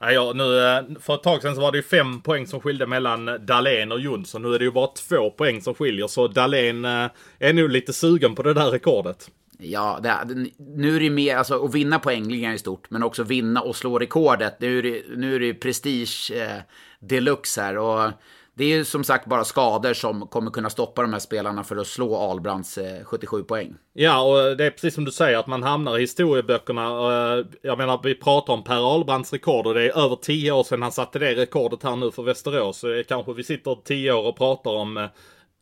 Ja, 0.01 0.33
nu, 0.35 0.59
eh, 0.59 0.83
för 1.01 1.15
ett 1.15 1.23
tag 1.23 1.43
sedan 1.43 1.55
så 1.55 1.61
var 1.61 1.73
det 1.73 1.79
ju 1.79 1.83
fem 1.83 2.21
poäng 2.21 2.47
som 2.47 2.61
skilde 2.61 2.87
mellan 2.87 3.47
Dahlén 3.47 3.93
och 3.93 4.01
Jonsson. 4.01 4.43
Nu 4.43 4.55
är 4.55 4.59
det 4.59 4.65
ju 4.65 4.71
bara 4.71 4.87
två 4.87 5.31
poäng 5.31 5.61
som 5.61 5.75
skiljer. 5.75 6.07
Så 6.07 6.29
Dahlén 6.29 6.85
eh, 6.85 7.07
är 7.39 7.53
nog 7.53 7.71
lite 7.71 7.93
sugen 7.93 8.35
på 8.35 8.43
det 8.43 8.55
där 8.55 8.71
rekordet. 8.71 9.31
Ja, 9.59 9.99
det, 10.03 10.51
nu 10.59 10.97
är 10.97 11.01
det 11.01 11.11
mer, 11.11 11.37
alltså 11.37 11.65
att 11.65 11.75
vinna 11.75 11.99
poängligan 11.99 12.53
är 12.53 12.57
stort, 12.57 12.91
men 12.91 13.03
också 13.03 13.23
vinna 13.23 13.61
och 13.61 13.77
slå 13.77 13.99
rekordet. 13.99 14.61
Nu 14.61 14.79
är 14.79 14.83
det, 14.83 15.03
nu 15.17 15.35
är 15.35 15.41
det 15.41 15.55
prestige 15.55 16.33
eh, 16.35 16.63
deluxe 17.01 17.63
här. 17.63 17.79
Och 17.79 18.11
det 18.55 18.65
är 18.65 18.69
ju 18.69 18.85
som 18.85 19.05
sagt 19.05 19.27
bara 19.27 19.45
skador 19.45 19.93
som 19.93 20.27
kommer 20.27 20.51
kunna 20.51 20.71
stoppa 20.71 21.03
de 21.03 21.13
här 21.13 21.21
spelarna 21.21 21.65
för 21.65 21.77
att 21.77 21.87
slå 21.87 22.17
Albrands 22.17 22.79
77 23.05 23.39
eh, 23.39 23.45
poäng. 23.45 23.75
Ja, 23.93 24.23
och 24.23 24.57
det 24.57 24.65
är 24.65 24.71
precis 24.71 24.95
som 24.95 25.05
du 25.05 25.11
säger 25.11 25.39
att 25.39 25.47
man 25.47 25.63
hamnar 25.63 25.99
i 25.99 26.01
historieböckerna. 26.01 26.83
Eh, 26.83 27.45
jag 27.63 27.79
menar, 27.79 28.01
vi 28.03 28.15
pratar 28.15 28.53
om 28.53 28.65
Per 28.65 28.95
Albrands 28.95 29.33
rekord 29.33 29.67
och 29.67 29.75
det 29.75 29.83
är 29.83 30.05
över 30.05 30.17
tio 30.17 30.53
år 30.53 30.63
sedan 30.63 30.83
han 30.83 30.93
satte 30.93 31.19
det 31.19 31.35
rekordet 31.35 31.83
här 31.83 31.97
nu 31.97 32.11
för 32.11 32.23
Västerås. 32.23 32.79
Så 32.79 33.03
kanske 33.09 33.33
vi 33.33 33.45
sitter 33.45 33.77
tio 33.85 34.13
år 34.13 34.27
och 34.27 34.37
pratar 34.37 34.71
om 34.71 34.97
eh, 34.97 35.07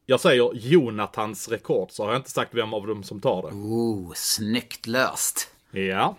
jag 0.08 0.20
säger 0.20 0.50
Jonathans 0.54 1.48
rekord 1.48 1.90
så 1.90 2.04
har 2.04 2.12
jag 2.12 2.18
inte 2.18 2.30
sagt 2.30 2.54
vem 2.54 2.74
av 2.74 2.86
dem 2.86 3.02
som 3.02 3.20
tar 3.20 3.42
det. 3.42 3.48
Oh, 3.48 4.12
snyggt 4.14 4.86
löst. 4.86 5.48
Ja. 5.70 6.16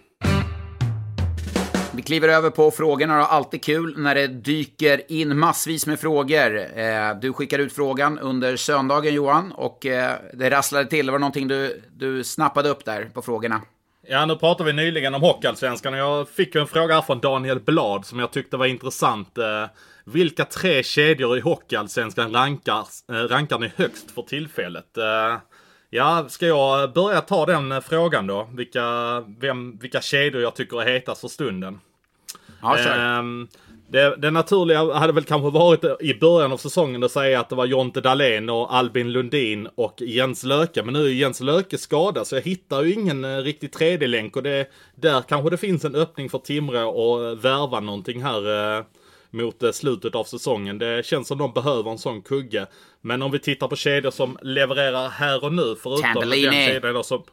Vi 1.93 2.01
kliver 2.01 2.29
över 2.29 2.49
på 2.49 2.71
frågorna 2.71 3.21
och 3.21 3.33
alltid 3.33 3.63
kul 3.63 3.93
när 3.97 4.15
det 4.15 4.27
dyker 4.27 5.11
in 5.11 5.37
massvis 5.37 5.87
med 5.87 5.99
frågor. 5.99 6.79
Eh, 6.79 7.19
du 7.21 7.33
skickade 7.33 7.63
ut 7.63 7.73
frågan 7.73 8.19
under 8.19 8.55
söndagen 8.55 9.13
Johan 9.13 9.51
och 9.51 9.85
eh, 9.85 10.15
det 10.33 10.49
rasslade 10.49 10.85
till. 10.85 11.05
Det 11.05 11.11
var 11.11 11.19
någonting 11.19 11.47
du, 11.47 11.81
du 11.95 12.23
snappade 12.23 12.69
upp 12.69 12.85
där 12.85 13.09
på 13.13 13.21
frågorna. 13.21 13.61
Ja, 14.07 14.25
nu 14.25 14.35
pratar 14.35 14.65
vi 14.65 14.73
nyligen 14.73 15.15
om 15.15 15.21
Hockeyallsvenskan 15.21 15.93
och 15.93 15.99
jag 15.99 16.29
fick 16.29 16.55
en 16.55 16.67
fråga 16.67 16.93
här 16.93 17.01
från 17.01 17.19
Daniel 17.19 17.59
Blad 17.59 18.05
som 18.05 18.19
jag 18.19 18.31
tyckte 18.31 18.57
var 18.57 18.65
intressant. 18.65 19.37
Eh, 20.07 20.13
vilka 20.13 20.45
tre 20.45 20.83
kedjor 20.83 21.37
i 21.37 21.41
Hockeyallsvenskan 21.41 22.33
rankar, 22.33 22.87
eh, 23.11 23.13
rankar 23.13 23.59
ni 23.59 23.71
högst 23.75 24.11
för 24.11 24.21
tillfället? 24.21 24.97
Eh, 24.97 25.37
ja, 25.89 26.25
ska 26.29 26.47
jag 26.47 26.93
börja 26.93 27.21
ta 27.21 27.45
den 27.45 27.81
frågan 27.81 28.27
då? 28.27 28.49
Vilka, 28.53 29.19
vem, 29.39 29.77
vilka 29.77 30.01
kedjor 30.01 30.41
jag 30.41 30.55
tycker 30.55 30.81
är 30.81 30.93
hetast 30.93 31.21
för 31.21 31.27
stunden? 31.27 31.79
Ja. 32.61 32.77
Ehm, 32.77 33.47
det, 33.89 34.15
det 34.15 34.31
naturliga 34.31 34.93
hade 34.93 35.13
väl 35.13 35.23
kanske 35.23 35.49
varit 35.49 35.83
i 36.01 36.13
början 36.13 36.51
av 36.51 36.57
säsongen 36.57 37.03
att 37.03 37.11
säga 37.11 37.39
att 37.39 37.49
det 37.49 37.55
var 37.55 37.65
Jonte 37.65 38.01
Dahlén 38.01 38.49
och 38.49 38.75
Albin 38.75 39.11
Lundin 39.11 39.67
och 39.75 40.01
Jens 40.01 40.43
Löke. 40.43 40.83
Men 40.83 40.93
nu 40.93 41.05
är 41.05 41.09
Jens 41.09 41.41
Löke 41.41 41.77
skadad 41.77 42.27
så 42.27 42.35
jag 42.35 42.41
hittar 42.41 42.83
ju 42.83 42.93
ingen 42.93 43.25
eh, 43.25 43.37
riktig 43.37 43.71
tredje 43.71 44.07
länk 44.07 44.35
och 44.35 44.43
det, 44.43 44.71
där 44.95 45.21
kanske 45.21 45.49
det 45.49 45.57
finns 45.57 45.85
en 45.85 45.95
öppning 45.95 46.29
för 46.29 46.39
Timrå 46.39 46.89
att 46.89 47.43
värva 47.43 47.79
någonting 47.79 48.23
här 48.23 48.77
eh, 48.77 48.83
mot 49.31 49.63
eh, 49.63 49.71
slutet 49.71 50.15
av 50.15 50.23
säsongen. 50.23 50.77
Det 50.77 51.05
känns 51.05 51.27
som 51.27 51.37
de 51.37 51.53
behöver 51.53 51.91
en 51.91 51.97
sån 51.97 52.21
kugge. 52.21 52.67
Men 53.01 53.21
om 53.21 53.31
vi 53.31 53.39
tittar 53.39 53.67
på 53.67 53.75
kedjor 53.75 54.11
som 54.11 54.37
levererar 54.41 55.09
här 55.09 55.43
och 55.43 55.53
nu 55.53 55.75
förutom 55.83 56.13
Tambellini. 56.13 56.45
den 56.55 56.65
kedjan 56.67 56.93
då 56.93 57.03
som 57.03 57.23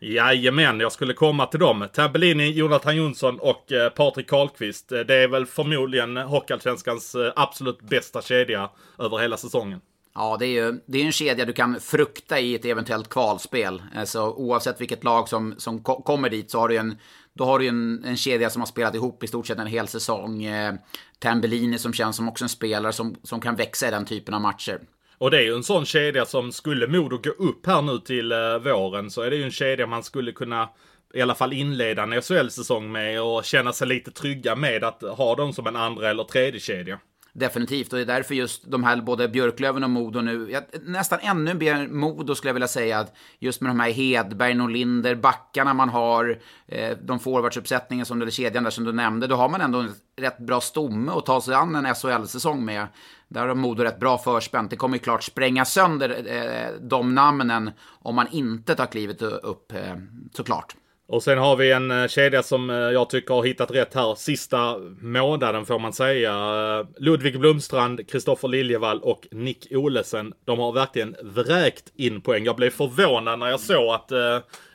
Jajamän, 0.00 0.80
jag 0.80 0.92
skulle 0.92 1.12
komma 1.14 1.46
till 1.46 1.60
dem. 1.60 1.88
Tabellini, 1.92 2.50
Jonathan 2.50 2.96
Jonsson 2.96 3.38
och 3.38 3.72
eh, 3.72 3.88
Patrik 3.90 4.28
Karlqvist. 4.30 4.92
Eh, 4.92 5.00
Det 5.00 5.14
är 5.14 5.28
väl 5.28 5.46
förmodligen 5.46 6.16
Hockeyallsvenskans 6.16 7.14
eh, 7.14 7.32
absolut 7.36 7.80
bästa 7.80 8.22
kedja 8.22 8.70
över 8.98 9.18
hela 9.18 9.36
säsongen. 9.36 9.80
Ja, 10.14 10.36
det 10.40 10.46
är 10.46 10.48
ju 10.64 10.80
det 10.86 10.98
är 11.00 11.04
en 11.04 11.12
kedja 11.12 11.44
du 11.44 11.52
kan 11.52 11.80
frukta 11.80 12.40
i 12.40 12.54
ett 12.54 12.64
eventuellt 12.64 13.08
kvalspel. 13.08 13.82
Alltså, 13.96 14.20
oavsett 14.22 14.80
vilket 14.80 15.04
lag 15.04 15.28
som, 15.28 15.54
som 15.58 15.82
ko- 15.82 16.02
kommer 16.02 16.30
dit 16.30 16.50
så 16.50 16.58
har 16.58 16.68
du 16.68 16.76
en, 16.76 16.98
då 17.38 17.44
har 17.44 17.58
du 17.58 17.64
ju 17.64 17.68
en, 17.68 18.04
en 18.04 18.16
kedja 18.16 18.50
som 18.50 18.62
har 18.62 18.66
spelat 18.66 18.94
ihop 18.94 19.24
i 19.24 19.26
stort 19.26 19.46
sett 19.46 19.58
en 19.58 19.66
hel 19.66 19.88
säsong. 19.88 20.44
Eh, 20.44 20.74
Tambellini 21.18 21.78
som 21.78 21.92
känns 21.92 22.16
som 22.16 22.28
också 22.28 22.44
en 22.44 22.48
spelare 22.48 22.92
som, 22.92 23.16
som 23.22 23.40
kan 23.40 23.56
växa 23.56 23.88
i 23.88 23.90
den 23.90 24.04
typen 24.04 24.34
av 24.34 24.40
matcher. 24.40 24.80
Och 25.18 25.30
det 25.30 25.38
är 25.38 25.42
ju 25.42 25.54
en 25.54 25.62
sån 25.62 25.84
kedja 25.84 26.26
som 26.26 26.52
skulle 26.52 26.86
Modo 26.86 27.18
gå 27.18 27.30
upp 27.30 27.66
här 27.66 27.82
nu 27.82 27.98
till 27.98 28.32
eh, 28.32 28.58
våren 28.58 29.10
så 29.10 29.22
är 29.22 29.30
det 29.30 29.36
ju 29.36 29.44
en 29.44 29.50
kedja 29.50 29.86
man 29.86 30.02
skulle 30.02 30.32
kunna 30.32 30.68
i 31.14 31.20
alla 31.20 31.34
fall 31.34 31.52
inleda 31.52 32.02
en 32.02 32.22
SHL-säsong 32.22 32.92
med 32.92 33.22
och 33.22 33.44
känna 33.44 33.72
sig 33.72 33.88
lite 33.88 34.10
trygga 34.10 34.56
med 34.56 34.84
att 34.84 35.02
ha 35.02 35.34
dem 35.34 35.52
som 35.52 35.66
en 35.66 35.76
andra 35.76 36.10
eller 36.10 36.24
tredje 36.24 36.60
kedja. 36.60 36.98
Definitivt, 37.32 37.92
och 37.92 37.96
det 37.96 38.02
är 38.02 38.06
därför 38.06 38.34
just 38.34 38.70
de 38.70 38.84
här 38.84 38.96
både 38.96 39.28
Björklöven 39.28 39.84
och 39.84 39.90
Modo 39.90 40.20
nu, 40.20 40.50
jag, 40.50 40.62
nästan 40.82 41.18
ännu 41.22 41.54
mer 41.54 41.88
Modo 41.88 42.34
skulle 42.34 42.48
jag 42.48 42.54
vilja 42.54 42.68
säga, 42.68 42.98
att 42.98 43.16
just 43.38 43.60
med 43.60 43.70
de 43.70 43.80
här 43.80 43.90
Hedberg, 43.90 44.54
Norlinder, 44.54 45.14
backarna 45.14 45.74
man 45.74 45.88
har, 45.88 46.38
eh, 46.66 46.96
de 47.02 47.18
forwardsuppsättningen 47.18 48.06
som 48.06 48.22
eller 48.22 48.30
kedjan 48.30 48.64
där 48.64 48.70
som 48.70 48.84
du 48.84 48.92
nämnde, 48.92 49.26
då 49.26 49.36
har 49.36 49.48
man 49.48 49.60
ändå 49.60 49.78
en 49.78 49.94
rätt 50.16 50.38
bra 50.38 50.60
stomme 50.60 51.12
att 51.12 51.26
ta 51.26 51.40
sig 51.40 51.54
an 51.54 51.76
en 51.76 51.94
SHL-säsong 51.94 52.64
med. 52.64 52.86
Där 53.28 53.46
har 53.46 53.54
Modo 53.54 53.82
rätt 53.82 54.00
bra 54.00 54.18
förspänt. 54.18 54.70
Det 54.70 54.76
kommer 54.76 54.96
ju 54.96 55.02
klart 55.02 55.22
spränga 55.22 55.64
sönder 55.64 56.24
eh, 56.26 56.80
de 56.80 57.14
namnen 57.14 57.70
om 58.02 58.14
man 58.14 58.26
inte 58.30 58.74
tar 58.74 58.86
klivet 58.86 59.22
upp, 59.22 59.72
eh, 59.72 59.96
såklart. 60.32 60.76
Och 61.10 61.22
sen 61.22 61.38
har 61.38 61.56
vi 61.56 61.72
en 61.72 61.90
eh, 61.90 62.08
kedja 62.08 62.42
som 62.42 62.70
eh, 62.70 62.76
jag 62.76 63.10
tycker 63.10 63.34
har 63.34 63.44
hittat 63.44 63.70
rätt 63.70 63.94
här 63.94 64.14
sista 64.14 64.78
månaden 65.00 65.66
får 65.66 65.78
man 65.78 65.92
säga. 65.92 66.32
Eh, 66.32 66.86
Ludvig 66.96 67.40
Blomstrand, 67.40 68.08
Kristoffer 68.08 68.48
Liljevall 68.48 69.00
och 69.00 69.28
Nick 69.30 69.66
Olesen. 69.70 70.32
De 70.44 70.58
har 70.58 70.72
verkligen 70.72 71.16
vräkt 71.22 71.92
in 71.96 72.20
poäng. 72.20 72.44
Jag 72.44 72.56
blev 72.56 72.70
förvånad 72.70 73.38
när 73.38 73.46
jag 73.46 73.60
såg 73.60 73.94
att 73.94 74.12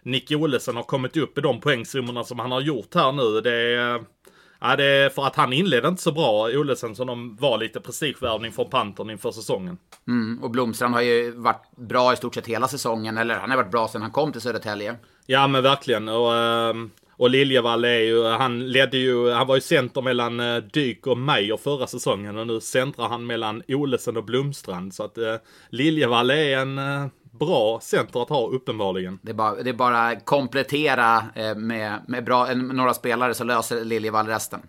Nick 0.03 0.31
Olesen 0.31 0.75
har 0.75 0.84
kommit 0.84 1.17
upp 1.17 1.38
i 1.38 1.41
de 1.41 1.59
poängsummorna 1.59 2.23
som 2.23 2.39
han 2.39 2.51
har 2.51 2.61
gjort 2.61 2.95
här 2.95 3.11
nu. 3.11 3.41
Det 3.41 3.53
är, 3.53 4.03
ja, 4.64 4.76
det 4.76 4.86
är 4.86 5.09
för 5.09 5.26
att 5.26 5.36
han 5.36 5.53
inledde 5.53 5.88
inte 5.88 6.01
så 6.01 6.11
bra, 6.11 6.49
Olesen, 6.49 6.95
som 6.95 7.07
de 7.07 7.36
var 7.36 7.57
lite 7.57 7.80
prestigevärvning 7.80 8.51
från 8.51 8.70
Pantern 8.70 9.09
inför 9.09 9.32
säsongen. 9.32 9.78
Mm, 10.07 10.43
och 10.43 10.51
Blomstrand 10.51 10.93
har 10.93 11.01
ju 11.01 11.32
varit 11.32 11.72
bra 11.76 12.14
i 12.14 12.16
stort 12.16 12.36
sett 12.36 12.47
hela 12.47 12.68
säsongen, 12.68 13.18
eller 13.18 13.36
han 13.36 13.49
har 13.49 13.57
varit 13.57 13.72
bra 13.72 13.88
sedan 13.88 14.01
han 14.01 14.11
kom 14.11 14.32
till 14.32 14.41
Södertälje. 14.41 14.95
Ja 15.26 15.47
men 15.47 15.64
verkligen. 15.64 16.09
Och, 16.09 16.36
ehm, 16.36 16.91
och 17.11 17.30
Liljevall 17.30 17.86
är 17.86 17.99
ju, 17.99 18.24
han 18.24 18.72
ledde 18.72 18.97
ju, 18.97 19.32
han 19.32 19.47
var 19.47 19.55
ju 19.55 19.61
center 19.61 20.01
mellan 20.01 20.39
eh, 20.39 20.57
Dyk 20.57 21.07
och 21.07 21.18
Meyer 21.18 21.57
förra 21.57 21.88
säsongen 21.88 22.38
och 22.38 22.47
nu 22.47 22.59
centrar 22.59 23.07
han 23.07 23.26
mellan 23.26 23.64
Olesen 23.68 24.18
och 24.18 24.26
Blomstrand. 24.26 24.93
Så 24.93 25.03
att 25.03 25.18
eh, 25.18 25.36
Liljevall 25.70 26.30
är 26.30 26.57
en 26.57 26.78
eh, 26.78 27.07
bra 27.39 27.79
center 27.81 28.21
att 28.21 28.29
ha 28.29 28.47
uppenbarligen. 28.47 29.19
Det 29.21 29.31
är 29.31 29.36
bara, 29.36 29.63
det 29.63 29.69
är 29.69 29.73
bara 29.73 30.15
komplettera 30.15 31.23
eh, 31.36 31.55
med, 31.55 31.99
med 32.07 32.23
bra, 32.23 32.47
en, 32.47 32.67
några 32.67 32.93
spelare 32.93 33.34
så 33.34 33.43
löser 33.43 33.86
Liljevall 33.86 34.27
resten. 34.27 34.61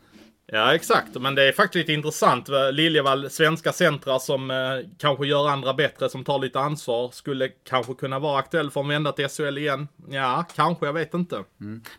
Ja 0.47 0.75
exakt, 0.75 1.15
men 1.15 1.35
det 1.35 1.49
är 1.49 1.53
faktiskt 1.53 1.75
lite 1.75 1.93
intressant. 1.93 2.49
Liljevall, 2.73 3.31
svenska 3.31 3.73
centra 3.73 4.19
som 4.19 4.51
eh, 4.51 4.57
kanske 4.99 5.27
gör 5.27 5.49
andra 5.49 5.75
bättre, 5.75 6.09
som 6.09 6.25
tar 6.25 6.39
lite 6.39 6.61
ansvar. 6.61 7.11
Skulle 7.13 7.49
kanske 7.49 7.95
kunna 7.95 8.19
vara 8.19 8.39
aktuell 8.39 8.71
för 8.71 8.81
att 8.81 8.89
vända 8.89 9.13
till 9.13 9.29
SHL 9.29 9.59
igen. 9.59 9.89
Ja, 10.09 10.45
kanske, 10.57 10.87
jag 10.87 10.93
vet 10.93 11.15
inte. 11.15 11.45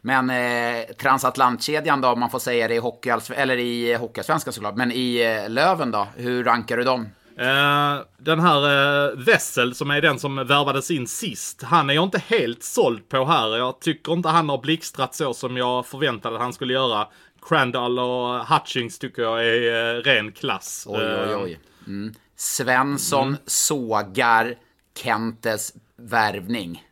Men 0.01 0.30
eh, 0.30 0.86
transatlantkedjan 0.86 2.01
då, 2.01 2.07
om 2.07 2.20
man 2.20 2.30
får 2.30 2.39
säga 2.39 2.68
det 2.68 2.76
i 2.76 2.78
hockey, 2.78 3.11
eller 3.36 3.57
i 3.57 3.93
Hockeyallsvenskan 3.93 4.53
såklart, 4.53 4.76
men 4.76 4.91
i 4.91 5.22
eh, 5.22 5.49
Löven 5.49 5.91
då, 5.91 6.07
hur 6.16 6.43
rankar 6.43 6.78
du 6.78 6.84
dem? 6.84 7.09
Eh, 7.38 8.00
den 8.18 8.40
här 8.40 9.12
uh, 9.12 9.18
Wessel 9.26 9.76
som 9.76 9.92
är 9.92 10.02
den 10.02 10.20
som 10.20 10.36
värvades 10.36 10.92
in 10.92 11.08
sist. 11.08 11.64
Han 11.64 11.90
är 11.90 11.94
jag 11.94 12.04
inte 12.04 12.22
helt 12.28 12.64
såld 12.64 13.10
på 13.10 13.26
här. 13.26 13.58
Jag 13.58 13.80
tycker 13.82 14.14
inte 14.14 14.30
han 14.30 14.50
har 14.50 14.58
blixtrat 14.58 15.16
så 15.16 15.34
som 15.34 15.58
jag 15.58 15.86
förväntade 15.86 16.36
att 16.36 16.42
han 16.42 16.54
skulle 16.54 16.74
göra. 16.74 17.08
Crandall 17.42 18.00
och 18.00 18.48
Hutchings 18.48 19.00
tycker 19.00 19.22
jag 19.22 19.48
är 19.48 19.96
uh, 19.98 20.02
ren 20.02 20.32
klass. 20.32 20.88
Oj, 20.90 21.00
oj, 21.00 21.32
Eh, 21.32 21.42
oj. 21.44 21.60
Mm. 21.88 22.14
Svensson 22.36 23.38
sågar 23.46 24.56
Kentes 24.98 25.74
värvning. 25.98 26.85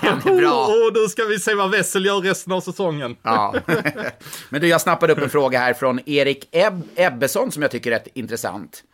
Den 0.00 0.34
är 0.34 0.36
bra. 0.36 0.66
Och 0.66 0.92
nu 0.94 1.08
ska 1.08 1.24
vi 1.24 1.38
se 1.38 1.54
vad 1.54 1.70
Wessel 1.70 2.04
gör 2.04 2.20
resten 2.20 2.52
av 2.52 2.60
säsongen. 2.60 3.16
Ja. 3.22 3.54
Men 4.48 4.60
du, 4.60 4.68
jag 4.68 4.80
snappade 4.80 5.12
upp 5.12 5.18
en 5.18 5.30
fråga 5.30 5.58
här 5.58 5.74
från 5.74 6.00
Erik 6.06 6.48
Eb 6.52 6.82
Ebbesson 6.96 7.52
som 7.52 7.62
jag 7.62 7.70
tycker 7.70 7.90
är 7.90 7.94
rätt 7.94 8.08
intressant. 8.14 8.84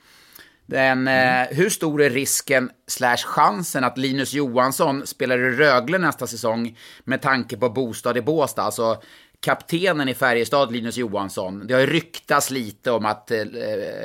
Den, 0.66 1.08
eh, 1.08 1.46
hur 1.50 1.68
stor 1.68 2.02
är 2.02 2.10
risken 2.10 2.70
slash 2.86 3.16
chansen 3.16 3.84
att 3.84 3.98
Linus 3.98 4.32
Johansson 4.32 5.06
spelar 5.06 5.38
i 5.38 5.50
Rögle 5.50 5.98
nästa 5.98 6.26
säsong 6.26 6.78
med 7.04 7.22
tanke 7.22 7.56
på 7.56 7.68
bostad 7.68 8.16
i 8.16 8.20
Båstad? 8.20 8.62
Alltså 8.62 9.02
kaptenen 9.40 10.08
i 10.08 10.14
Färjestad, 10.14 10.72
Linus 10.72 10.96
Johansson. 10.96 11.66
Det 11.66 11.74
har 11.74 11.80
ju 11.80 11.86
ryktats 11.86 12.50
lite 12.50 12.90
om 12.90 13.06
att 13.06 13.30
eh, 13.30 13.44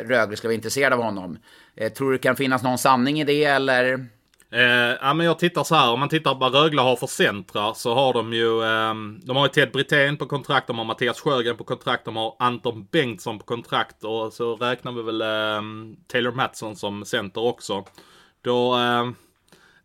Rögle 0.05 0.37
ska 0.37 0.47
vara 0.47 0.55
intresserad 0.55 0.93
av 0.93 1.01
honom. 1.01 1.37
Eh, 1.75 1.91
tror 1.91 2.11
du 2.11 2.17
det 2.17 2.23
kan 2.23 2.35
finnas 2.35 2.63
någon 2.63 2.77
sanning 2.77 3.21
i 3.21 3.23
det 3.23 3.43
eller? 3.43 4.07
Eh, 4.53 4.97
ja 5.01 5.13
men 5.13 5.25
jag 5.25 5.39
tittar 5.39 5.63
så 5.63 5.75
här, 5.75 5.91
om 5.91 5.99
man 5.99 6.09
tittar 6.09 6.33
på 6.33 6.39
vad 6.39 6.53
Rögle 6.53 6.81
har 6.81 6.95
för 6.95 7.07
centrar 7.07 7.73
så 7.73 7.93
har 7.93 8.13
de 8.13 8.33
ju, 8.33 8.63
Eh, 8.63 8.93
de 9.23 9.37
har 9.37 9.45
ju 9.45 9.49
Ted 9.49 9.71
Brithén 9.71 10.17
på 10.17 10.25
kontrakt, 10.25 10.67
de 10.67 10.77
har 10.77 10.85
Mattias 10.85 11.21
Sjögren 11.21 11.57
på 11.57 11.63
kontrakt, 11.63 12.05
de 12.05 12.15
har 12.15 12.35
Anton 12.39 12.87
Bengtsson 12.91 13.39
på 13.39 13.45
kontrakt 13.45 14.03
och 14.03 14.33
så 14.33 14.55
räknar 14.55 14.91
vi 14.91 15.01
väl 15.01 15.21
eh, 15.21 15.61
Taylor 16.07 16.31
Mattsson 16.31 16.75
som 16.75 17.05
center 17.05 17.41
också. 17.41 17.85
Då, 18.41 18.73
ehm, 18.73 19.15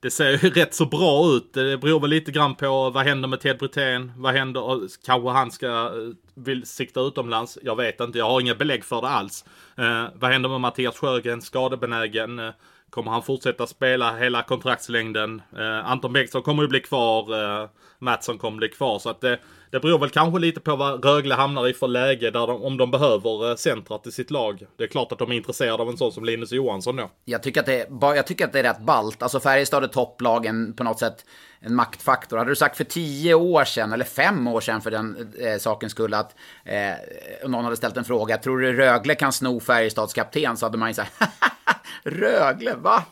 det 0.00 0.10
ser 0.10 0.30
ju 0.30 0.36
rätt 0.50 0.74
så 0.74 0.86
bra 0.86 1.26
ut. 1.26 1.52
Det 1.52 1.78
beror 1.78 2.00
väl 2.00 2.10
lite 2.10 2.32
grann 2.32 2.54
på 2.54 2.90
vad 2.90 3.04
händer 3.04 3.28
med 3.28 3.40
Ted 3.40 3.58
Brithén, 3.58 4.12
vad 4.16 4.34
händer, 4.34 4.80
kanske 5.06 5.28
han 5.28 5.50
ska, 5.50 5.66
eh, 5.66 6.14
vill 6.34 6.66
sikta 6.66 7.00
utomlands, 7.00 7.58
jag 7.62 7.76
vet 7.76 8.00
inte, 8.00 8.18
jag 8.18 8.30
har 8.30 8.40
inga 8.40 8.54
belägg 8.54 8.84
för 8.84 9.00
det 9.00 9.08
alls. 9.08 9.44
Eh, 9.76 10.04
vad 10.14 10.32
händer 10.32 10.48
med 10.48 10.60
Mattias 10.60 10.98
Sjögren, 10.98 11.42
skadebenägen? 11.42 12.38
Eh, 12.38 12.50
Kommer 12.90 13.10
han 13.10 13.22
fortsätta 13.22 13.66
spela 13.66 14.16
hela 14.16 14.42
kontraktslängden? 14.42 15.42
Eh, 15.56 15.90
Anton 15.90 16.12
Bengtsson 16.12 16.42
kommer 16.42 16.62
ju 16.62 16.68
bli 16.68 16.80
kvar. 16.80 17.42
Eh, 17.62 17.68
Mattsson 17.98 18.38
kommer 18.38 18.58
bli 18.58 18.68
kvar. 18.68 18.98
Så 18.98 19.10
att 19.10 19.20
det, 19.20 19.38
det 19.70 19.80
beror 19.80 19.98
väl 19.98 20.10
kanske 20.10 20.38
lite 20.38 20.60
på 20.60 20.76
vad 20.76 21.04
Rögle 21.04 21.34
hamnar 21.34 21.68
i 21.68 21.72
för 21.72 21.88
läge. 21.88 22.30
Där 22.30 22.46
de, 22.46 22.62
om 22.62 22.76
de 22.76 22.90
behöver 22.90 23.50
eh, 23.50 23.56
centrat 23.56 24.06
i 24.06 24.12
sitt 24.12 24.30
lag. 24.30 24.66
Det 24.76 24.84
är 24.84 24.88
klart 24.88 25.12
att 25.12 25.18
de 25.18 25.32
är 25.32 25.36
intresserade 25.36 25.82
av 25.82 25.88
en 25.88 25.96
sån 25.96 26.12
som 26.12 26.24
Linus 26.24 26.52
Johansson 26.52 26.96
då. 26.96 27.10
Jag 27.24 27.42
tycker 27.42 27.60
att 27.60 27.66
det, 27.66 27.86
jag 28.00 28.26
tycker 28.26 28.44
att 28.44 28.52
det 28.52 28.58
är 28.58 28.62
rätt 28.62 28.80
balt. 28.80 29.22
Alltså 29.22 29.40
Färjestad 29.40 29.84
är 29.84 29.88
topplagen 29.88 30.72
på 30.72 30.84
något 30.84 30.98
sätt 30.98 31.24
en 31.60 31.74
maktfaktor. 31.74 32.36
Hade 32.36 32.50
du 32.50 32.56
sagt 32.56 32.76
för 32.76 32.84
tio 32.84 33.34
år 33.34 33.64
sedan, 33.64 33.92
eller 33.92 34.04
fem 34.04 34.48
år 34.48 34.60
sedan 34.60 34.80
för 34.80 34.90
den 34.90 35.32
eh, 35.38 35.58
sakens 35.58 35.92
skull, 35.92 36.14
att 36.14 36.34
eh, 36.64 37.48
någon 37.48 37.64
hade 37.64 37.76
ställt 37.76 37.96
en 37.96 38.04
fråga, 38.04 38.38
tror 38.38 38.58
du 38.58 38.72
Rögle 38.72 39.14
kan 39.14 39.32
sno 39.32 39.60
Färjestads 39.60 40.14
kapten? 40.14 40.56
Så 40.56 40.66
hade 40.66 40.78
man 40.78 40.88
ju 40.88 40.94
sagt, 40.94 41.12
Rögle, 42.02 42.74
va? 42.74 43.04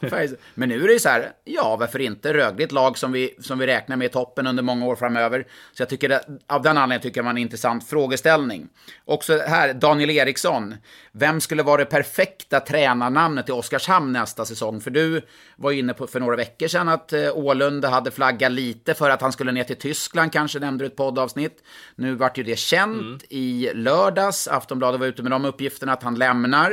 Men 0.54 0.68
nu 0.68 0.82
är 0.82 0.86
det 0.86 0.92
ju 0.92 0.98
så 0.98 1.08
här, 1.08 1.32
ja, 1.44 1.76
varför 1.80 1.98
inte? 1.98 2.34
Rögle 2.34 2.62
är 2.62 2.66
ett 2.66 2.72
lag 2.72 2.98
som 2.98 3.12
vi, 3.12 3.34
som 3.40 3.58
vi 3.58 3.66
räknar 3.66 3.96
med 3.96 4.06
i 4.06 4.08
toppen 4.08 4.46
under 4.46 4.62
många 4.62 4.86
år 4.86 4.96
framöver. 4.96 5.46
Så 5.72 5.82
jag 5.82 5.88
tycker 5.88 6.08
det, 6.08 6.24
av 6.48 6.62
den 6.62 6.78
anledningen 6.78 7.02
tycker 7.02 7.18
jag 7.18 7.24
var 7.24 7.30
en 7.30 7.38
intressant 7.38 7.88
frågeställning. 7.88 8.68
Också 9.04 9.38
här, 9.38 9.74
Daniel 9.74 10.10
Eriksson. 10.10 10.74
Vem 11.12 11.40
skulle 11.40 11.62
vara 11.62 11.76
det 11.76 11.84
perfekta 11.84 12.60
tränarnamnet 12.60 13.48
i 13.48 13.52
Oskarshamn 13.52 14.12
nästa 14.12 14.44
säsong? 14.44 14.80
För 14.80 14.90
du 14.90 15.22
var 15.56 15.72
inne 15.72 15.94
på 15.94 16.06
för 16.06 16.20
några 16.20 16.36
veckor 16.36 16.68
sedan 16.68 16.88
att 16.88 17.12
eh, 17.12 17.36
Ålund 17.36 17.84
hade 17.84 18.10
flaggat 18.10 18.52
lite 18.52 18.94
för 18.94 19.10
att 19.10 19.20
han 19.20 19.32
skulle 19.32 19.52
ner 19.52 19.64
till 19.64 19.76
Tyskland, 19.76 20.32
kanske 20.32 20.58
nämnde 20.58 20.84
du 20.84 20.86
ett 20.86 20.96
poddavsnitt. 20.96 21.62
Nu 21.94 22.14
vart 22.14 22.38
ju 22.38 22.42
det 22.42 22.58
känt 22.58 23.00
mm. 23.00 23.18
i 23.28 23.70
lördags. 23.74 24.48
Aftonbladet 24.48 25.00
var 25.00 25.06
ute 25.06 25.22
med 25.22 25.32
de 25.32 25.44
uppgifterna 25.44 25.92
att 25.92 26.02
han 26.02 26.14
lämnar. 26.14 26.72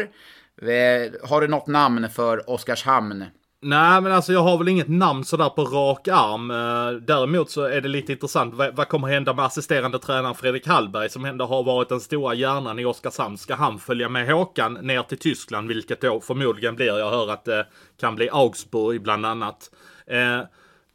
Eh, 0.61 1.27
har 1.29 1.41
du 1.41 1.47
något 1.47 1.67
namn 1.67 2.09
för 2.09 2.49
Oskarshamn? 2.49 3.25
Nej, 3.65 4.01
men 4.01 4.11
alltså 4.11 4.33
jag 4.33 4.43
har 4.43 4.57
väl 4.57 4.67
inget 4.67 4.87
namn 4.87 5.23
sådär 5.23 5.49
på 5.49 5.63
rak 5.63 6.07
arm. 6.07 6.51
Eh, 6.51 7.01
däremot 7.01 7.49
så 7.49 7.61
är 7.63 7.81
det 7.81 7.89
lite 7.89 8.11
intressant. 8.11 8.53
Vad 8.53 8.87
kommer 8.87 9.07
hända 9.07 9.33
med 9.33 9.45
assisterande 9.45 9.99
tränaren 9.99 10.35
Fredrik 10.35 10.67
Hallberg 10.67 11.09
som 11.09 11.25
ändå 11.25 11.45
har 11.45 11.63
varit 11.63 11.89
den 11.89 11.99
stora 11.99 12.33
hjärnan 12.33 12.79
i 12.79 12.85
Oskarshamn? 12.85 13.37
Ska 13.37 13.55
han 13.55 13.79
följa 13.79 14.09
med 14.09 14.33
Håkan 14.33 14.73
ner 14.73 15.03
till 15.03 15.17
Tyskland, 15.17 15.67
vilket 15.67 16.01
då 16.01 16.21
förmodligen 16.21 16.75
blir, 16.75 16.97
jag 16.97 17.11
hör 17.11 17.31
att 17.31 17.45
det 17.45 17.67
kan 17.99 18.15
bli 18.15 18.29
Augsburg 18.29 19.01
bland 19.01 19.25
annat. 19.25 19.69
Eh, 20.07 20.41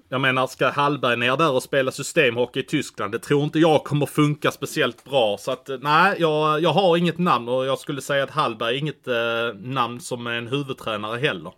jag 0.09 0.21
menar, 0.21 0.47
ska 0.47 0.71
Hallberg 0.71 1.17
ner 1.17 1.37
där 1.37 1.53
och 1.53 1.63
spela 1.63 1.91
systemhockey 1.91 2.61
i 2.61 2.63
Tyskland? 2.63 3.13
Det 3.13 3.19
tror 3.19 3.45
inte 3.45 3.59
jag 3.59 3.85
kommer 3.85 4.07
funka 4.07 4.51
speciellt 4.51 5.05
bra. 5.05 5.37
Så 5.39 5.51
att 5.51 5.69
eh, 5.69 5.77
nej, 5.81 6.17
jag, 6.19 6.63
jag 6.63 6.73
har 6.73 6.97
inget 6.97 7.19
namn 7.19 7.49
och 7.49 7.67
jag 7.67 7.79
skulle 7.79 8.01
säga 8.01 8.25
att 8.25 8.31
Hallberg 8.31 8.75
är 8.75 8.79
inget 8.79 9.09
eh, 9.09 9.15
namn 9.55 10.01
som 10.01 10.27
är 10.27 10.33
en 10.33 10.47
huvudtränare 10.47 11.19
heller. 11.19 11.53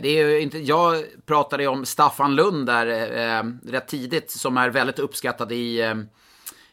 Det 0.00 0.08
är 0.08 0.28
ju 0.28 0.40
inte, 0.40 0.58
jag 0.58 1.04
pratade 1.26 1.62
ju 1.62 1.68
om 1.68 1.84
Staffan 1.84 2.34
Lund 2.34 2.66
där 2.66 2.86
eh, 2.86 3.38
eh, 3.38 3.44
rätt 3.66 3.88
tidigt, 3.88 4.30
som 4.30 4.56
är 4.56 4.70
väldigt 4.70 4.98
uppskattad 4.98 5.52
i, 5.52 5.80
eh, 5.80 5.94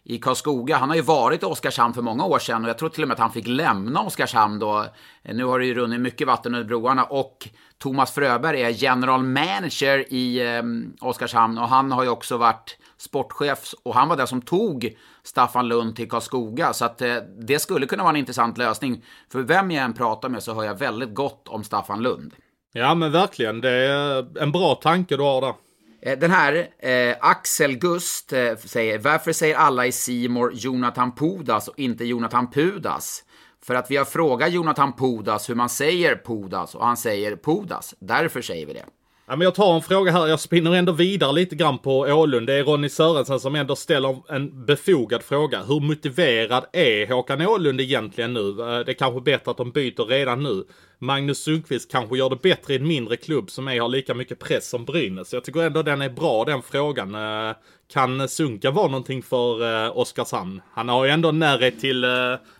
i 0.04 0.18
Karlskoga. 0.18 0.78
Han 0.78 0.90
har 0.90 0.96
ju 0.96 1.02
varit 1.02 1.44
i 1.44 1.46
Oskarshamn 1.46 1.94
för 1.94 2.02
många 2.02 2.26
år 2.26 2.40
sedan 2.40 2.64
och 2.64 2.70
jag 2.70 2.78
tror 2.78 2.90
till 2.90 3.04
och 3.04 3.08
med 3.08 3.16
att 3.16 3.20
han 3.20 3.32
fick 3.32 3.48
lämna 3.48 4.02
Oskarshamn 4.02 4.60
då. 4.60 4.86
Nu 5.24 5.46
har 5.46 5.60
det 5.60 5.66
ju 5.66 5.74
runnit 5.74 6.02
mycket 6.02 6.28
vatten 6.28 6.56
under 6.56 6.68
broarna 6.68 7.04
och 7.04 7.50
Thomas 7.78 8.12
Fröberg 8.12 8.62
är 8.62 8.70
general 8.70 9.24
manager 9.24 10.14
i 10.14 10.56
eh, 10.56 10.64
Oskarshamn 11.02 11.58
och 11.58 11.68
han 11.68 11.92
har 11.92 12.04
ju 12.04 12.10
också 12.10 12.38
varit 12.38 12.78
sportchef 12.98 13.74
och 13.84 13.96
han 13.96 14.08
var 14.08 14.18
den 14.18 14.28
som 14.28 14.42
tog 14.42 14.98
Staffan 15.24 15.68
Lund 15.68 15.96
till 15.96 16.10
Karlskoga. 16.10 16.74
Så 16.74 16.86
att 16.86 17.02
eh, 17.02 17.16
det 17.40 17.60
skulle 17.60 17.86
kunna 17.86 18.04
vara 18.04 18.14
en 18.14 18.20
intressant 18.20 18.58
lösning. 18.58 19.04
För 19.32 19.42
vem 19.42 19.72
jag 19.72 19.86
än 19.86 19.94
pratar 19.94 20.30
med 20.30 20.44
så 20.44 20.54
hör 20.54 20.64
jag 20.64 20.80
väldigt 20.80 21.14
gott 21.14 21.48
om 21.48 21.64
Staffan 21.64 22.02
Lund. 22.02 22.34
Ja 22.74 22.96
men 22.96 23.12
verkligen, 23.12 23.62
det 23.62 23.70
är 23.70 24.38
en 24.42 24.52
bra 24.52 24.76
tanke 24.76 25.18
du 25.18 25.24
har 25.24 25.42
där. 25.42 25.54
Eh, 26.02 26.20
den 26.20 26.32
här, 26.32 26.68
eh, 26.80 27.16
Axel 27.20 27.78
Gust, 27.78 28.34
eh, 28.34 28.56
säger 28.56 29.00
Varför 29.00 29.32
säger 29.32 29.56
alla 29.56 29.86
i 29.86 29.92
Simor 29.92 30.54
Jonathan 30.54 31.16
Pudas 31.16 31.68
och 31.68 31.80
inte 31.80 32.06
Jonathan 32.06 32.52
Pudas? 32.52 33.24
För 33.62 33.76
att 33.76 33.92
vi 33.92 33.98
har 33.98 34.06
frågat 34.06 34.52
Jonathan 34.52 34.94
Pudas 34.94 35.50
hur 35.50 35.56
man 35.56 35.70
säger 35.70 36.22
Pudas 36.26 36.76
och 36.76 36.86
han 36.86 36.98
säger 36.98 37.36
Pudas. 37.36 37.96
Därför 38.00 38.42
säger 38.42 38.66
vi 38.66 38.74
det. 38.74 38.86
Ja, 39.30 39.36
men 39.36 39.46
jag 39.46 39.56
tar 39.56 39.76
en 39.76 39.82
fråga 39.82 40.12
här, 40.12 40.28
jag 40.28 40.40
spinner 40.40 40.76
ändå 40.76 40.92
vidare 40.92 41.32
lite 41.32 41.56
grann 41.56 41.78
på 41.78 42.00
Ålund. 42.00 42.48
Det 42.48 42.54
är 42.54 42.64
Ronny 42.64 42.90
Sörensen 42.90 43.40
som 43.40 43.56
ändå 43.56 43.76
ställer 43.76 44.18
en 44.30 44.66
befogad 44.66 45.24
fråga. 45.24 45.64
Hur 45.64 45.80
motiverad 45.80 46.66
är 46.74 47.08
Håkan 47.08 47.42
Ålund 47.42 47.82
egentligen 47.82 48.34
nu? 48.34 48.50
Eh, 48.50 48.86
det 48.86 48.92
är 48.92 48.94
kanske 48.94 49.22
bättre 49.22 49.52
att 49.52 49.58
de 49.58 49.72
byter 49.72 50.06
redan 50.06 50.44
nu. 50.44 50.64
Magnus 51.00 51.44
Sundqvist 51.44 51.92
kanske 51.92 52.18
gör 52.18 52.30
det 52.30 52.42
bättre 52.42 52.74
i 52.74 52.78
en 52.78 52.88
mindre 52.88 53.18
klubb 53.18 53.50
som 53.50 53.68
ej 53.68 53.80
har 53.80 53.90
lika 53.90 54.14
mycket 54.14 54.40
press 54.40 54.70
som 54.70 54.86
Brynäs. 54.86 55.34
Jag 55.34 55.44
tycker 55.44 55.64
ändå 55.64 55.84
den 55.84 56.02
är 56.02 56.10
bra 56.10 56.46
den 56.46 56.62
frågan. 56.62 57.16
Eh, 57.16 57.56
kan 57.94 58.30
Sunka 58.30 58.72
vara 58.72 58.88
någonting 58.88 59.24
för 59.24 59.86
eh, 59.86 59.98
Oskarshamn? 59.98 60.62
Han 60.74 60.90
har 60.90 61.06
ju 61.06 61.12
ändå 61.12 61.32
närhet 61.32 61.80
till, 61.80 62.06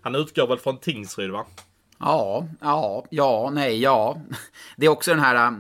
han 0.02 0.16
utgår 0.16 0.48
väl 0.48 0.58
från 0.58 0.78
Tingsryd 0.78 1.32
va? 1.32 1.46
Ja, 2.00 2.48
ja, 2.62 3.06
ja, 3.10 3.50
nej, 3.54 3.82
ja. 3.82 4.18
Det 4.78 4.86
är 4.86 4.90
också 4.90 5.12
den 5.12 5.20
här 5.20 5.52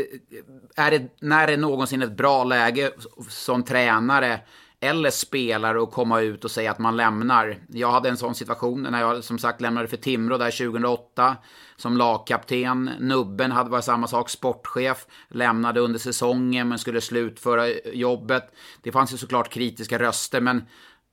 Eh, 0.00 0.84
är 0.84 0.90
det, 0.90 1.16
när 1.20 1.42
är 1.42 1.46
det 1.46 1.56
någonsin 1.56 2.02
ett 2.02 2.16
bra 2.16 2.44
läge 2.44 2.90
som 3.28 3.62
tränare 3.62 4.40
eller 4.80 5.10
spelare 5.10 5.82
att 5.82 5.92
komma 5.92 6.20
ut 6.20 6.44
och 6.44 6.50
säga 6.50 6.70
att 6.70 6.78
man 6.78 6.96
lämnar. 6.96 7.58
Jag 7.68 7.90
hade 7.90 8.08
en 8.08 8.16
sån 8.16 8.34
situation 8.34 8.82
när 8.82 9.00
jag 9.00 9.24
som 9.24 9.38
sagt 9.38 9.60
lämnade 9.60 9.88
för 9.88 9.96
Timrå 9.96 10.38
där 10.38 10.50
2008 10.50 11.36
som 11.76 11.96
lagkapten. 11.96 12.90
Nubben 12.98 13.52
hade 13.52 13.70
varit 13.70 13.84
samma 13.84 14.06
sak, 14.06 14.30
sportchef, 14.30 15.06
lämnade 15.28 15.80
under 15.80 15.98
säsongen 15.98 16.68
men 16.68 16.78
skulle 16.78 17.00
slutföra 17.00 17.68
jobbet. 17.92 18.54
Det 18.82 18.92
fanns 18.92 19.12
ju 19.12 19.16
såklart 19.16 19.48
kritiska 19.48 19.98
röster 19.98 20.40
men 20.40 20.64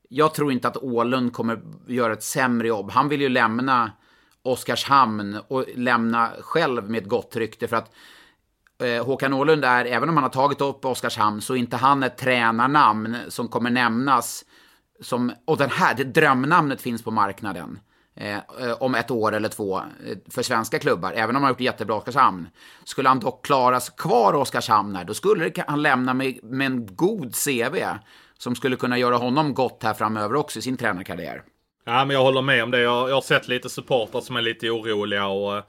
jag 0.09 0.33
tror 0.33 0.51
inte 0.51 0.67
att 0.67 0.77
Ålund 0.77 1.33
kommer 1.33 1.61
göra 1.87 2.13
ett 2.13 2.23
sämre 2.23 2.67
jobb. 2.67 2.91
Han 2.91 3.09
vill 3.09 3.21
ju 3.21 3.29
lämna 3.29 3.91
Oskarshamn 4.41 5.39
och 5.47 5.65
lämna 5.75 6.31
själv 6.39 6.89
med 6.89 7.03
ett 7.03 7.09
gott 7.09 7.35
rykte 7.35 7.67
för 7.67 7.75
att 7.75 7.91
Eh, 8.83 9.05
Håkan 9.05 9.33
Åhlund 9.33 9.65
är, 9.65 9.85
även 9.85 10.09
om 10.09 10.17
han 10.17 10.23
har 10.23 10.29
tagit 10.29 10.61
upp 10.61 10.85
Oskarshamn, 10.85 11.41
så 11.41 11.53
är 11.53 11.57
inte 11.57 11.77
han 11.77 12.03
ett 12.03 12.17
tränarnamn 12.17 13.17
som 13.27 13.47
kommer 13.47 13.69
nämnas. 13.69 14.45
Som, 15.01 15.31
och 15.45 15.57
den 15.57 15.69
här, 15.69 15.95
det 15.95 16.03
drömnamnet 16.03 16.81
finns 16.81 17.03
på 17.03 17.11
marknaden. 17.11 17.79
Eh, 18.15 18.35
eh 18.35 18.41
om 18.79 18.95
ett 18.95 19.11
år 19.11 19.35
eller 19.35 19.49
två 19.49 19.77
eh, 19.77 19.83
för 20.29 20.43
svenska 20.43 20.79
klubbar, 20.79 21.11
även 21.11 21.29
om 21.29 21.35
han 21.35 21.43
har 21.43 21.49
gjort 21.49 21.61
jättebra 21.61 21.95
Oskarshamn. 21.95 22.47
Skulle 22.83 23.09
han 23.09 23.19
dock 23.19 23.45
klaras 23.45 23.89
kvar 23.89 24.33
Oskarshamn 24.33 24.95
här, 24.95 25.03
då 25.03 25.13
skulle 25.13 25.51
han 25.67 25.81
lämna 25.81 26.13
med, 26.13 26.39
med 26.43 26.65
en 26.65 26.95
god 26.95 27.35
CV 27.35 27.77
som 28.37 28.55
skulle 28.55 28.75
kunna 28.75 28.97
göra 28.97 29.17
honom 29.17 29.53
gott 29.53 29.83
här 29.83 29.93
framöver 29.93 30.35
också 30.35 30.59
i 30.59 30.61
sin 30.61 30.77
tränarkarriär. 30.77 31.43
Ja, 31.85 32.05
men 32.05 32.15
jag 32.15 32.23
håller 32.23 32.41
med 32.41 32.63
om 32.63 32.71
det. 32.71 32.81
Jag, 32.81 33.09
jag 33.09 33.15
har 33.15 33.21
sett 33.21 33.47
lite 33.47 33.69
supportrar 33.69 34.21
som 34.21 34.35
är 34.35 34.41
lite 34.41 34.69
oroliga 34.69 35.27
och 35.27 35.63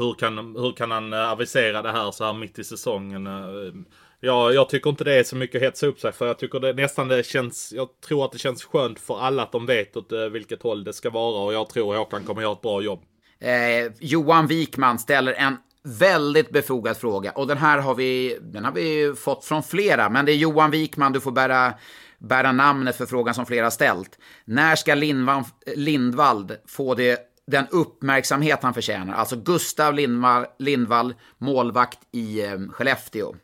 hur 0.00 0.14
kan, 0.14 0.38
hur 0.56 0.72
kan 0.72 0.90
han 0.90 1.12
eh, 1.12 1.32
avisera 1.32 1.82
det 1.82 1.92
här 1.92 2.10
så 2.10 2.24
här 2.24 2.32
mitt 2.32 2.58
i 2.58 2.64
säsongen? 2.64 3.26
Eh, 3.26 3.74
ja, 4.20 4.52
jag 4.52 4.68
tycker 4.68 4.90
inte 4.90 5.04
det 5.04 5.14
är 5.14 5.24
så 5.24 5.36
mycket 5.36 5.56
att 5.56 5.68
hetsa 5.68 5.86
upp 5.86 6.00
sig 6.00 6.12
för 6.12 6.26
jag 6.26 6.38
tycker 6.38 6.60
det 6.60 6.72
nästan 6.72 7.08
det 7.08 7.26
känns, 7.26 7.72
jag 7.76 7.88
tror 8.00 8.24
att 8.24 8.32
det 8.32 8.38
känns 8.38 8.64
skönt 8.64 9.00
för 9.00 9.20
alla 9.20 9.42
att 9.42 9.52
de 9.52 9.66
vet 9.66 9.96
åt 9.96 10.12
eh, 10.12 10.18
vilket 10.18 10.62
håll 10.62 10.84
det 10.84 10.92
ska 10.92 11.10
vara 11.10 11.44
och 11.44 11.52
jag 11.52 11.68
tror 11.68 11.96
Håkan 11.96 12.24
kommer 12.24 12.42
göra 12.42 12.52
ett 12.52 12.62
bra 12.62 12.82
jobb. 12.82 13.02
Eh, 13.38 13.92
Johan 14.00 14.46
Wikman 14.46 14.98
ställer 14.98 15.32
en 15.32 15.56
väldigt 15.82 16.50
befogad 16.50 16.96
fråga 16.96 17.30
och 17.30 17.46
den 17.46 17.58
här 17.58 17.78
har 17.78 17.94
vi, 17.94 18.38
den 18.40 18.64
har 18.64 18.72
vi 18.72 19.14
fått 19.16 19.44
från 19.44 19.62
flera, 19.62 20.08
men 20.08 20.26
det 20.26 20.32
är 20.32 20.36
Johan 20.36 20.70
Wikman, 20.70 21.12
du 21.12 21.20
får 21.20 21.32
bära 21.32 21.74
bära 22.20 22.52
namnet 22.52 22.96
för 22.96 23.06
frågan 23.06 23.34
som 23.34 23.46
flera 23.46 23.70
ställt. 23.70 24.18
När 24.44 24.76
ska 24.76 24.94
Lindvall, 24.94 25.42
Lindvall 25.76 26.52
få 26.66 26.94
det 26.94 27.29
den 27.50 27.66
uppmärksamhet 27.70 28.62
han 28.62 28.74
förtjänar. 28.74 29.14
Alltså 29.14 29.36
Gustav 29.36 29.94
Lindvall, 29.94 30.46
Lindvall 30.58 31.14
målvakt 31.38 31.98
i 32.12 32.44
eh, 32.44 32.58
Skellefteå. 32.70 33.34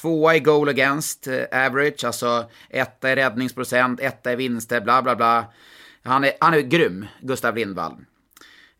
Tvåa 0.00 0.36
i 0.36 0.40
goal 0.40 0.68
against 0.68 1.26
eh, 1.26 1.66
average, 1.66 2.04
alltså 2.04 2.44
etta 2.68 3.12
i 3.12 3.16
räddningsprocent, 3.16 4.00
etta 4.00 4.32
i 4.32 4.36
vinster, 4.36 4.80
bla 4.80 5.02
bla 5.02 5.16
bla. 5.16 5.44
Han 6.02 6.24
är, 6.24 6.32
han 6.40 6.54
är 6.54 6.60
grym, 6.60 7.06
Gustav 7.20 7.56
Lindvall. 7.56 7.92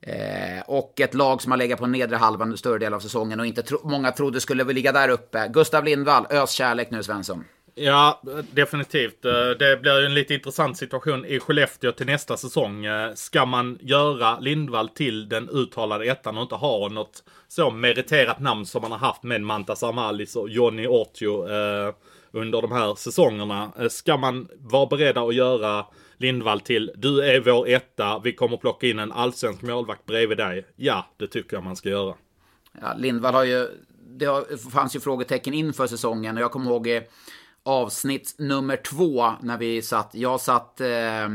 Eh, 0.03 0.63
och 0.67 1.01
ett 1.01 1.15
lag 1.15 1.43
som 1.43 1.51
har 1.53 1.59
legat 1.59 1.79
på 1.79 1.87
nedre 1.87 2.17
halvan 2.17 2.57
större 2.57 2.79
del 2.79 2.95
av 2.95 3.01
säsongen 3.01 3.41
och 3.41 3.47
inte 3.47 3.63
tro, 3.63 3.81
många 3.85 4.13
trodde 4.13 4.41
skulle 4.41 4.65
ligga 4.65 4.93
där 4.93 5.09
uppe. 5.09 5.49
Gustav 5.49 5.85
Lindvall, 5.85 6.27
ös 6.31 6.51
kärlek 6.51 6.91
nu 6.91 7.03
Svensson. 7.03 7.45
Ja, 7.75 8.23
definitivt. 8.53 9.25
Eh, 9.25 9.51
det 9.59 9.83
blir 9.83 10.01
ju 10.01 10.07
en 10.07 10.15
lite 10.15 10.35
intressant 10.35 10.77
situation 10.77 11.25
i 11.25 11.41
Skellefteå 11.41 11.93
till 11.93 12.07
nästa 12.07 12.37
säsong. 12.37 12.85
Eh, 12.85 13.15
ska 13.15 13.47
man 13.47 13.79
göra 13.81 14.39
Lindvall 14.41 14.89
till 14.89 15.29
den 15.29 15.49
uttalade 15.49 16.05
ettan 16.05 16.37
och 16.37 16.43
inte 16.43 16.55
ha 16.55 16.89
något 16.89 17.25
så 17.49 17.71
meriterat 17.71 18.41
namn 18.41 18.67
som 18.67 18.83
man 18.83 18.93
har 18.93 18.99
haft 18.99 19.23
med 19.23 19.43
Mantas 19.43 19.83
Armalis 19.83 20.37
och 20.37 20.49
Johnny 20.49 20.87
Ortio 20.87 21.49
eh, 21.49 21.95
under 22.31 22.63
de 22.63 22.73
här 22.73 22.95
säsongerna. 22.95 23.73
Ska 23.91 24.17
man 24.17 24.49
vara 24.59 24.87
beredda 24.87 25.21
att 25.21 25.35
göra 25.35 25.87
Lindvall 26.17 26.61
till 26.61 26.93
du 26.97 27.23
är 27.23 27.41
vår 27.41 27.69
etta, 27.69 28.21
vi 28.25 28.33
kommer 28.33 28.57
plocka 28.57 28.87
in 28.87 28.99
en 28.99 29.13
allsvensk 29.13 29.63
målvakt 29.63 30.07
bredvid 30.07 30.39
dig. 30.39 30.67
Ja, 30.77 31.07
det 31.17 31.27
tycker 31.27 31.57
jag 31.57 31.65
man 31.65 31.77
ska 31.77 31.89
göra. 31.89 32.15
Ja, 32.81 32.95
Lindvall 32.99 33.35
har 33.35 33.45
ju, 33.45 33.69
det 34.07 34.61
fanns 34.73 34.97
ju 34.97 35.01
frågetecken 35.01 35.55
inför 35.55 35.87
säsongen 35.87 36.37
och 36.37 36.43
jag 36.43 36.51
kommer 36.51 36.71
ihåg 36.71 36.89
avsnitt 37.65 38.35
nummer 38.39 38.77
två 38.77 39.31
när 39.43 39.59
vi 39.59 39.83
satt, 39.83 40.11
jag 40.13 40.41
satt 40.41 40.81
eh, 40.81 41.29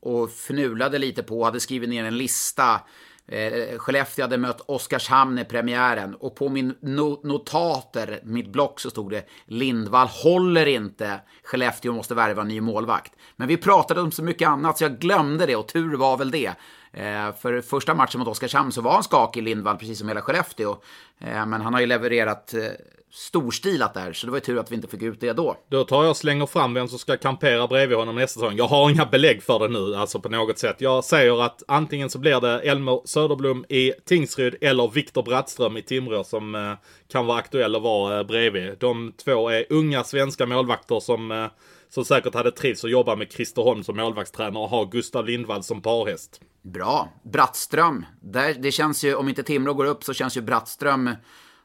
och 0.00 0.30
fnulade 0.30 0.98
lite 0.98 1.22
på, 1.22 1.44
hade 1.44 1.60
skrivit 1.60 1.88
ner 1.88 2.04
en 2.04 2.18
lista 2.18 2.80
Eh, 3.28 3.78
Skellefteå 3.78 4.24
hade 4.24 4.38
mött 4.38 4.60
Oskarshamn 4.60 5.38
i 5.38 5.44
premiären 5.44 6.14
och 6.14 6.36
på 6.36 6.48
min 6.48 6.74
no 6.80 7.20
notater, 7.24 8.20
mitt 8.24 8.48
block, 8.48 8.80
så 8.80 8.90
stod 8.90 9.10
det 9.10 9.26
Lindvall 9.46 10.06
håller 10.06 10.66
inte. 10.66 11.20
Skellefteå 11.42 11.92
måste 11.92 12.14
värva 12.14 12.42
en 12.42 12.48
ny 12.48 12.60
målvakt. 12.60 13.12
Men 13.36 13.48
vi 13.48 13.56
pratade 13.56 14.00
om 14.00 14.12
så 14.12 14.22
mycket 14.22 14.48
annat 14.48 14.78
så 14.78 14.84
jag 14.84 14.98
glömde 14.98 15.46
det 15.46 15.56
och 15.56 15.68
tur 15.68 15.96
var 15.96 16.16
väl 16.16 16.30
det. 16.30 16.52
Eh, 16.92 17.34
för 17.40 17.60
första 17.60 17.94
matchen 17.94 18.18
mot 18.18 18.28
Oskarshamn 18.28 18.72
så 18.72 18.80
var 18.80 18.92
han 18.92 19.02
skakig 19.02 19.42
Lindvall, 19.42 19.76
precis 19.76 19.98
som 19.98 20.08
hela 20.08 20.20
Skellefteå. 20.20 20.76
Eh, 21.18 21.46
men 21.46 21.60
han 21.60 21.74
har 21.74 21.80
ju 21.80 21.86
levererat 21.86 22.54
eh, 22.54 22.62
storstilat 23.10 23.94
där, 23.94 24.12
så 24.12 24.26
det 24.26 24.30
var 24.30 24.36
ju 24.36 24.44
tur 24.44 24.58
att 24.58 24.70
vi 24.70 24.74
inte 24.74 24.88
fick 24.88 25.02
ut 25.02 25.20
det 25.20 25.32
då. 25.32 25.56
Då 25.68 25.84
tar 25.84 26.02
jag 26.02 26.10
och 26.10 26.16
slänger 26.16 26.46
fram 26.46 26.74
vem 26.74 26.88
som 26.88 26.98
ska 26.98 27.16
kampera 27.16 27.66
bredvid 27.66 27.98
honom 27.98 28.16
nästa 28.16 28.40
säsong. 28.40 28.56
Jag 28.56 28.68
har 28.68 28.90
inga 28.90 29.06
belägg 29.06 29.42
för 29.42 29.58
det 29.58 29.68
nu, 29.68 29.94
alltså 29.94 30.20
på 30.20 30.28
något 30.28 30.58
sätt. 30.58 30.76
Jag 30.78 31.04
säger 31.04 31.42
att 31.44 31.62
antingen 31.68 32.10
så 32.10 32.18
blir 32.18 32.40
det 32.40 32.60
Elmer 32.60 33.00
Söderblom 33.04 33.64
i 33.68 33.92
Tingsryd 34.04 34.56
eller 34.60 34.88
Viktor 34.88 35.22
Brattström 35.22 35.76
i 35.76 35.82
Timrå 35.82 36.24
som 36.24 36.54
eh, 36.54 36.72
kan 37.08 37.26
vara 37.26 37.38
aktuell 37.38 37.74
att 37.74 37.82
vara 37.82 38.18
eh, 38.18 38.26
bredvid. 38.26 38.76
De 38.78 39.12
två 39.24 39.48
är 39.48 39.64
unga 39.70 40.04
svenska 40.04 40.46
målvakter 40.46 41.00
som, 41.00 41.30
eh, 41.30 41.46
som 41.88 42.04
säkert 42.04 42.34
hade 42.34 42.50
trivts 42.50 42.84
att 42.84 42.90
jobba 42.90 43.16
med 43.16 43.32
Christer 43.32 43.62
Holm 43.62 43.84
som 43.84 43.96
målvaktstränare 43.96 44.62
och 44.62 44.70
ha 44.70 44.84
Gustav 44.84 45.26
Lindvall 45.26 45.62
som 45.62 45.82
parhäst. 45.82 46.40
Bra. 46.62 47.08
Brattström. 47.24 48.06
Där, 48.20 48.54
det 48.54 48.72
känns 48.72 49.04
ju, 49.04 49.14
om 49.14 49.28
inte 49.28 49.42
Timrå 49.42 49.74
går 49.74 49.84
upp 49.84 50.04
så 50.04 50.14
känns 50.14 50.36
ju 50.36 50.40
Brattström 50.40 51.10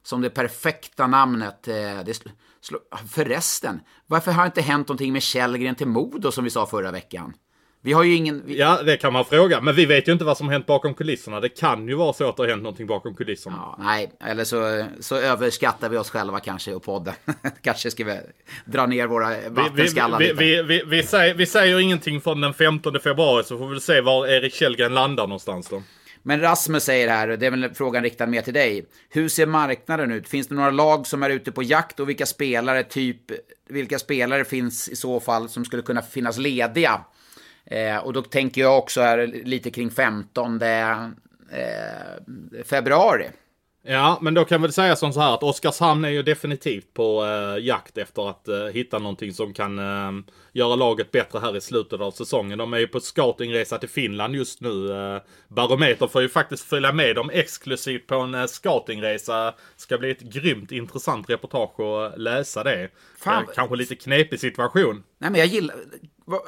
som 0.03 0.21
det 0.21 0.29
perfekta 0.29 1.07
namnet. 1.07 1.67
Eh, 1.67 1.73
det 2.05 2.23
förresten, 3.11 3.79
varför 4.07 4.31
har 4.31 4.45
inte 4.45 4.61
hänt 4.61 4.87
någonting 4.87 5.13
med 5.13 5.23
Källgren 5.23 5.75
till 5.75 5.87
Modo 5.87 6.31
som 6.31 6.43
vi 6.43 6.49
sa 6.49 6.65
förra 6.65 6.91
veckan? 6.91 7.33
Vi 7.83 7.93
har 7.93 8.03
ju 8.03 8.15
ingen... 8.15 8.43
Vi... 8.45 8.59
Ja, 8.59 8.81
det 8.83 8.97
kan 8.97 9.13
man 9.13 9.25
fråga. 9.25 9.61
Men 9.61 9.75
vi 9.75 9.85
vet 9.85 10.07
ju 10.07 10.11
inte 10.11 10.25
vad 10.25 10.37
som 10.37 10.49
hänt 10.49 10.65
bakom 10.65 10.93
kulisserna. 10.93 11.39
Det 11.39 11.49
kan 11.49 11.87
ju 11.87 11.95
vara 11.95 12.13
så 12.13 12.29
att 12.29 12.37
det 12.37 12.43
har 12.43 12.47
hänt 12.49 12.63
någonting 12.63 12.87
bakom 12.87 13.15
kulisserna. 13.15 13.55
Ja, 13.59 13.75
nej, 13.79 14.11
eller 14.19 14.43
så, 14.43 14.85
så 14.99 15.15
överskattar 15.15 15.89
vi 15.89 15.97
oss 15.97 16.09
själva 16.09 16.39
kanske 16.39 16.73
och 16.73 16.83
podden. 16.83 17.13
kanske 17.61 17.91
ska 17.91 18.03
vi 18.03 18.19
dra 18.65 18.85
ner 18.85 19.07
våra 19.07 19.49
vattenskallar 19.49 20.19
vi. 20.19 20.33
Vi, 20.33 20.63
vi, 20.63 20.83
vi, 20.85 21.03
säger, 21.03 21.33
vi 21.33 21.45
säger 21.45 21.79
ingenting 21.79 22.21
från 22.21 22.41
den 22.41 22.53
15 22.53 22.99
februari 22.99 23.43
så 23.43 23.57
får 23.57 23.67
vi 23.67 23.79
se 23.79 24.01
var 24.01 24.27
Erik 24.27 24.53
Källgren 24.53 24.93
landar 24.93 25.27
någonstans 25.27 25.69
då. 25.69 25.83
Men 26.23 26.41
Rasmus 26.41 26.83
säger 26.83 27.07
här, 27.07 27.27
och 27.27 27.39
det 27.39 27.45
är 27.45 27.51
väl 27.51 27.73
frågan 27.73 28.03
riktad 28.03 28.25
mer 28.25 28.41
till 28.41 28.53
dig. 28.53 28.85
Hur 29.09 29.29
ser 29.29 29.45
marknaden 29.45 30.11
ut? 30.11 30.27
Finns 30.27 30.47
det 30.47 30.55
några 30.55 30.71
lag 30.71 31.07
som 31.07 31.23
är 31.23 31.29
ute 31.29 31.51
på 31.51 31.63
jakt 31.63 31.99
och 31.99 32.09
vilka 32.09 32.25
spelare, 32.25 32.83
typ, 32.83 33.21
vilka 33.69 33.99
spelare 33.99 34.45
finns 34.45 34.89
i 34.89 34.95
så 34.95 35.19
fall 35.19 35.49
som 35.49 35.65
skulle 35.65 35.83
kunna 35.83 36.01
finnas 36.01 36.37
lediga? 36.37 37.01
Eh, 37.65 37.97
och 37.97 38.13
då 38.13 38.21
tänker 38.21 38.61
jag 38.61 38.77
också 38.77 39.01
här 39.01 39.27
lite 39.27 39.71
kring 39.71 39.91
15 39.91 40.61
eh, 40.61 40.97
februari. 42.65 43.29
Ja, 43.83 44.17
men 44.21 44.33
då 44.33 44.45
kan 44.45 44.61
vi 44.61 44.71
säga 44.71 44.95
som 44.95 45.13
så 45.13 45.19
här 45.19 45.33
att 45.33 45.43
Oskarshamn 45.43 46.05
är 46.05 46.09
ju 46.09 46.23
definitivt 46.23 46.93
på 46.93 47.25
eh, 47.25 47.65
jakt 47.65 47.97
efter 47.97 48.29
att 48.29 48.47
eh, 48.47 48.65
hitta 48.65 48.99
någonting 48.99 49.33
som 49.33 49.53
kan 49.53 49.79
eh, 49.79 50.23
göra 50.51 50.75
laget 50.75 51.11
bättre 51.11 51.39
här 51.39 51.57
i 51.57 51.61
slutet 51.61 52.01
av 52.01 52.11
säsongen. 52.11 52.57
De 52.57 52.73
är 52.73 52.77
ju 52.77 52.87
på 52.87 52.99
scoutingresa 52.99 53.77
till 53.77 53.89
Finland 53.89 54.35
just 54.35 54.61
nu. 54.61 54.91
Eh, 54.91 55.21
Barometer 55.47 56.07
får 56.07 56.21
ju 56.21 56.29
faktiskt 56.29 56.63
följa 56.63 56.91
med 56.91 57.15
dem 57.15 57.29
exklusivt 57.33 58.07
på 58.07 58.15
en 58.15 58.35
eh, 58.35 58.45
scoutingresa. 58.45 59.53
Ska 59.75 59.97
bli 59.97 60.11
ett 60.11 60.21
grymt 60.21 60.71
intressant 60.71 61.29
reportage 61.29 61.79
att 61.79 62.19
läsa 62.19 62.63
det. 62.63 62.89
Fan. 63.19 63.43
Eh, 63.43 63.49
kanske 63.55 63.75
lite 63.75 63.95
knepig 63.95 64.39
situation. 64.39 65.03
Nej, 65.17 65.31
men 65.31 65.39
jag 65.39 65.47
gillar 65.47 65.75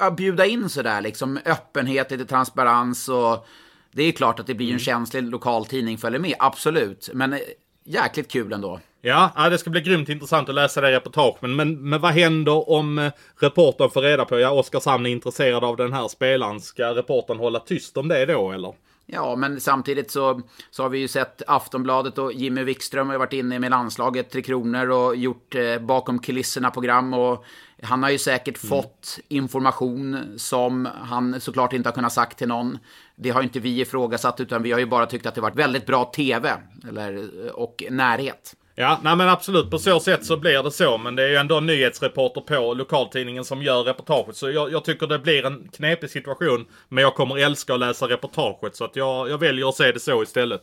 att 0.00 0.16
bjuda 0.16 0.46
in 0.46 0.68
sådär 0.68 1.00
liksom 1.00 1.38
öppenhet, 1.44 2.10
lite 2.10 2.24
transparens 2.24 3.08
och 3.08 3.46
det 3.94 4.02
är 4.02 4.12
klart 4.12 4.40
att 4.40 4.46
det 4.46 4.54
blir 4.54 4.66
en 4.66 4.70
mm. 4.70 4.78
känslig 4.78 5.22
lokaltidning 5.22 5.98
följer 5.98 6.20
med, 6.20 6.34
absolut. 6.38 7.10
Men 7.12 7.32
eh, 7.32 7.38
jäkligt 7.84 8.30
kul 8.30 8.52
ändå. 8.52 8.80
Ja, 9.02 9.48
det 9.50 9.58
ska 9.58 9.70
bli 9.70 9.80
grymt 9.80 10.08
intressant 10.08 10.48
att 10.48 10.54
läsa 10.54 10.80
det 10.80 10.92
reportaget. 10.92 11.42
Men, 11.42 11.56
men, 11.56 11.88
men 11.88 12.00
vad 12.00 12.12
händer 12.12 12.70
om 12.70 12.98
eh, 12.98 13.12
reportern 13.40 13.90
får 13.90 14.02
reda 14.02 14.24
på, 14.24 14.38
ja 14.38 14.50
Oskarshamn 14.50 15.06
är 15.06 15.10
intresserad 15.10 15.64
av 15.64 15.76
den 15.76 15.92
här 15.92 16.08
spelaren. 16.08 16.60
Ska 16.60 16.94
reportern 16.94 17.38
hålla 17.38 17.60
tyst 17.60 17.96
om 17.96 18.08
det 18.08 18.26
då 18.26 18.52
eller? 18.52 18.74
Ja, 19.06 19.36
men 19.36 19.60
samtidigt 19.60 20.10
så, 20.10 20.40
så 20.70 20.82
har 20.82 20.90
vi 20.90 20.98
ju 20.98 21.08
sett 21.08 21.42
Aftonbladet 21.46 22.18
och 22.18 22.32
Jimmy 22.32 22.64
Wikström 22.64 23.08
har 23.08 23.18
varit 23.18 23.32
inne 23.32 23.58
med 23.58 23.70
landslaget 23.70 24.30
Tre 24.30 24.42
Kronor 24.42 24.90
och 24.90 25.16
gjort 25.16 25.54
eh, 25.54 25.78
bakom 25.78 26.18
kulisserna 26.18 26.70
program. 26.70 27.14
Och 27.14 27.44
han 27.82 28.02
har 28.02 28.10
ju 28.10 28.18
säkert 28.18 28.64
mm. 28.64 28.68
fått 28.68 29.18
information 29.28 30.34
som 30.36 30.88
han 31.02 31.40
såklart 31.40 31.72
inte 31.72 31.88
har 31.88 31.94
kunnat 31.94 32.12
sagt 32.12 32.38
till 32.38 32.48
någon. 32.48 32.78
Det 33.16 33.30
har 33.30 33.42
inte 33.42 33.60
vi 33.60 33.80
ifrågasatt, 33.80 34.40
utan 34.40 34.62
vi 34.62 34.72
har 34.72 34.78
ju 34.78 34.86
bara 34.86 35.06
tyckt 35.06 35.26
att 35.26 35.34
det 35.34 35.40
varit 35.40 35.56
väldigt 35.56 35.86
bra 35.86 36.04
tv 36.04 36.52
eller, 36.88 37.30
och 37.58 37.84
närhet. 37.90 38.54
Ja, 38.76 39.00
nej 39.02 39.16
men 39.16 39.28
absolut. 39.28 39.70
På 39.70 39.78
så 39.78 40.00
sätt 40.00 40.26
så 40.26 40.36
blir 40.36 40.62
det 40.62 40.70
så. 40.70 40.98
Men 40.98 41.16
det 41.16 41.22
är 41.22 41.28
ju 41.28 41.36
ändå 41.36 41.58
en 41.58 41.66
nyhetsreporter 41.66 42.40
på 42.40 42.74
lokaltidningen 42.74 43.44
som 43.44 43.62
gör 43.62 43.82
reportaget. 43.82 44.36
Så 44.36 44.50
jag, 44.50 44.72
jag, 44.72 44.84
tycker 44.84 45.06
det 45.06 45.18
blir 45.18 45.46
en 45.46 45.68
knepig 45.68 46.10
situation. 46.10 46.66
Men 46.88 47.02
jag 47.02 47.14
kommer 47.14 47.38
älska 47.38 47.74
att 47.74 47.80
läsa 47.80 48.08
reportaget. 48.08 48.76
Så 48.76 48.84
att 48.84 48.96
jag, 48.96 49.30
jag 49.30 49.38
väljer 49.38 49.68
att 49.68 49.74
se 49.74 49.92
det 49.92 50.00
så 50.00 50.22
istället. 50.22 50.60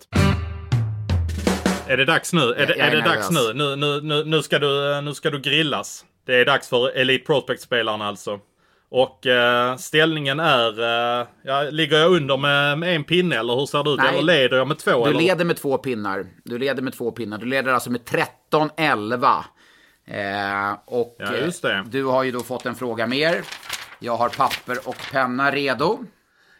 Är 1.87 1.97
det 1.97 2.05
dags 2.05 2.33
nu? 2.33 2.53
Är 2.53 2.67
det, 2.67 2.79
är 2.79 2.91
det 2.91 3.01
dags 3.01 3.29
nu? 3.31 3.53
Nu, 3.53 3.75
nu, 3.75 4.01
nu? 4.01 4.23
nu, 4.23 4.41
ska 4.41 4.59
du, 4.59 5.01
nu 5.01 5.13
ska 5.13 5.29
du 5.29 5.39
grillas. 5.39 6.05
Det 6.25 6.35
är 6.35 6.45
dags 6.45 6.69
för 6.69 6.97
Elite 6.97 7.25
Prospect-spelarna 7.25 8.07
alltså. 8.07 8.39
Och 8.93 9.27
eh, 9.27 9.75
ställningen 9.77 10.39
är, 10.39 10.79
eh, 10.79 11.27
ja, 11.43 11.61
ligger 11.61 11.97
jag 11.97 12.11
under 12.11 12.37
med, 12.37 12.79
med, 12.79 12.95
en 12.95 13.03
pinne 13.03 13.35
eller 13.39 13.55
hur 13.55 13.65
ser 13.65 13.83
det 13.83 13.89
ut? 13.89 13.97
Nej, 13.97 14.09
eller 14.09 14.21
leder 14.21 14.57
jag 14.57 14.67
med 14.67 14.77
två? 14.77 15.05
Du 15.05 15.09
eller? 15.09 15.21
leder 15.21 15.45
med 15.45 15.57
två 15.57 15.77
pinnar. 15.77 16.25
Du 16.43 16.57
leder 16.57 16.81
med 16.81 16.93
två 16.93 17.11
pinnar. 17.11 17.37
Du 17.37 17.45
leder 17.45 17.73
alltså 17.73 17.91
med 17.91 18.01
13-11. 18.51 19.43
Eh, 20.05 20.77
och 20.85 21.15
ja, 21.19 21.83
du 21.85 22.05
har 22.05 22.23
ju 22.23 22.31
då 22.31 22.39
fått 22.39 22.65
en 22.65 22.75
fråga 22.75 23.07
mer. 23.07 23.41
Jag 23.99 24.17
har 24.17 24.29
papper 24.29 24.77
och 24.87 24.97
penna 25.11 25.51
redo. 25.51 25.99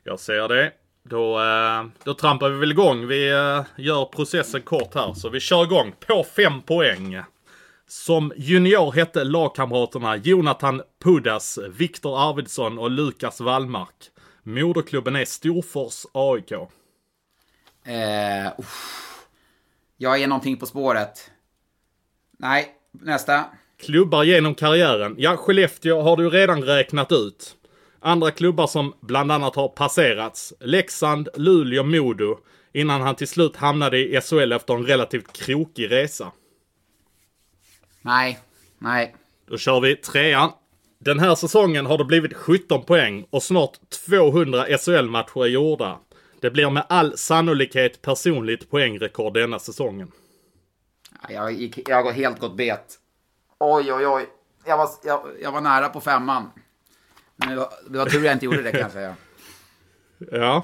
Jag 0.03 0.19
ser 0.19 0.47
det. 0.47 0.71
Då, 1.03 1.39
eh, 1.39 1.85
då 2.03 2.13
trampar 2.13 2.49
vi 2.49 2.59
väl 2.59 2.71
igång. 2.71 3.07
Vi 3.07 3.31
eh, 3.31 3.63
gör 3.77 4.05
processen 4.05 4.61
kort 4.61 4.95
här. 4.95 5.13
Så 5.13 5.29
vi 5.29 5.39
kör 5.39 5.63
igång 5.63 5.93
på 6.07 6.25
fem 6.35 6.61
poäng. 6.61 7.21
Som 7.91 8.33
junior 8.35 8.91
hette 8.91 9.23
lagkamraterna 9.23 10.17
Jonathan 10.17 10.81
Pudas, 11.03 11.59
Viktor 11.69 12.29
Arvidsson 12.29 12.77
och 12.77 12.91
Lukas 12.91 13.41
Wallmark. 13.41 13.95
Moderklubben 14.43 15.15
är 15.15 15.25
Storfors 15.25 16.05
AIK. 16.11 16.51
Eh, 16.51 16.59
jag 19.97 20.21
är 20.21 20.27
någonting 20.27 20.57
på 20.57 20.65
spåret. 20.65 21.31
Nej, 22.37 22.67
nästa. 22.91 23.45
Klubbar 23.79 24.23
genom 24.23 24.55
karriären. 24.55 25.15
Ja, 25.17 25.37
Skellefteå 25.37 26.01
har 26.01 26.17
du 26.17 26.29
redan 26.29 26.63
räknat 26.63 27.11
ut. 27.11 27.55
Andra 27.99 28.31
klubbar 28.31 28.67
som 28.67 28.93
bland 28.99 29.31
annat 29.31 29.55
har 29.55 29.67
passerats. 29.67 30.53
Leksand, 30.59 31.29
Luleå, 31.35 31.83
Modo. 31.83 32.37
Innan 32.73 33.01
han 33.01 33.15
till 33.15 33.27
slut 33.27 33.55
hamnade 33.55 33.97
i 33.97 34.21
SHL 34.21 34.51
efter 34.51 34.73
en 34.73 34.85
relativt 34.85 35.33
krokig 35.33 35.91
resa. 35.91 36.31
Nej, 38.01 38.39
nej. 38.77 39.15
Då 39.45 39.57
kör 39.57 39.79
vi 39.79 39.95
trean. 39.95 40.51
Den 40.99 41.19
här 41.19 41.35
säsongen 41.35 41.85
har 41.85 41.97
det 41.97 42.05
blivit 42.05 42.33
17 42.33 42.85
poäng 42.85 43.25
och 43.29 43.43
snart 43.43 43.89
200 44.07 44.65
SHL-matcher 44.77 45.43
är 45.43 45.47
gjorda. 45.47 45.99
Det 46.41 46.51
blir 46.51 46.69
med 46.69 46.85
all 46.89 47.17
sannolikhet 47.17 48.01
personligt 48.01 48.69
poängrekord 48.69 49.33
denna 49.33 49.59
säsongen. 49.59 50.11
Jag, 51.29 51.53
gick, 51.53 51.89
jag 51.89 52.03
har 52.03 52.11
helt 52.11 52.39
gått 52.39 52.57
bet. 52.57 52.99
Oj, 53.59 53.93
oj, 53.93 54.07
oj. 54.07 54.29
Jag 54.65 54.77
var, 54.77 54.89
jag, 55.03 55.21
jag 55.41 55.51
var 55.51 55.61
nära 55.61 55.89
på 55.89 56.01
femman. 56.01 56.51
Men 57.35 57.49
det 57.49 57.55
var, 57.55 57.69
det 57.89 57.97
var 57.97 58.05
tur 58.05 58.23
jag 58.23 58.33
inte 58.33 58.45
gjorde 58.45 58.61
det 58.61 58.71
kan 58.71 58.81
jag 58.81 58.91
säga. 58.91 59.15
Ja. 60.31 60.63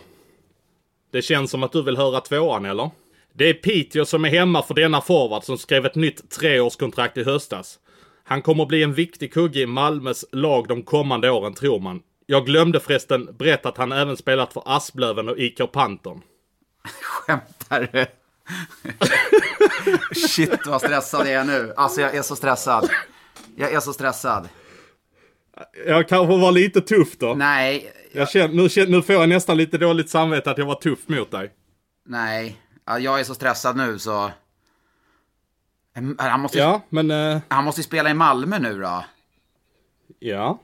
Det 1.12 1.22
känns 1.22 1.52
som 1.52 1.64
att 1.64 1.72
du 1.72 1.84
vill 1.84 1.98
höra 1.98 2.22
tvåan, 2.22 2.66
eller? 2.66 2.92
Det 3.38 3.50
är 3.50 3.54
Piteå 3.54 4.06
som 4.06 4.26
är 4.26 4.30
hemma 4.30 4.64
för 4.64 4.74
denna 4.74 5.02
forward 5.02 5.44
som 5.44 5.58
skrev 5.58 5.86
ett 5.86 5.96
nytt 5.96 6.30
treårskontrakt 6.30 7.18
i 7.18 7.24
höstas. 7.24 7.80
Han 8.24 8.42
kommer 8.42 8.66
bli 8.66 8.84
en 8.84 8.94
viktig 8.94 9.34
kugge 9.34 9.60
i 9.60 9.66
Malmös 9.66 10.26
lag 10.32 10.68
de 10.68 10.84
kommande 10.84 11.30
åren 11.30 11.54
tror 11.54 11.80
man. 11.80 12.02
Jag 12.26 12.46
glömde 12.46 12.80
förresten 12.80 13.36
berätta 13.38 13.70
att 13.70 13.78
han 13.78 13.92
även 13.92 14.18
spelat 14.18 14.54
för 14.54 14.64
Asplöven 14.66 15.30
och 15.30 15.38
IK 15.38 15.72
Pantern. 15.72 16.22
Skämtar 17.02 17.90
du? 17.92 18.06
Shit 20.28 20.68
vad 20.68 20.82
stressad 20.82 21.28
jag 21.28 21.34
är 21.34 21.44
nu. 21.44 21.74
Alltså 21.78 22.02
jag 22.02 22.16
är 22.16 22.22
så 22.22 22.36
stressad. 22.36 22.90
Jag 23.56 23.74
är 23.74 23.80
så 23.80 23.94
stressad. 23.94 24.50
Jag 25.88 26.10
kanske 26.10 26.38
var 26.38 26.52
lite 26.52 26.82
tuff 26.82 27.18
då. 27.18 27.34
Nej. 27.34 27.94
Jag 28.12 28.30
känner, 28.30 28.48
nu, 28.86 28.92
nu 28.92 29.02
får 29.02 29.16
jag 29.16 29.30
nästan 29.30 29.58
lite 29.58 29.78
dåligt 29.78 30.10
samvete 30.10 30.52
att 30.52 30.58
jag 30.58 30.66
var 30.66 30.76
tuff 30.76 31.00
mot 31.08 31.32
dig. 31.32 31.52
Nej. 32.06 32.58
Ja, 32.88 33.00
jag 33.00 33.20
är 33.20 33.24
så 33.24 33.36
stressad 33.36 33.78
nu 33.78 34.00
så... 34.00 34.32
Han 36.18 36.40
måste, 36.40 36.58
ja, 36.58 36.82
men, 36.90 37.12
uh... 37.12 37.40
han 37.48 37.64
måste 37.64 37.84
spela 37.84 38.10
i 38.10 38.14
Malmö 38.14 38.60
nu 38.60 38.82
då. 38.82 39.06
Ja. 40.20 40.60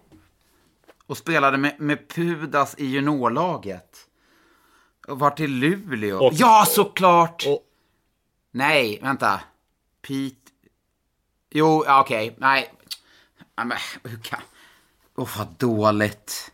Och 1.08 1.18
spelade 1.18 1.58
med, 1.58 1.80
med 1.80 2.08
Pudas 2.10 2.76
i 2.78 2.86
juniorlaget. 2.86 4.08
Och 5.08 5.20
vart 5.20 5.38
till 5.38 5.52
Luleå? 5.56 6.26
Och- 6.26 6.34
ja, 6.34 6.66
såklart! 6.68 7.46
Och- 7.48 7.64
Nej, 8.52 9.00
vänta. 9.02 9.40
Pete... 10.02 10.52
Jo, 11.50 11.84
ja, 11.86 12.02
okej. 12.02 12.36
Nej. 12.38 12.74
Ja, 13.56 13.64
Men, 13.64 13.78
hur 14.04 14.18
kan... 14.18 14.42
Åh, 15.16 15.30
vad 15.38 15.48
dåligt. 15.58 16.52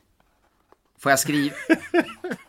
Får 1.00 1.10
jag 1.12 1.20
skriva? 1.20 1.56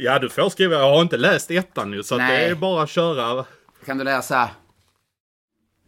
Ja, 0.00 0.18
du 0.18 0.28
får 0.28 0.48
skriva. 0.48 0.74
Jag 0.76 0.90
har 0.90 1.02
inte 1.02 1.16
läst 1.16 1.50
ettan 1.50 1.92
ju, 1.92 2.02
så 2.02 2.16
det 2.16 2.22
är 2.22 2.54
bara 2.54 2.82
att 2.82 2.90
köra. 2.90 3.44
Kan 3.86 3.98
du 3.98 4.04
läsa? 4.04 4.50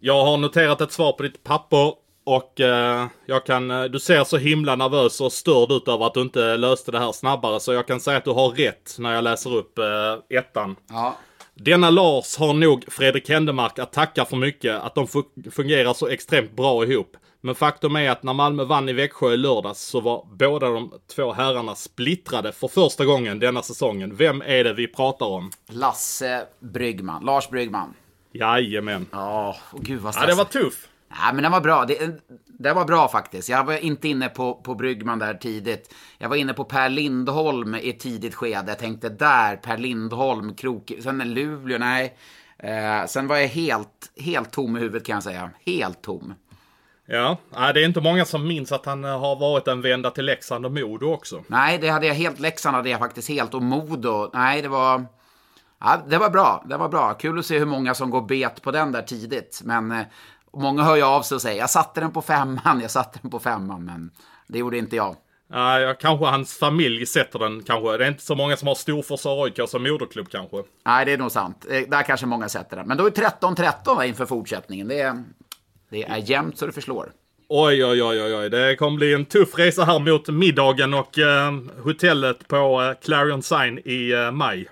Jag 0.00 0.24
har 0.24 0.36
noterat 0.36 0.80
ett 0.80 0.92
svar 0.92 1.12
på 1.12 1.22
ditt 1.22 1.44
papper 1.44 1.92
och 2.24 2.60
eh, 2.60 3.06
jag 3.26 3.46
kan, 3.46 3.70
eh, 3.70 3.84
du 3.84 4.00
ser 4.00 4.24
så 4.24 4.36
himla 4.36 4.76
nervös 4.76 5.20
och 5.20 5.32
störd 5.32 5.72
ut 5.72 5.88
över 5.88 6.06
att 6.06 6.14
du 6.14 6.20
inte 6.20 6.56
löste 6.56 6.90
det 6.92 6.98
här 6.98 7.12
snabbare. 7.12 7.60
Så 7.60 7.72
jag 7.72 7.86
kan 7.86 8.00
säga 8.00 8.16
att 8.18 8.24
du 8.24 8.30
har 8.30 8.48
rätt 8.50 8.96
när 8.98 9.14
jag 9.14 9.24
läser 9.24 9.56
upp 9.56 9.78
eh, 9.78 10.38
ettan. 10.38 10.76
Ja. 10.88 11.16
Denna 11.54 11.90
Lars 11.90 12.36
har 12.38 12.52
nog 12.54 12.84
Fredrik 12.88 13.28
Händemark 13.28 13.78
att 13.78 13.92
tacka 13.92 14.24
för 14.24 14.36
mycket, 14.36 14.80
att 14.82 14.94
de 14.94 15.06
fu- 15.06 15.50
fungerar 15.50 15.92
så 15.94 16.08
extremt 16.08 16.56
bra 16.56 16.84
ihop. 16.84 17.16
Men 17.40 17.54
faktum 17.54 17.96
är 17.96 18.10
att 18.10 18.22
när 18.22 18.32
Malmö 18.32 18.64
vann 18.64 18.88
i 18.88 18.92
Växjö 18.92 19.32
i 19.32 19.36
lördags 19.36 19.80
så 19.80 20.00
var 20.00 20.26
båda 20.32 20.68
de 20.68 20.92
två 21.16 21.32
herrarna 21.32 21.74
splittrade 21.74 22.52
för 22.52 22.68
första 22.68 23.04
gången 23.04 23.38
denna 23.38 23.62
säsongen. 23.62 24.16
Vem 24.16 24.42
är 24.42 24.64
det 24.64 24.72
vi 24.74 24.86
pratar 24.86 25.26
om? 25.26 25.50
Lasse 25.68 26.46
Bryggman. 26.60 27.24
Lars 27.24 27.48
Bryggman. 27.50 27.94
Jajamän. 28.32 29.06
Ja, 29.10 29.56
oh, 29.72 29.80
gud 29.80 30.00
vad 30.00 30.08
Ja, 30.08 30.12
stressigt. 30.12 30.36
det 30.52 30.58
var 30.58 30.64
tuff. 30.64 30.88
Nej, 31.08 31.34
men 31.34 31.42
den 31.42 31.52
var 31.52 31.60
bra. 31.60 31.84
Det, 31.84 32.20
det 32.46 32.72
var 32.72 32.84
bra 32.84 33.08
faktiskt. 33.08 33.48
Jag 33.48 33.64
var 33.64 33.76
inte 33.76 34.08
inne 34.08 34.28
på, 34.28 34.54
på 34.54 34.74
Bryggman 34.74 35.18
där 35.18 35.34
tidigt. 35.34 35.94
Jag 36.18 36.28
var 36.28 36.36
inne 36.36 36.52
på 36.52 36.64
Per 36.64 36.88
Lindholm 36.88 37.74
i 37.74 37.90
ett 37.90 38.00
tidigt 38.00 38.34
skede. 38.34 38.64
Jag 38.70 38.78
tänkte 38.78 39.08
där, 39.08 39.56
Per 39.56 39.78
Lindholm, 39.78 40.54
Krok... 40.54 40.92
Sen 41.02 41.18
Luleå, 41.34 41.78
nej. 41.78 42.16
Eh, 42.58 43.06
sen 43.06 43.26
var 43.26 43.36
jag 43.36 43.48
helt, 43.48 44.12
helt 44.16 44.50
tom 44.50 44.76
i 44.76 44.80
huvudet 44.80 45.06
kan 45.06 45.14
jag 45.14 45.22
säga. 45.22 45.50
Helt 45.66 46.02
tom. 46.02 46.34
Ja, 47.12 47.36
det 47.74 47.82
är 47.82 47.84
inte 47.84 48.00
många 48.00 48.24
som 48.24 48.48
minns 48.48 48.72
att 48.72 48.86
han 48.86 49.04
eh, 49.04 49.20
har 49.20 49.36
varit 49.36 49.68
en 49.68 49.82
vända 49.82 50.10
till 50.10 50.24
Leksand 50.24 50.66
och 50.66 50.72
Modo 50.72 51.06
också. 51.12 51.42
Nej, 51.46 51.78
det 51.78 51.88
hade 51.88 52.06
jag 52.06 52.14
helt. 52.14 52.38
Leksand 52.38 52.76
hade 52.76 52.90
jag 52.90 52.98
faktiskt 52.98 53.28
helt. 53.28 53.54
Och 53.54 53.62
Modo, 53.62 54.30
nej 54.34 54.62
det 54.62 54.68
var... 54.68 55.06
Ja, 55.80 56.02
det 56.08 56.18
var 56.18 56.30
bra. 56.30 56.64
Det 56.68 56.76
var 56.76 56.88
bra. 56.88 57.14
Kul 57.14 57.38
att 57.38 57.46
se 57.46 57.58
hur 57.58 57.66
många 57.66 57.94
som 57.94 58.10
går 58.10 58.22
bet 58.22 58.62
på 58.62 58.70
den 58.70 58.92
där 58.92 59.02
tidigt. 59.02 59.60
Men 59.64 59.92
eh, 59.92 60.02
många 60.52 60.82
hör 60.82 60.96
ju 60.96 61.02
av 61.02 61.22
sig 61.22 61.34
och 61.34 61.42
säger 61.42 61.60
jag 61.60 61.70
satte 61.70 62.00
den 62.00 62.10
på 62.10 62.22
femman, 62.22 62.80
jag 62.80 62.90
satte 62.90 63.18
den 63.22 63.30
på 63.30 63.38
femman. 63.38 63.84
Men 63.84 64.10
det 64.46 64.58
gjorde 64.58 64.78
inte 64.78 64.96
jag. 64.96 65.16
Ja, 65.52 65.80
ja, 65.80 65.94
kanske 65.94 66.26
hans 66.26 66.58
familj 66.58 67.06
sätter 67.06 67.38
den 67.38 67.62
kanske. 67.62 67.96
Det 67.96 68.04
är 68.04 68.08
inte 68.08 68.22
så 68.22 68.34
många 68.34 68.56
som 68.56 68.68
har 68.68 68.74
Storfors 68.74 69.26
och 69.26 69.44
AIK 69.44 69.60
som 69.68 69.82
moderklubb 69.82 70.28
kanske. 70.28 70.56
Nej, 70.86 71.04
det 71.04 71.12
är 71.12 71.18
nog 71.18 71.32
sant. 71.32 71.66
Eh, 71.70 71.82
Där 71.88 72.02
kanske 72.02 72.26
många 72.26 72.48
sätter 72.48 72.76
den. 72.76 72.88
Men 72.88 72.96
då 72.96 73.06
är 73.06 73.10
13-13 73.10 73.96
va, 73.96 74.04
inför 74.06 74.26
fortsättningen. 74.26 74.88
Det 74.88 75.00
är, 75.00 75.24
det 75.90 76.02
är 76.02 76.16
jämnt 76.16 76.58
så 76.58 76.66
det 76.66 76.72
förslår. 76.72 77.12
Oj, 77.48 77.84
oj, 77.84 78.02
oj, 78.02 78.22
oj, 78.22 78.34
oj. 78.34 78.50
Det 78.50 78.76
kommer 78.76 78.96
bli 78.96 79.14
en 79.14 79.24
tuff 79.24 79.58
resa 79.58 79.84
här 79.84 79.98
mot 79.98 80.28
middagen 80.28 80.94
och 80.94 81.18
eh, 81.18 81.52
hotellet 81.82 82.48
på 82.48 82.82
eh, 82.82 83.06
Clarion 83.06 83.42
Sign 83.42 83.78
i 83.84 84.12
eh, 84.12 84.30
maj. 84.30 84.68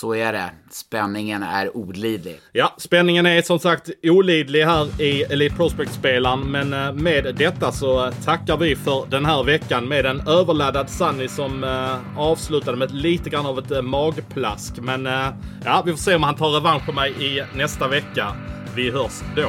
Så 0.00 0.14
är 0.14 0.32
det. 0.32 0.50
Spänningen 0.70 1.42
är 1.42 1.76
olidlig. 1.76 2.40
Ja, 2.52 2.74
spänningen 2.78 3.26
är 3.26 3.42
som 3.42 3.58
sagt 3.58 3.90
olidlig 4.02 4.64
här 4.64 5.02
i 5.02 5.22
Elite 5.22 5.56
Prospect-spelaren, 5.56 6.40
men 6.40 6.72
eh, 6.72 6.92
med 6.92 7.34
detta 7.38 7.72
så 7.72 8.06
eh, 8.06 8.12
tackar 8.24 8.56
vi 8.56 8.76
för 8.76 9.06
den 9.10 9.24
här 9.24 9.44
veckan 9.44 9.88
med 9.88 10.06
en 10.06 10.28
överladdad 10.28 10.90
Sunny 10.90 11.28
som 11.28 11.64
eh, 11.64 12.18
avslutade 12.20 12.76
med 12.76 12.94
lite 12.94 13.30
grann 13.30 13.46
av 13.46 13.58
ett 13.58 13.84
magplask. 13.84 14.78
Men 14.80 15.08
ja, 15.64 15.82
vi 15.86 15.92
får 15.92 15.98
se 15.98 16.14
om 16.14 16.22
han 16.22 16.36
tar 16.36 16.50
revansch 16.50 16.86
på 16.86 16.92
mig 16.92 17.10
i 17.20 17.42
nästa 17.54 17.88
vecka. 17.88 18.36
Vi 18.74 18.90
hörs 18.90 19.22
då. 19.36 19.48